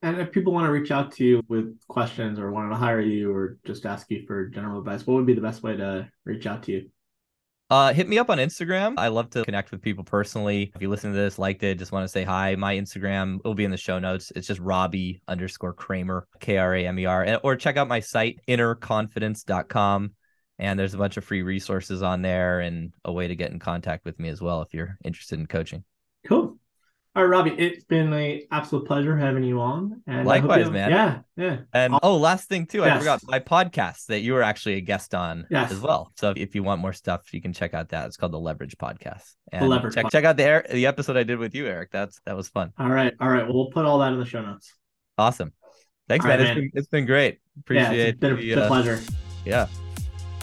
And 0.00 0.20
if 0.20 0.30
people 0.30 0.52
want 0.52 0.66
to 0.66 0.72
reach 0.72 0.92
out 0.92 1.10
to 1.12 1.24
you 1.24 1.42
with 1.48 1.76
questions 1.88 2.38
or 2.38 2.52
wanted 2.52 2.70
to 2.70 2.76
hire 2.76 3.00
you 3.00 3.34
or 3.34 3.58
just 3.66 3.84
ask 3.84 4.08
you 4.10 4.24
for 4.26 4.46
general 4.46 4.78
advice, 4.78 5.06
what 5.06 5.14
would 5.14 5.26
be 5.26 5.34
the 5.34 5.40
best 5.40 5.64
way 5.64 5.76
to 5.76 6.08
reach 6.24 6.46
out 6.46 6.62
to 6.64 6.72
you? 6.72 6.90
Uh, 7.70 7.92
hit 7.92 8.08
me 8.08 8.18
up 8.18 8.30
on 8.30 8.38
Instagram. 8.38 8.94
I 8.96 9.08
love 9.08 9.28
to 9.30 9.44
connect 9.44 9.70
with 9.70 9.82
people 9.82 10.02
personally. 10.02 10.72
If 10.74 10.80
you 10.80 10.88
listen 10.88 11.12
to 11.12 11.16
this, 11.16 11.38
liked 11.38 11.62
it, 11.62 11.78
just 11.78 11.92
want 11.92 12.04
to 12.04 12.08
say 12.08 12.24
hi. 12.24 12.54
My 12.56 12.74
Instagram 12.76 13.44
will 13.44 13.54
be 13.54 13.64
in 13.64 13.70
the 13.70 13.76
show 13.76 13.98
notes. 13.98 14.32
It's 14.34 14.46
just 14.46 14.60
Robbie 14.60 15.20
underscore 15.28 15.74
Kramer, 15.74 16.26
K 16.40 16.56
R 16.56 16.74
A 16.74 16.86
M 16.86 16.98
E 16.98 17.04
R. 17.04 17.38
Or 17.42 17.56
check 17.56 17.76
out 17.76 17.86
my 17.86 18.00
site, 18.00 18.40
innerconfidence.com. 18.48 20.12
And 20.60 20.78
there's 20.78 20.94
a 20.94 20.98
bunch 20.98 21.18
of 21.18 21.24
free 21.24 21.42
resources 21.42 22.02
on 22.02 22.22
there 22.22 22.60
and 22.60 22.92
a 23.04 23.12
way 23.12 23.28
to 23.28 23.36
get 23.36 23.52
in 23.52 23.58
contact 23.58 24.04
with 24.04 24.18
me 24.18 24.28
as 24.28 24.40
well 24.40 24.62
if 24.62 24.72
you're 24.72 24.96
interested 25.04 25.38
in 25.38 25.46
coaching. 25.46 25.84
Cool. 26.26 26.57
All 27.18 27.24
right, 27.24 27.30
Robbie, 27.30 27.50
it's 27.58 27.82
been 27.82 28.12
an 28.12 28.42
absolute 28.52 28.86
pleasure 28.86 29.16
having 29.16 29.42
you 29.42 29.60
on. 29.60 30.02
And 30.06 30.24
Likewise, 30.24 30.66
you 30.66 30.70
man. 30.70 30.88
Yeah, 30.92 31.18
yeah. 31.36 31.56
And 31.72 31.98
oh, 32.00 32.16
last 32.16 32.48
thing 32.48 32.64
too, 32.64 32.84
I 32.84 32.96
forgot 32.96 33.20
my 33.26 33.40
podcast 33.40 34.06
that 34.06 34.20
you 34.20 34.34
were 34.34 34.42
actually 34.44 34.74
a 34.74 34.80
guest 34.80 35.16
on 35.16 35.44
Yes. 35.50 35.72
as 35.72 35.80
well. 35.80 36.12
So 36.14 36.32
if 36.36 36.54
you 36.54 36.62
want 36.62 36.80
more 36.80 36.92
stuff, 36.92 37.34
you 37.34 37.42
can 37.42 37.52
check 37.52 37.74
out 37.74 37.88
that. 37.88 38.06
It's 38.06 38.16
called 38.16 38.30
the 38.30 38.38
Leverage 38.38 38.76
Podcast. 38.78 39.34
And 39.50 39.68
Leverage 39.68 39.96
check 39.96 40.04
Pod- 40.04 40.12
check 40.12 40.24
out 40.26 40.36
the 40.36 40.44
air, 40.44 40.66
the 40.72 40.86
episode 40.86 41.16
I 41.16 41.24
did 41.24 41.40
with 41.40 41.56
you, 41.56 41.66
Eric. 41.66 41.90
That's 41.90 42.20
that 42.24 42.36
was 42.36 42.48
fun. 42.50 42.72
All 42.78 42.88
right, 42.88 43.12
all 43.20 43.28
right. 43.28 43.42
Well, 43.46 43.54
we'll 43.54 43.70
put 43.72 43.84
all 43.84 43.98
that 43.98 44.12
in 44.12 44.20
the 44.20 44.24
show 44.24 44.40
notes. 44.40 44.72
Awesome. 45.18 45.52
Thanks, 46.08 46.24
man. 46.24 46.38
right, 46.38 46.46
It's 46.50 46.54
been, 46.54 46.70
it's 46.74 46.88
been 46.88 47.04
great. 47.06 47.40
yeah, 47.56 47.60
Appreciate 47.62 48.08
it's 48.10 48.20
been 48.20 48.32
a, 48.34 48.36
the, 48.36 48.52
a 48.52 48.64
uh, 48.64 48.68
pleasure. 48.68 49.00
Yeah. 49.44 49.66